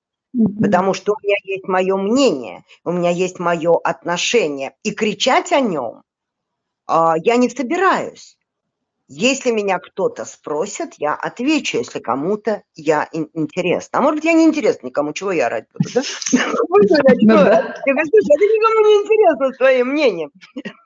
Потому 0.61 0.93
что 0.93 1.13
у 1.13 1.17
меня 1.23 1.37
есть 1.45 1.67
мое 1.67 1.97
мнение, 1.97 2.65
у 2.85 2.93
меня 2.93 3.11
есть 3.11 3.39
мое 3.39 3.77
отношение. 3.77 4.75
И 4.83 4.93
кричать 4.93 5.53
о 5.53 5.61
нем 5.61 6.03
а, 6.87 7.15
я 7.17 7.37
не 7.37 7.49
собираюсь. 7.49 8.37
Если 9.09 9.53
меня 9.53 9.79
кто-то 9.79 10.25
спросит, 10.25 10.95
я 10.99 11.15
отвечу, 11.15 11.79
если 11.79 12.01
кому-то 12.01 12.63
я 12.75 13.09
интересна. 13.13 14.01
А 14.01 14.03
может 14.03 14.17
быть, 14.17 14.25
я 14.25 14.33
не 14.33 14.45
интересна 14.45 14.89
никому, 14.89 15.13
чего 15.13 15.31
я 15.31 15.47
орать 15.47 15.67
буду, 15.73 15.89
да? 15.95 16.03
Ну 16.33 17.37
я 17.37 17.45
говорю, 17.45 18.09
слушай, 18.11 18.35
это 18.35 18.45
никому 18.45 18.87
не 18.87 18.95
интересно 19.05 19.53
своим 19.55 19.89
мнением. 19.89 20.31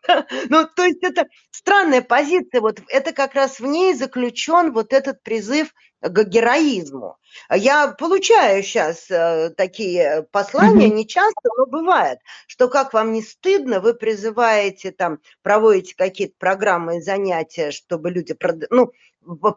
Ну, 0.49 0.67
то 0.75 0.85
есть 0.85 1.03
это 1.03 1.27
странная 1.51 2.03
позиция, 2.03 2.61
вот 2.61 2.81
это 2.89 3.13
как 3.13 3.35
раз 3.35 3.61
в 3.61 3.67
ней 3.67 3.95
заключен 3.95 4.73
вот 4.73 4.93
этот 4.93 5.23
призыв 5.23 5.73
к 6.01 6.25
героизму. 6.25 7.17
Я 7.51 7.89
получаю 7.89 8.63
сейчас 8.63 9.11
э, 9.11 9.51
такие 9.57 10.27
послания, 10.33 10.89
не 10.89 11.07
часто, 11.07 11.49
но 11.57 11.67
бывает, 11.67 12.19
что 12.47 12.69
как 12.69 12.93
вам 12.93 13.13
не 13.13 13.23
стыдно, 13.23 13.81
вы 13.81 13.95
призываете 13.95 14.93
там, 14.93 15.19
проводите 15.43 15.95
какие-то 15.97 16.35
программы 16.39 16.99
и 16.99 17.03
занятия, 17.03 17.71
чтобы 17.71 18.11
люди, 18.11 18.37
ну, 18.71 18.93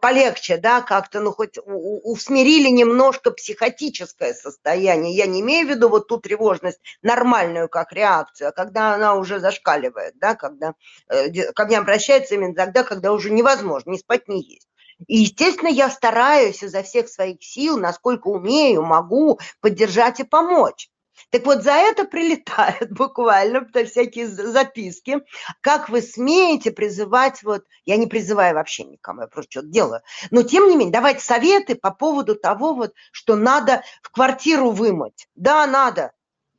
полегче, 0.00 0.58
да, 0.58 0.82
как-то, 0.82 1.20
ну, 1.20 1.32
хоть 1.32 1.56
усмирили 1.64 2.68
немножко 2.68 3.30
психотическое 3.30 4.34
состояние. 4.34 5.16
Я 5.16 5.26
не 5.26 5.40
имею 5.40 5.66
в 5.66 5.70
виду 5.70 5.88
вот 5.88 6.08
ту 6.08 6.18
тревожность 6.18 6.80
нормальную, 7.02 7.68
как 7.68 7.92
реакцию, 7.92 8.48
а 8.48 8.52
когда 8.52 8.94
она 8.94 9.14
уже 9.14 9.40
зашкаливает, 9.40 10.18
да, 10.18 10.34
когда 10.34 10.74
э, 11.08 11.52
ко 11.52 11.64
мне 11.64 11.78
обращается 11.78 12.34
именно 12.34 12.54
тогда, 12.54 12.82
когда 12.82 13.12
уже 13.12 13.30
невозможно, 13.30 13.90
ни 13.90 13.96
спать, 13.96 14.28
ни 14.28 14.36
есть. 14.36 14.68
И, 15.06 15.18
естественно, 15.18 15.68
я 15.68 15.90
стараюсь 15.90 16.62
изо 16.62 16.82
всех 16.82 17.08
своих 17.08 17.42
сил, 17.42 17.78
насколько 17.78 18.28
умею, 18.28 18.82
могу 18.82 19.38
поддержать 19.60 20.20
и 20.20 20.24
помочь. 20.24 20.90
Так 21.30 21.46
вот, 21.46 21.62
за 21.62 21.72
это 21.72 22.04
прилетают 22.04 22.90
буквально 22.96 23.66
всякие 23.84 24.26
записки. 24.26 25.20
Как 25.60 25.88
вы 25.88 26.02
смеете 26.02 26.70
призывать, 26.70 27.42
вот, 27.42 27.64
я 27.84 27.96
не 27.96 28.06
призываю 28.06 28.54
вообще 28.54 28.84
никому, 28.84 29.22
я 29.22 29.26
просто 29.26 29.50
что-то 29.50 29.68
делаю. 29.68 30.02
Но, 30.30 30.42
тем 30.42 30.68
не 30.68 30.76
менее, 30.76 30.92
давайте 30.92 31.20
советы 31.20 31.74
по 31.74 31.90
поводу 31.90 32.34
того, 32.34 32.74
вот, 32.74 32.94
что 33.12 33.36
надо 33.36 33.82
в 34.02 34.10
квартиру 34.10 34.70
вымыть. 34.70 35.28
Да, 35.34 35.66
надо. 35.66 36.12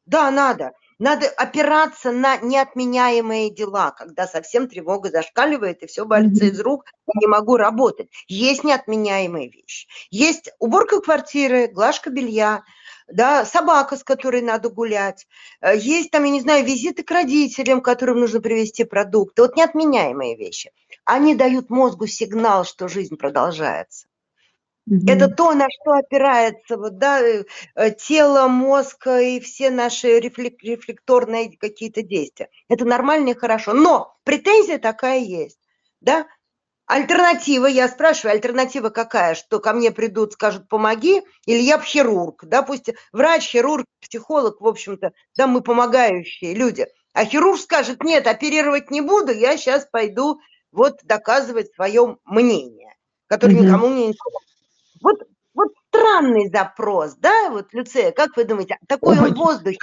Да, 0.05 0.29
надо. 0.29 0.73
Надо 0.97 1.27
опираться 1.27 2.11
на 2.11 2.37
неотменяемые 2.37 3.49
дела, 3.49 3.91
когда 3.91 4.27
совсем 4.27 4.69
тревога 4.69 5.09
зашкаливает 5.09 5.83
и 5.83 5.87
все 5.87 6.05
валится 6.05 6.45
из 6.45 6.59
рук, 6.61 6.85
не 7.15 7.27
могу 7.27 7.57
работать. 7.57 8.09
Есть 8.27 8.63
неотменяемые 8.63 9.49
вещи. 9.49 9.87
Есть 10.09 10.51
уборка 10.59 11.01
квартиры, 11.01 11.67
глажка 11.67 12.09
белья, 12.09 12.63
да, 13.07 13.45
собака, 13.45 13.97
с 13.97 14.03
которой 14.03 14.41
надо 14.41 14.69
гулять, 14.69 15.27
э, 15.61 15.77
есть 15.77 16.11
там, 16.11 16.23
я 16.23 16.31
не 16.31 16.41
знаю, 16.41 16.65
визиты 16.65 17.03
к 17.03 17.11
родителям, 17.11 17.81
которым 17.81 18.19
нужно 18.19 18.41
привезти 18.41 18.83
продукты. 18.83 19.41
Вот 19.41 19.55
неотменяемые 19.55 20.35
вещи. 20.35 20.71
Они 21.03 21.35
дают 21.35 21.69
мозгу 21.69 22.07
сигнал, 22.07 22.65
что 22.65 22.87
жизнь 22.87 23.17
продолжается. 23.17 24.07
Угу. 24.87 25.01
Это 25.07 25.27
то, 25.29 25.53
на 25.53 25.67
что 25.69 25.93
опирается 25.93 26.77
вот, 26.77 26.97
да, 26.97 27.19
э, 27.19 27.45
э, 27.75 27.91
тело, 27.91 28.47
мозг 28.47 29.07
и 29.07 29.39
все 29.39 29.71
наши 29.71 30.19
рефлек, 30.19 30.61
рефлекторные 30.61 31.57
какие-то 31.57 32.03
действия. 32.03 32.49
Это 32.69 32.85
нормально 32.85 33.29
и 33.29 33.33
хорошо. 33.35 33.73
Но 33.73 34.15
претензия 34.23 34.77
такая 34.77 35.19
есть. 35.19 35.59
Да? 36.01 36.27
Альтернатива, 36.85 37.65
я 37.65 37.87
спрашиваю, 37.87 38.33
альтернатива 38.33 38.89
какая? 38.89 39.33
Что 39.33 39.59
ко 39.59 39.73
мне 39.73 39.91
придут, 39.91 40.33
скажут, 40.33 40.67
помоги, 40.67 41.23
или 41.47 41.59
я 41.59 41.79
хирург, 41.79 42.45
да, 42.45 42.61
пусть 42.61 42.91
врач, 43.11 43.49
хирург, 43.49 43.87
психолог, 44.01 44.61
в 44.61 44.67
общем-то, 44.67 45.13
да, 45.35 45.47
мы 45.47 45.61
помогающие 45.61 46.53
люди. 46.53 46.85
А 47.13 47.25
хирург 47.25 47.59
скажет, 47.59 48.03
нет, 48.03 48.27
оперировать 48.27 48.91
не 48.91 49.01
буду, 49.01 49.31
я 49.31 49.57
сейчас 49.57 49.87
пойду 49.91 50.39
вот 50.71 50.99
доказывать 51.03 51.73
свое 51.73 52.17
мнение, 52.23 52.93
которое 53.25 53.55
mm-hmm. 53.55 53.65
никому 53.65 53.87
не 53.87 54.07
интересно. 54.07 54.54
Вот, 55.01 55.23
вот 55.53 55.69
странный 55.89 56.49
запрос, 56.49 57.15
да, 57.15 57.49
вот, 57.49 57.73
Люция, 57.73 58.11
как 58.11 58.35
вы 58.37 58.45
думаете, 58.45 58.77
такой 58.87 59.13
Очень. 59.13 59.23
он 59.23 59.33
в 59.33 59.37
воздухе? 59.37 59.77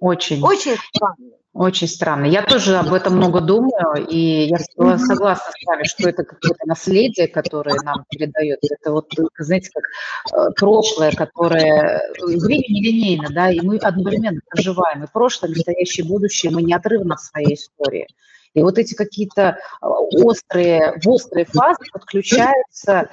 Очень. 0.00 0.42
Очень 0.42 0.76
странный. 0.76 1.32
Очень 1.54 1.88
странно. 1.88 2.26
Я 2.26 2.42
тоже 2.42 2.76
об 2.76 2.92
этом 2.92 3.16
много 3.16 3.40
думаю, 3.40 4.06
и 4.06 4.46
я 4.46 4.58
согласна 4.58 5.50
с 5.50 5.66
вами, 5.66 5.82
что 5.84 6.08
это 6.08 6.22
какое-то 6.22 6.66
наследие, 6.66 7.26
которое 7.26 7.74
нам 7.82 8.04
передает. 8.10 8.60
Это 8.62 8.92
вот, 8.92 9.10
знаете, 9.38 9.70
как 9.74 9.84
э, 10.32 10.50
прошлое, 10.54 11.10
которое 11.12 12.00
время 12.20 12.64
нелинейно, 12.68 13.28
да, 13.30 13.50
и 13.50 13.60
мы 13.60 13.78
одновременно 13.78 14.40
проживаем 14.48 15.02
и 15.02 15.08
прошлое, 15.12 15.50
и 15.50 15.54
настоящее, 15.54 16.06
и 16.06 16.08
будущее, 16.08 16.52
мы 16.52 16.62
неотрывно 16.62 17.14
от 17.14 17.22
своей 17.22 17.54
истории. 17.54 18.06
И 18.54 18.62
вот 18.62 18.78
эти 18.78 18.94
какие-то 18.94 19.58
э, 19.82 19.86
острые, 19.86 21.00
в 21.02 21.08
острые 21.08 21.46
фазы 21.46 21.84
подключаются 21.92 23.08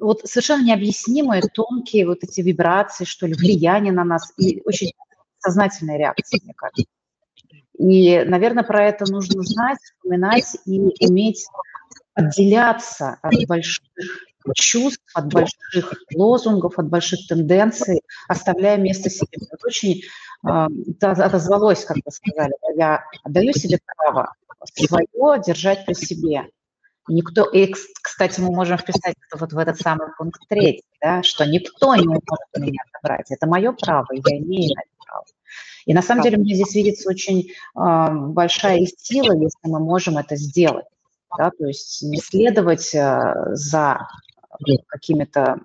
вот 0.00 0.20
совершенно 0.24 0.64
необъяснимые 0.64 1.42
тонкие 1.42 2.06
вот 2.06 2.18
эти 2.22 2.40
вибрации, 2.40 3.04
что 3.04 3.26
ли, 3.26 3.34
влияние 3.34 3.92
на 3.92 4.04
нас 4.04 4.32
и 4.36 4.60
очень 4.64 4.92
сознательная 5.38 5.98
реакция, 5.98 6.40
мне 6.42 6.54
кажется. 6.54 6.84
И, 7.78 8.24
наверное, 8.24 8.64
про 8.64 8.86
это 8.86 9.10
нужно 9.10 9.42
знать, 9.42 9.78
вспоминать 9.82 10.56
и 10.64 10.80
уметь 11.06 11.44
отделяться 12.14 13.18
от 13.22 13.34
больших 13.46 13.84
чувств, 14.54 15.02
от 15.14 15.32
больших 15.32 15.94
лозунгов, 16.14 16.78
от 16.78 16.88
больших 16.88 17.26
тенденций, 17.26 18.02
оставляя 18.28 18.76
место 18.76 19.10
себе. 19.10 19.38
Вот 19.50 19.64
очень 19.64 20.02
э, 20.46 20.66
отозвалось, 21.00 21.84
как 21.84 21.96
вы 21.96 22.12
сказали, 22.12 22.52
я 22.76 23.04
отдаю 23.24 23.52
себе 23.52 23.78
право 23.84 24.34
свое 24.76 25.42
держать 25.44 25.84
при 25.86 25.94
себе. 25.94 26.48
Никто, 27.08 27.44
и, 27.44 27.72
кстати, 28.02 28.40
мы 28.40 28.50
можем 28.50 28.78
вписать 28.78 29.14
вот 29.34 29.52
в 29.52 29.58
этот 29.58 29.78
самый 29.78 30.08
пункт 30.16 30.40
третий, 30.48 30.84
да, 31.02 31.22
что 31.22 31.44
никто 31.44 31.94
не 31.96 32.06
может 32.06 32.26
меня 32.56 32.82
забрать. 32.94 33.30
Это 33.30 33.46
мое 33.46 33.72
право, 33.72 34.06
я 34.12 34.38
имею 34.38 34.74
на 34.74 34.80
это 34.80 34.90
право. 35.06 35.24
И 35.84 35.92
на 35.92 36.00
самом 36.00 36.22
деле 36.22 36.38
мне 36.38 36.54
здесь 36.54 36.74
видится 36.74 37.10
очень 37.10 37.50
э, 37.50 38.08
большая 38.10 38.86
сила, 38.86 39.34
если 39.34 39.58
мы 39.64 39.80
можем 39.80 40.16
это 40.16 40.36
сделать. 40.36 40.86
Да, 41.36 41.50
то 41.50 41.66
есть 41.66 42.02
не 42.02 42.18
следовать 42.18 42.94
э, 42.94 43.34
за 43.52 44.08
какими-то 44.86 45.58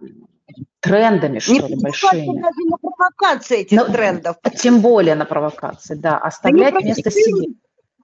трендами, 0.79 1.39
что 1.39 1.53
не 1.53 1.59
ли, 1.59 1.75
большими. 1.75 2.41
Даже 2.41 2.65
на 2.65 2.77
провокации 2.77 3.59
этих 3.59 3.77
Но, 3.77 3.85
трендов. 3.85 4.37
Тем 4.57 4.81
более 4.81 5.15
на 5.15 5.25
провокации, 5.25 5.95
да. 5.95 6.17
Оставлять 6.17 6.73
место 6.83 7.11
себе. 7.11 7.53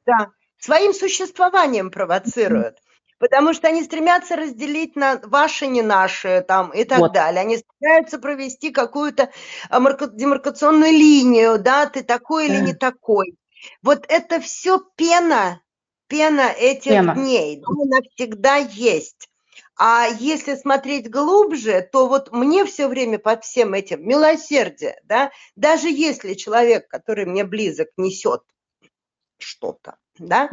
Да, 0.05 0.29
своим 0.59 0.93
существованием 0.93 1.89
провоцируют. 1.89 2.77
Потому 3.17 3.53
что 3.53 3.67
они 3.67 3.83
стремятся 3.83 4.35
разделить 4.35 4.95
на 4.95 5.21
ваши, 5.23 5.67
не 5.67 5.81
наши, 5.81 6.43
там, 6.47 6.71
и 6.71 6.83
так 6.83 6.99
вот. 6.99 7.13
далее. 7.13 7.41
Они 7.41 7.57
стараются 7.57 8.19
провести 8.19 8.71
какую-то 8.71 9.31
а, 9.69 9.79
демаркационную 9.79 10.91
линию, 10.91 11.57
да, 11.57 11.85
ты 11.85 12.03
такой 12.03 12.47
или 12.47 12.59
не 12.59 12.73
такой. 12.73 13.37
Вот 13.81 14.05
это 14.09 14.41
все 14.41 14.81
пена, 14.95 15.61
пена 16.07 16.49
этих 16.51 16.91
пена. 16.91 17.15
дней, 17.15 17.57
да, 17.57 17.67
она 17.69 17.99
всегда 18.15 18.57
есть. 18.57 19.29
А 19.77 20.07
если 20.07 20.55
смотреть 20.55 21.09
глубже, 21.09 21.81
то 21.81 22.07
вот 22.07 22.31
мне 22.31 22.63
все 22.65 22.87
время 22.87 23.19
под 23.19 23.43
всем 23.43 23.73
этим 23.73 24.07
милосердие, 24.07 24.99
да, 25.03 25.31
даже 25.55 25.89
если 25.89 26.33
человек, 26.33 26.87
который 26.87 27.25
мне 27.25 27.43
близок, 27.43 27.89
несет 27.97 28.41
что-то, 29.37 29.97
да, 30.19 30.49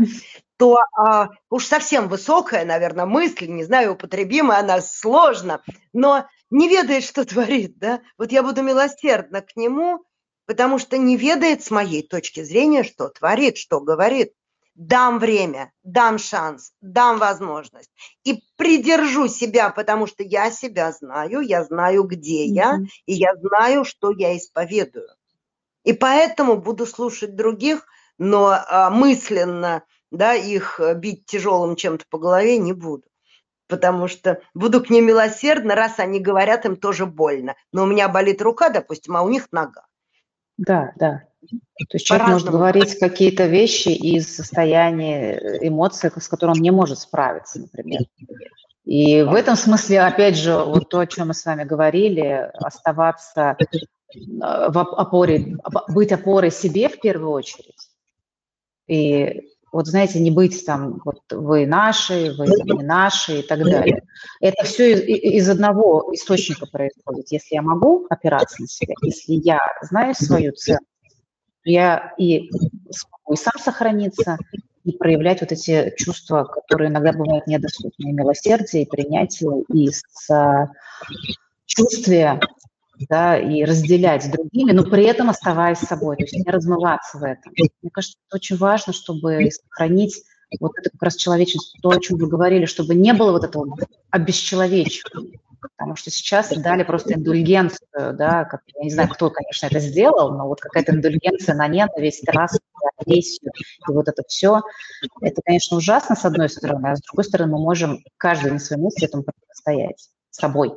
то 0.56 0.78
а, 0.96 1.30
уж 1.50 1.66
совсем 1.66 2.08
высокая, 2.08 2.64
наверное, 2.64 3.06
мысль, 3.06 3.46
не 3.48 3.64
знаю, 3.64 3.94
употребимая 3.94 4.60
она 4.60 4.80
сложно, 4.80 5.62
но 5.92 6.26
не 6.50 6.68
ведает, 6.68 7.04
что 7.04 7.24
творит, 7.26 7.78
да, 7.78 8.00
вот 8.18 8.32
я 8.32 8.42
буду 8.42 8.62
милосердна 8.62 9.40
к 9.40 9.56
нему, 9.56 10.04
потому 10.46 10.78
что 10.78 10.98
не 10.98 11.16
ведает 11.16 11.64
с 11.64 11.70
моей 11.70 12.06
точки 12.06 12.42
зрения, 12.42 12.84
что 12.84 13.08
творит, 13.08 13.56
что 13.56 13.80
говорит. 13.80 14.32
Дам 14.74 15.18
время, 15.18 15.70
дам 15.82 16.16
шанс, 16.16 16.72
дам 16.80 17.18
возможность. 17.18 17.90
И 18.24 18.42
придержу 18.56 19.28
себя, 19.28 19.68
потому 19.68 20.06
что 20.06 20.22
я 20.22 20.50
себя 20.50 20.92
знаю, 20.92 21.40
я 21.42 21.62
знаю, 21.64 22.04
где 22.04 22.46
я, 22.46 22.78
и 23.04 23.12
я 23.12 23.34
знаю, 23.36 23.84
что 23.84 24.12
я 24.12 24.34
исповедую. 24.34 25.08
И 25.84 25.92
поэтому 25.92 26.56
буду 26.56 26.86
слушать 26.86 27.36
других– 27.36 27.86
но 28.22 28.56
а, 28.68 28.88
мысленно 28.90 29.82
да, 30.12 30.34
их 30.34 30.78
э, 30.78 30.94
бить 30.94 31.26
тяжелым 31.26 31.74
чем-то 31.74 32.04
по 32.08 32.18
голове 32.18 32.58
не 32.58 32.72
буду. 32.72 33.02
Потому 33.66 34.06
что 34.06 34.40
буду 34.54 34.82
к 34.84 34.90
ним 34.90 35.06
милосердна, 35.06 35.74
раз 35.74 35.98
они 35.98 36.20
говорят, 36.20 36.64
им 36.64 36.76
тоже 36.76 37.06
больно. 37.06 37.56
Но 37.72 37.82
у 37.82 37.86
меня 37.86 38.08
болит 38.08 38.40
рука, 38.42 38.68
допустим, 38.68 39.16
а 39.16 39.22
у 39.22 39.28
них 39.28 39.48
нога. 39.50 39.86
Да, 40.56 40.92
да. 40.96 41.22
То 41.40 41.94
есть 41.94 42.06
человек 42.06 42.28
может 42.28 42.48
говорить 42.48 42.98
какие-то 42.98 43.46
вещи 43.46 43.88
из 43.88 44.36
состояния 44.36 45.32
э, 45.32 45.66
эмоций, 45.66 46.10
с 46.16 46.28
которым 46.28 46.54
он 46.54 46.62
не 46.62 46.70
может 46.70 47.00
справиться, 47.00 47.58
например. 47.58 48.02
И 48.84 49.22
в 49.22 49.34
этом 49.34 49.56
смысле, 49.56 50.02
опять 50.02 50.36
же, 50.36 50.56
вот 50.56 50.88
то, 50.88 51.00
о 51.00 51.06
чем 51.06 51.28
мы 51.28 51.34
с 51.34 51.44
вами 51.44 51.64
говорили, 51.64 52.50
оставаться 52.54 53.56
э, 53.58 53.66
в 54.14 54.78
опоре, 54.78 55.56
быть 55.88 56.12
опорой 56.12 56.52
себе 56.52 56.88
в 56.88 57.00
первую 57.00 57.30
очередь, 57.30 57.91
и 58.92 59.48
вот, 59.72 59.86
знаете, 59.86 60.20
не 60.20 60.30
быть 60.30 60.66
там, 60.66 61.00
вот 61.02 61.22
вы 61.30 61.64
наши, 61.66 62.34
вы 62.36 62.46
не 62.46 62.82
наши 62.82 63.40
и 63.40 63.42
так 63.42 63.64
далее. 63.64 64.02
Это 64.38 64.64
все 64.64 64.92
из, 64.92 65.44
из 65.44 65.48
одного 65.48 66.10
источника 66.12 66.66
происходит. 66.66 67.32
Если 67.32 67.54
я 67.54 67.62
могу 67.62 68.06
опираться 68.10 68.60
на 68.60 68.68
себя, 68.68 68.94
если 69.02 69.32
я 69.32 69.60
знаю 69.80 70.14
свою 70.14 70.52
ценность, 70.52 70.84
я 71.64 72.12
и 72.18 72.50
смогу 72.90 73.32
и 73.32 73.36
сам 73.36 73.58
сохраниться, 73.58 74.36
и 74.84 74.92
проявлять 74.92 75.40
вот 75.40 75.52
эти 75.52 75.94
чувства, 75.96 76.44
которые 76.44 76.90
иногда 76.90 77.12
бывают 77.12 77.46
недоступны, 77.46 78.10
и 78.10 78.12
милосердие, 78.12 78.82
и 78.82 78.88
принятие, 78.88 79.62
и 79.72 79.88
чувствие 81.64 82.40
да, 83.08 83.38
и 83.38 83.64
разделять 83.64 84.24
с 84.24 84.28
другими, 84.28 84.72
но 84.72 84.84
при 84.84 85.04
этом 85.04 85.30
оставаясь 85.30 85.78
собой, 85.78 86.16
то 86.16 86.22
есть 86.22 86.34
не 86.34 86.50
размываться 86.50 87.18
в 87.18 87.24
этом. 87.24 87.52
Мне 87.56 87.90
кажется, 87.92 88.18
это 88.28 88.36
очень 88.36 88.56
важно, 88.56 88.92
чтобы 88.92 89.50
сохранить 89.50 90.22
вот 90.60 90.72
это 90.78 90.90
как 90.90 91.02
раз 91.02 91.16
человечность, 91.16 91.76
то, 91.82 91.90
о 91.90 92.00
чем 92.00 92.18
вы 92.18 92.28
говорили, 92.28 92.66
чтобы 92.66 92.94
не 92.94 93.12
было 93.14 93.32
вот 93.32 93.44
этого 93.44 93.76
обесчеловечивания. 94.10 95.38
Потому 95.60 95.94
что 95.94 96.10
сейчас 96.10 96.50
дали 96.50 96.82
просто 96.82 97.14
индульгенцию, 97.14 98.14
да, 98.14 98.44
как, 98.44 98.62
я 98.74 98.82
не 98.82 98.90
знаю, 98.90 99.08
кто, 99.08 99.30
конечно, 99.30 99.66
это 99.66 99.78
сделал, 99.78 100.32
но 100.32 100.48
вот 100.48 100.60
какая-то 100.60 100.92
индульгенция 100.92 101.54
на 101.54 101.68
ненависть, 101.68 102.28
страсть, 102.28 102.58
агрессию 102.98 103.52
и 103.56 103.92
вот 103.92 104.08
это 104.08 104.24
все. 104.26 104.60
Это, 105.20 105.40
конечно, 105.44 105.76
ужасно, 105.76 106.16
с 106.16 106.24
одной 106.24 106.48
стороны, 106.48 106.88
а 106.88 106.96
с 106.96 107.00
другой 107.00 107.24
стороны, 107.24 107.52
мы 107.52 107.58
можем 107.58 108.00
каждый 108.16 108.50
на 108.50 108.58
своем 108.58 108.82
месте 108.82 109.06
этому 109.06 109.22
противостоять 109.22 110.08
собой. 110.30 110.72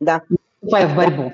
Да 0.00 0.22
вступая 0.66 0.88
в 0.88 0.96
борьбу. 0.96 1.32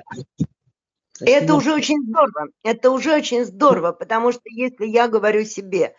Это 1.21 1.55
уже 1.55 1.73
очень 1.73 2.03
здорово, 2.03 2.49
это 2.63 2.91
уже 2.91 3.13
очень 3.13 3.45
здорово, 3.45 3.91
потому 3.91 4.31
что 4.31 4.41
если 4.45 4.85
я 4.85 5.07
говорю 5.07 5.45
себе, 5.45 5.95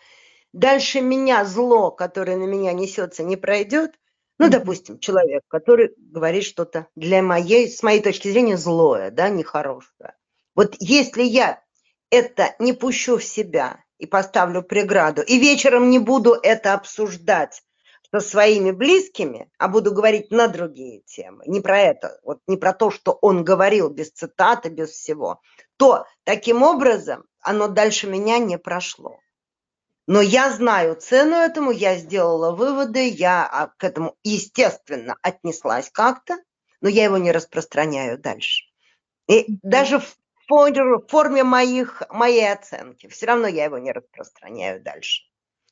дальше 0.53 1.01
меня 1.01 1.45
зло, 1.45 1.89
которое 1.91 2.37
на 2.37 2.43
меня 2.43 2.73
несется, 2.73 3.23
не 3.23 3.35
пройдет, 3.35 3.91
ну, 4.37 4.49
допустим, 4.49 4.99
человек, 4.99 5.43
который 5.47 5.93
говорит 5.97 6.43
что-то 6.43 6.87
для 6.95 7.23
моей, 7.23 7.69
с 7.69 7.81
моей 7.81 8.01
точки 8.01 8.27
зрения, 8.27 8.57
злое, 8.57 9.09
да, 9.09 9.29
нехорошее. 9.29 10.15
Вот 10.53 10.75
если 10.79 11.23
я 11.23 11.61
это 12.11 12.53
не 12.59 12.73
пущу 12.73 13.17
в 13.17 13.23
себя 13.23 13.83
и 13.97 14.05
поставлю 14.05 14.61
преграду, 14.61 15.21
и 15.21 15.39
вечером 15.39 15.89
не 15.89 15.99
буду 15.99 16.33
это 16.33 16.73
обсуждать 16.73 17.63
со 18.15 18.29
своими 18.29 18.71
близкими, 18.71 19.49
а 19.57 19.67
буду 19.67 19.91
говорить 19.91 20.31
на 20.31 20.47
другие 20.47 21.01
темы, 21.01 21.43
не 21.47 21.59
про 21.59 21.79
это, 21.79 22.17
вот 22.23 22.39
не 22.47 22.55
про 22.55 22.71
то, 22.71 22.89
что 22.89 23.11
он 23.11 23.43
говорил 23.43 23.89
без 23.89 24.11
цитаты, 24.11 24.69
без 24.69 24.91
всего, 24.91 25.41
то 25.75 26.05
таким 26.23 26.63
образом 26.63 27.25
оно 27.41 27.67
дальше 27.67 28.07
меня 28.07 28.37
не 28.37 28.57
прошло. 28.57 29.19
Но 30.07 30.21
я 30.21 30.49
знаю 30.51 30.95
цену 30.95 31.35
этому, 31.35 31.71
я 31.71 31.97
сделала 31.97 32.55
выводы, 32.55 33.09
я 33.09 33.45
а, 33.45 33.67
к 33.75 33.83
этому, 33.83 34.15
естественно, 34.23 35.17
отнеслась 35.21 35.89
как-то, 35.91 36.37
но 36.79 36.87
я 36.87 37.03
его 37.05 37.17
не 37.17 37.33
распространяю 37.33 38.17
дальше. 38.17 38.63
И 39.27 39.45
даже 39.61 39.99
в 39.99 40.15
форме 41.09 41.43
моих, 41.43 42.03
моей 42.11 42.49
оценки, 42.53 43.07
все 43.07 43.25
равно 43.25 43.47
я 43.47 43.65
его 43.65 43.77
не 43.79 43.91
распространяю 43.91 44.81
дальше. 44.81 45.23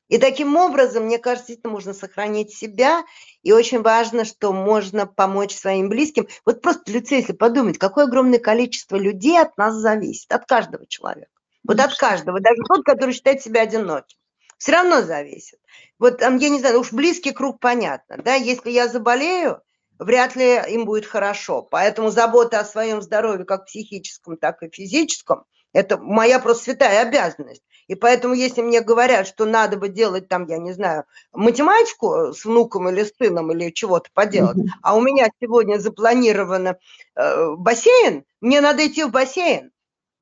И 0.10 0.18
таким 0.18 0.56
образом, 0.58 1.06
мне 1.06 1.18
кажется, 1.18 1.56
можно 1.64 1.94
сохранить 1.94 2.54
себя. 2.54 3.04
И 3.42 3.52
очень 3.52 3.82
важно, 3.82 4.26
что 4.26 4.54
можно 4.54 5.08
помочь 5.08 5.56
своим 5.56 5.90
близким. 5.90 6.28
Вот 6.46 6.62
просто, 6.62 6.92
Люция, 6.92 7.20
если 7.20 7.34
подумать, 7.34 7.78
какое 7.78 8.06
огромное 8.06 8.40
количество 8.40 8.96
людей 8.96 9.40
от 9.40 9.58
нас 9.58 9.76
зависит, 9.76 10.32
от 10.32 10.46
каждого 10.46 10.86
человека. 10.88 11.32
Вот 11.66 11.80
от 11.80 11.96
каждого, 11.96 12.42
даже 12.42 12.62
тот, 12.68 12.84
который 12.86 13.14
считает 13.14 13.42
себя 13.42 13.62
одиноким. 13.62 14.18
Все 14.58 14.74
равно 14.74 15.02
зависит. 15.02 15.60
Вот 16.00 16.20
там, 16.20 16.38
я 16.38 16.50
не 16.50 16.60
знаю, 16.60 16.80
уж 16.80 16.92
близкий 16.92 17.32
круг 17.32 17.60
понятно, 17.60 18.18
да, 18.18 18.36
если 18.36 18.70
я 18.70 18.88
заболею, 18.88 19.62
вряд 20.00 20.36
ли 20.36 20.62
им 20.70 20.86
будет 20.86 21.06
хорошо. 21.06 21.62
Поэтому 21.62 22.12
забота 22.12 22.60
о 22.60 22.66
своем 22.66 23.02
здоровье, 23.02 23.46
как 23.46 23.66
психическом, 23.66 24.38
так 24.38 24.62
и 24.64 24.70
физическом, 24.70 25.46
это 25.74 25.98
моя 25.98 26.40
просто 26.40 26.66
святая 26.66 27.02
обязанность. 27.02 27.64
И 27.88 27.96
поэтому, 27.96 28.34
если 28.34 28.62
мне 28.62 28.82
говорят, 28.82 29.28
что 29.28 29.46
надо 29.46 29.78
бы 29.78 29.90
делать 29.90 30.28
там, 30.28 30.48
я 30.48 30.58
не 30.58 30.74
знаю, 30.74 31.06
математику 31.32 32.34
с 32.34 32.46
внуком 32.46 32.90
или 32.90 33.04
с 33.04 33.14
сыном 33.18 33.52
или 33.52 33.72
чего-то 33.72 34.10
поделать, 34.14 34.58
mm-hmm. 34.58 34.80
а 34.82 34.96
у 34.96 35.02
меня 35.02 35.28
сегодня 35.42 35.78
запланировано 35.80 36.78
э, 37.16 37.56
бассейн, 37.56 38.24
мне 38.42 38.62
надо 38.62 38.86
идти 38.86 39.04
в 39.04 39.12
бассейн. 39.12 39.72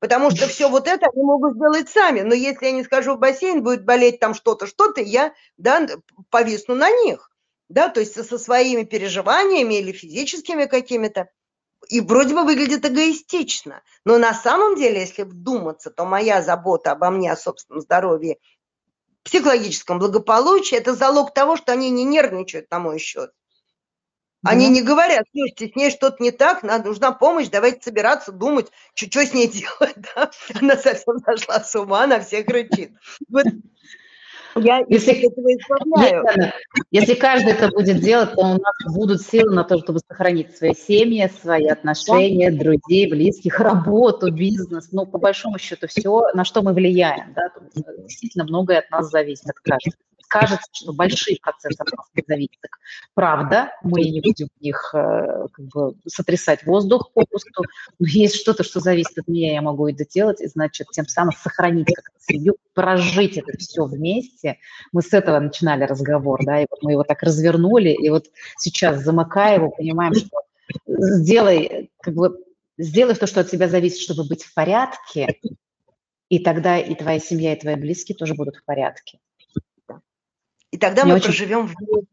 Потому 0.01 0.31
что 0.31 0.47
все 0.47 0.67
вот 0.67 0.87
это 0.87 1.05
они 1.13 1.23
могут 1.23 1.53
сделать 1.53 1.87
сами. 1.87 2.21
Но 2.21 2.33
если 2.33 2.65
я 2.65 2.71
не 2.71 2.83
скажу 2.83 3.13
в 3.13 3.19
бассейн, 3.19 3.61
будет 3.61 3.85
болеть 3.85 4.19
там 4.19 4.33
что-то, 4.33 4.65
что-то, 4.65 4.99
я 4.99 5.31
да, 5.57 5.87
повисну 6.31 6.73
на 6.73 6.89
них. 6.89 7.29
Да, 7.69 7.87
то 7.87 7.99
есть 7.99 8.13
со 8.13 8.37
своими 8.39 8.83
переживаниями 8.83 9.75
или 9.75 9.91
физическими 9.91 10.65
какими-то. 10.65 11.29
И 11.91 11.99
вроде 11.99 12.33
бы 12.33 12.45
выглядит 12.45 12.85
эгоистично. 12.85 13.83
Но 14.05 14.17
на 14.17 14.33
самом 14.33 14.77
деле, 14.77 15.01
если 15.01 15.23
вдуматься, 15.23 15.91
то 15.91 16.05
моя 16.05 16.41
забота 16.41 16.93
обо 16.93 17.09
мне, 17.09 17.29
о 17.29 17.35
собственном 17.35 17.81
здоровье, 17.81 18.37
психологическом 19.23 19.99
благополучии– 19.99 20.77
это 20.77 20.95
залог 20.95 21.33
того, 21.33 21.57
что 21.57 21.73
они 21.73 21.89
не 21.89 22.05
нервничают 22.05 22.71
на 22.71 22.79
мой 22.79 22.97
счет. 22.97 23.31
Они 24.41 24.69
не 24.69 24.81
говорят, 24.81 25.25
слушайте, 25.33 25.67
с 25.67 25.75
ней 25.75 25.91
что-то 25.91 26.23
не 26.23 26.31
так, 26.31 26.63
надо, 26.63 26.87
нужна 26.87 27.11
помощь, 27.11 27.49
давайте 27.49 27.83
собираться, 27.83 28.31
думать, 28.31 28.71
что, 28.95 29.07
что 29.07 29.25
с 29.25 29.33
ней 29.33 29.47
делать. 29.51 29.97
Да? 30.15 30.31
Она 30.61 30.77
совсем 30.77 31.19
сошла 31.19 31.59
с 31.59 31.75
ума, 31.75 32.05
она 32.05 32.21
всех 32.21 32.45
кричит. 32.45 32.93
Вот 33.27 33.45
я 34.55 34.83
если, 34.87 35.13
этого 35.13 35.47
избавляю. 35.53 36.51
Если 36.91 37.13
каждый 37.13 37.53
это 37.53 37.69
будет 37.69 37.99
делать, 37.99 38.33
то 38.33 38.41
у 38.41 38.53
нас 38.53 38.95
будут 38.95 39.21
силы 39.21 39.53
на 39.53 39.63
то, 39.63 39.77
чтобы 39.79 39.99
сохранить 39.99 40.55
свои 40.55 40.73
семьи, 40.73 41.29
свои 41.41 41.67
отношения, 41.67 42.51
друзей, 42.51 43.09
близких, 43.09 43.59
работу, 43.59 44.31
бизнес. 44.31 44.91
Ну, 44.91 45.05
по 45.05 45.17
большому 45.17 45.57
счету, 45.57 45.87
все, 45.87 46.27
на 46.33 46.43
что 46.43 46.61
мы 46.61 46.73
влияем. 46.73 47.33
Да? 47.33 47.49
Действительно, 47.99 48.45
многое 48.45 48.79
от 48.79 48.91
нас 48.91 49.09
зависит, 49.09 49.49
от 49.49 49.59
каждого 49.59 49.95
кажется, 50.31 50.69
что 50.71 50.93
большие 50.93 51.37
процессы 51.41 51.83
зависят. 52.25 52.55
Правда, 53.13 53.71
мы 53.83 54.01
не 54.01 54.21
будем 54.21 54.47
в 54.57 54.63
них 54.63 54.91
э, 54.93 55.47
как 55.51 55.65
бы, 55.65 55.93
сотрясать 56.07 56.65
воздух 56.65 57.11
попусту, 57.13 57.63
но 57.99 58.07
есть 58.07 58.35
что-то, 58.35 58.63
что 58.63 58.79
зависит 58.79 59.17
от 59.17 59.27
меня, 59.27 59.53
я 59.53 59.61
могу 59.61 59.89
это 59.89 60.05
делать, 60.05 60.39
и 60.39 60.47
значит, 60.47 60.87
тем 60.91 61.05
самым 61.05 61.33
сохранить 61.33 61.93
как-то 61.93 62.17
семью, 62.21 62.55
прожить 62.73 63.37
это 63.37 63.57
все 63.57 63.83
вместе. 63.83 64.57
Мы 64.93 65.01
с 65.01 65.11
этого 65.11 65.39
начинали 65.39 65.83
разговор, 65.83 66.39
да, 66.45 66.61
и 66.61 66.67
вот 66.69 66.81
мы 66.81 66.93
его 66.93 67.03
так 67.03 67.21
развернули, 67.23 67.89
и 67.89 68.09
вот 68.09 68.27
сейчас, 68.57 69.03
замыкая 69.03 69.55
его, 69.55 69.69
понимаем, 69.69 70.13
что 70.13 70.29
сделай, 70.87 71.91
как 72.01 72.13
бы, 72.13 72.37
сделай 72.77 73.15
то, 73.15 73.27
что 73.27 73.41
от 73.41 73.51
тебя 73.51 73.67
зависит, 73.67 73.99
чтобы 73.99 74.25
быть 74.25 74.43
в 74.43 74.53
порядке, 74.53 75.35
и 76.29 76.39
тогда 76.39 76.77
и 76.77 76.95
твоя 76.95 77.19
семья, 77.19 77.51
и 77.51 77.59
твои 77.59 77.75
близкие 77.75 78.15
тоже 78.15 78.33
будут 78.33 78.55
в 78.55 78.63
порядке. 78.63 79.19
И 80.71 80.77
тогда 80.77 81.03
Мне 81.03 81.13
мы 81.13 81.17
очень... 81.17 81.27
проживем 81.27 81.67
вместе. 81.67 82.07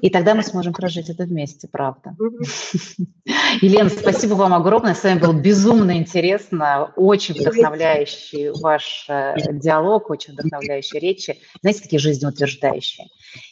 И 0.00 0.08
тогда 0.08 0.34
мы 0.34 0.42
сможем 0.42 0.72
прожить 0.72 1.10
это 1.10 1.24
вместе, 1.24 1.68
правда. 1.68 2.16
Елена, 3.60 3.90
спасибо 3.90 4.34
вам 4.34 4.54
огромное. 4.54 4.94
С 4.94 5.02
вами 5.02 5.18
было 5.18 5.32
безумно 5.32 5.98
интересно, 5.98 6.92
очень 6.96 7.34
вдохновляющий 7.34 8.50
ваш 8.50 9.04
э, 9.08 9.34
диалог, 9.52 10.08
очень 10.08 10.32
вдохновляющие 10.32 11.00
речи, 11.00 11.38
знаете, 11.60 11.82
такие 11.82 11.98
жизнеутверждающие. 11.98 13.08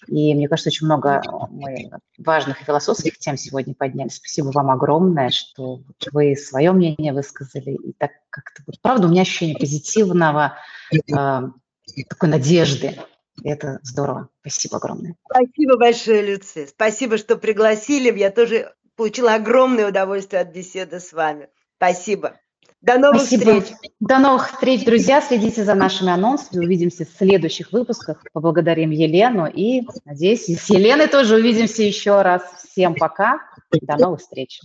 И 0.07 0.35
мне 0.35 0.49
кажется, 0.49 0.71
очень 0.71 0.87
много 0.87 1.23
мы 1.51 1.91
важных 2.17 2.59
философских 2.59 3.19
тем 3.19 3.37
сегодня 3.37 3.75
подняли. 3.75 4.09
Спасибо 4.09 4.47
вам 4.47 4.71
огромное, 4.71 5.31
что 5.31 5.83
вы 6.13 6.37
свое 6.37 6.73
мнение 6.73 7.13
высказали. 7.13 7.73
И 7.75 7.93
так 7.93 8.13
как-то, 8.31 8.63
правда, 8.81 9.07
у 9.07 9.11
меня 9.11 9.23
ощущение 9.23 9.57
позитивного, 9.57 10.55
э, 10.93 11.43
такой 12.09 12.29
надежды 12.29 12.97
это 13.45 13.79
здорово. 13.83 14.29
Спасибо 14.41 14.77
огромное. 14.77 15.17
Спасибо 15.31 15.77
большое, 15.77 16.23
Люция. 16.23 16.67
Спасибо, 16.67 17.19
что 17.19 17.37
пригласили. 17.37 18.17
Я 18.19 18.31
тоже 18.31 18.73
получила 18.97 19.35
огромное 19.35 19.89
удовольствие 19.89 20.43
от 20.43 20.53
беседы 20.53 21.01
с 21.01 21.13
вами. 21.13 21.49
Спасибо. 21.77 22.35
До 22.81 22.97
новых 22.97 23.23
Спасибо. 23.23 23.61
встреч. 23.61 23.77
До 23.99 24.19
новых 24.19 24.53
встреч, 24.53 24.85
друзья. 24.85 25.21
Следите 25.21 25.65
за 25.65 25.75
нашими 25.75 26.11
анонсами. 26.11 26.65
Увидимся 26.65 27.05
в 27.05 27.09
следующих 27.09 27.73
выпусках. 27.73 28.23
Поблагодарим 28.33 28.91
Елену. 28.91 29.47
И, 29.47 29.83
надеюсь, 30.05 30.45
с 30.45 30.71
Еленой 30.71 31.09
тоже 31.09 31.37
увидимся 31.37 31.83
еще 31.83 32.23
раз. 32.23 32.43
Всем 32.71 32.95
пока. 32.95 33.41
До 33.83 33.97
новых 33.97 34.21
встреч. 34.21 34.61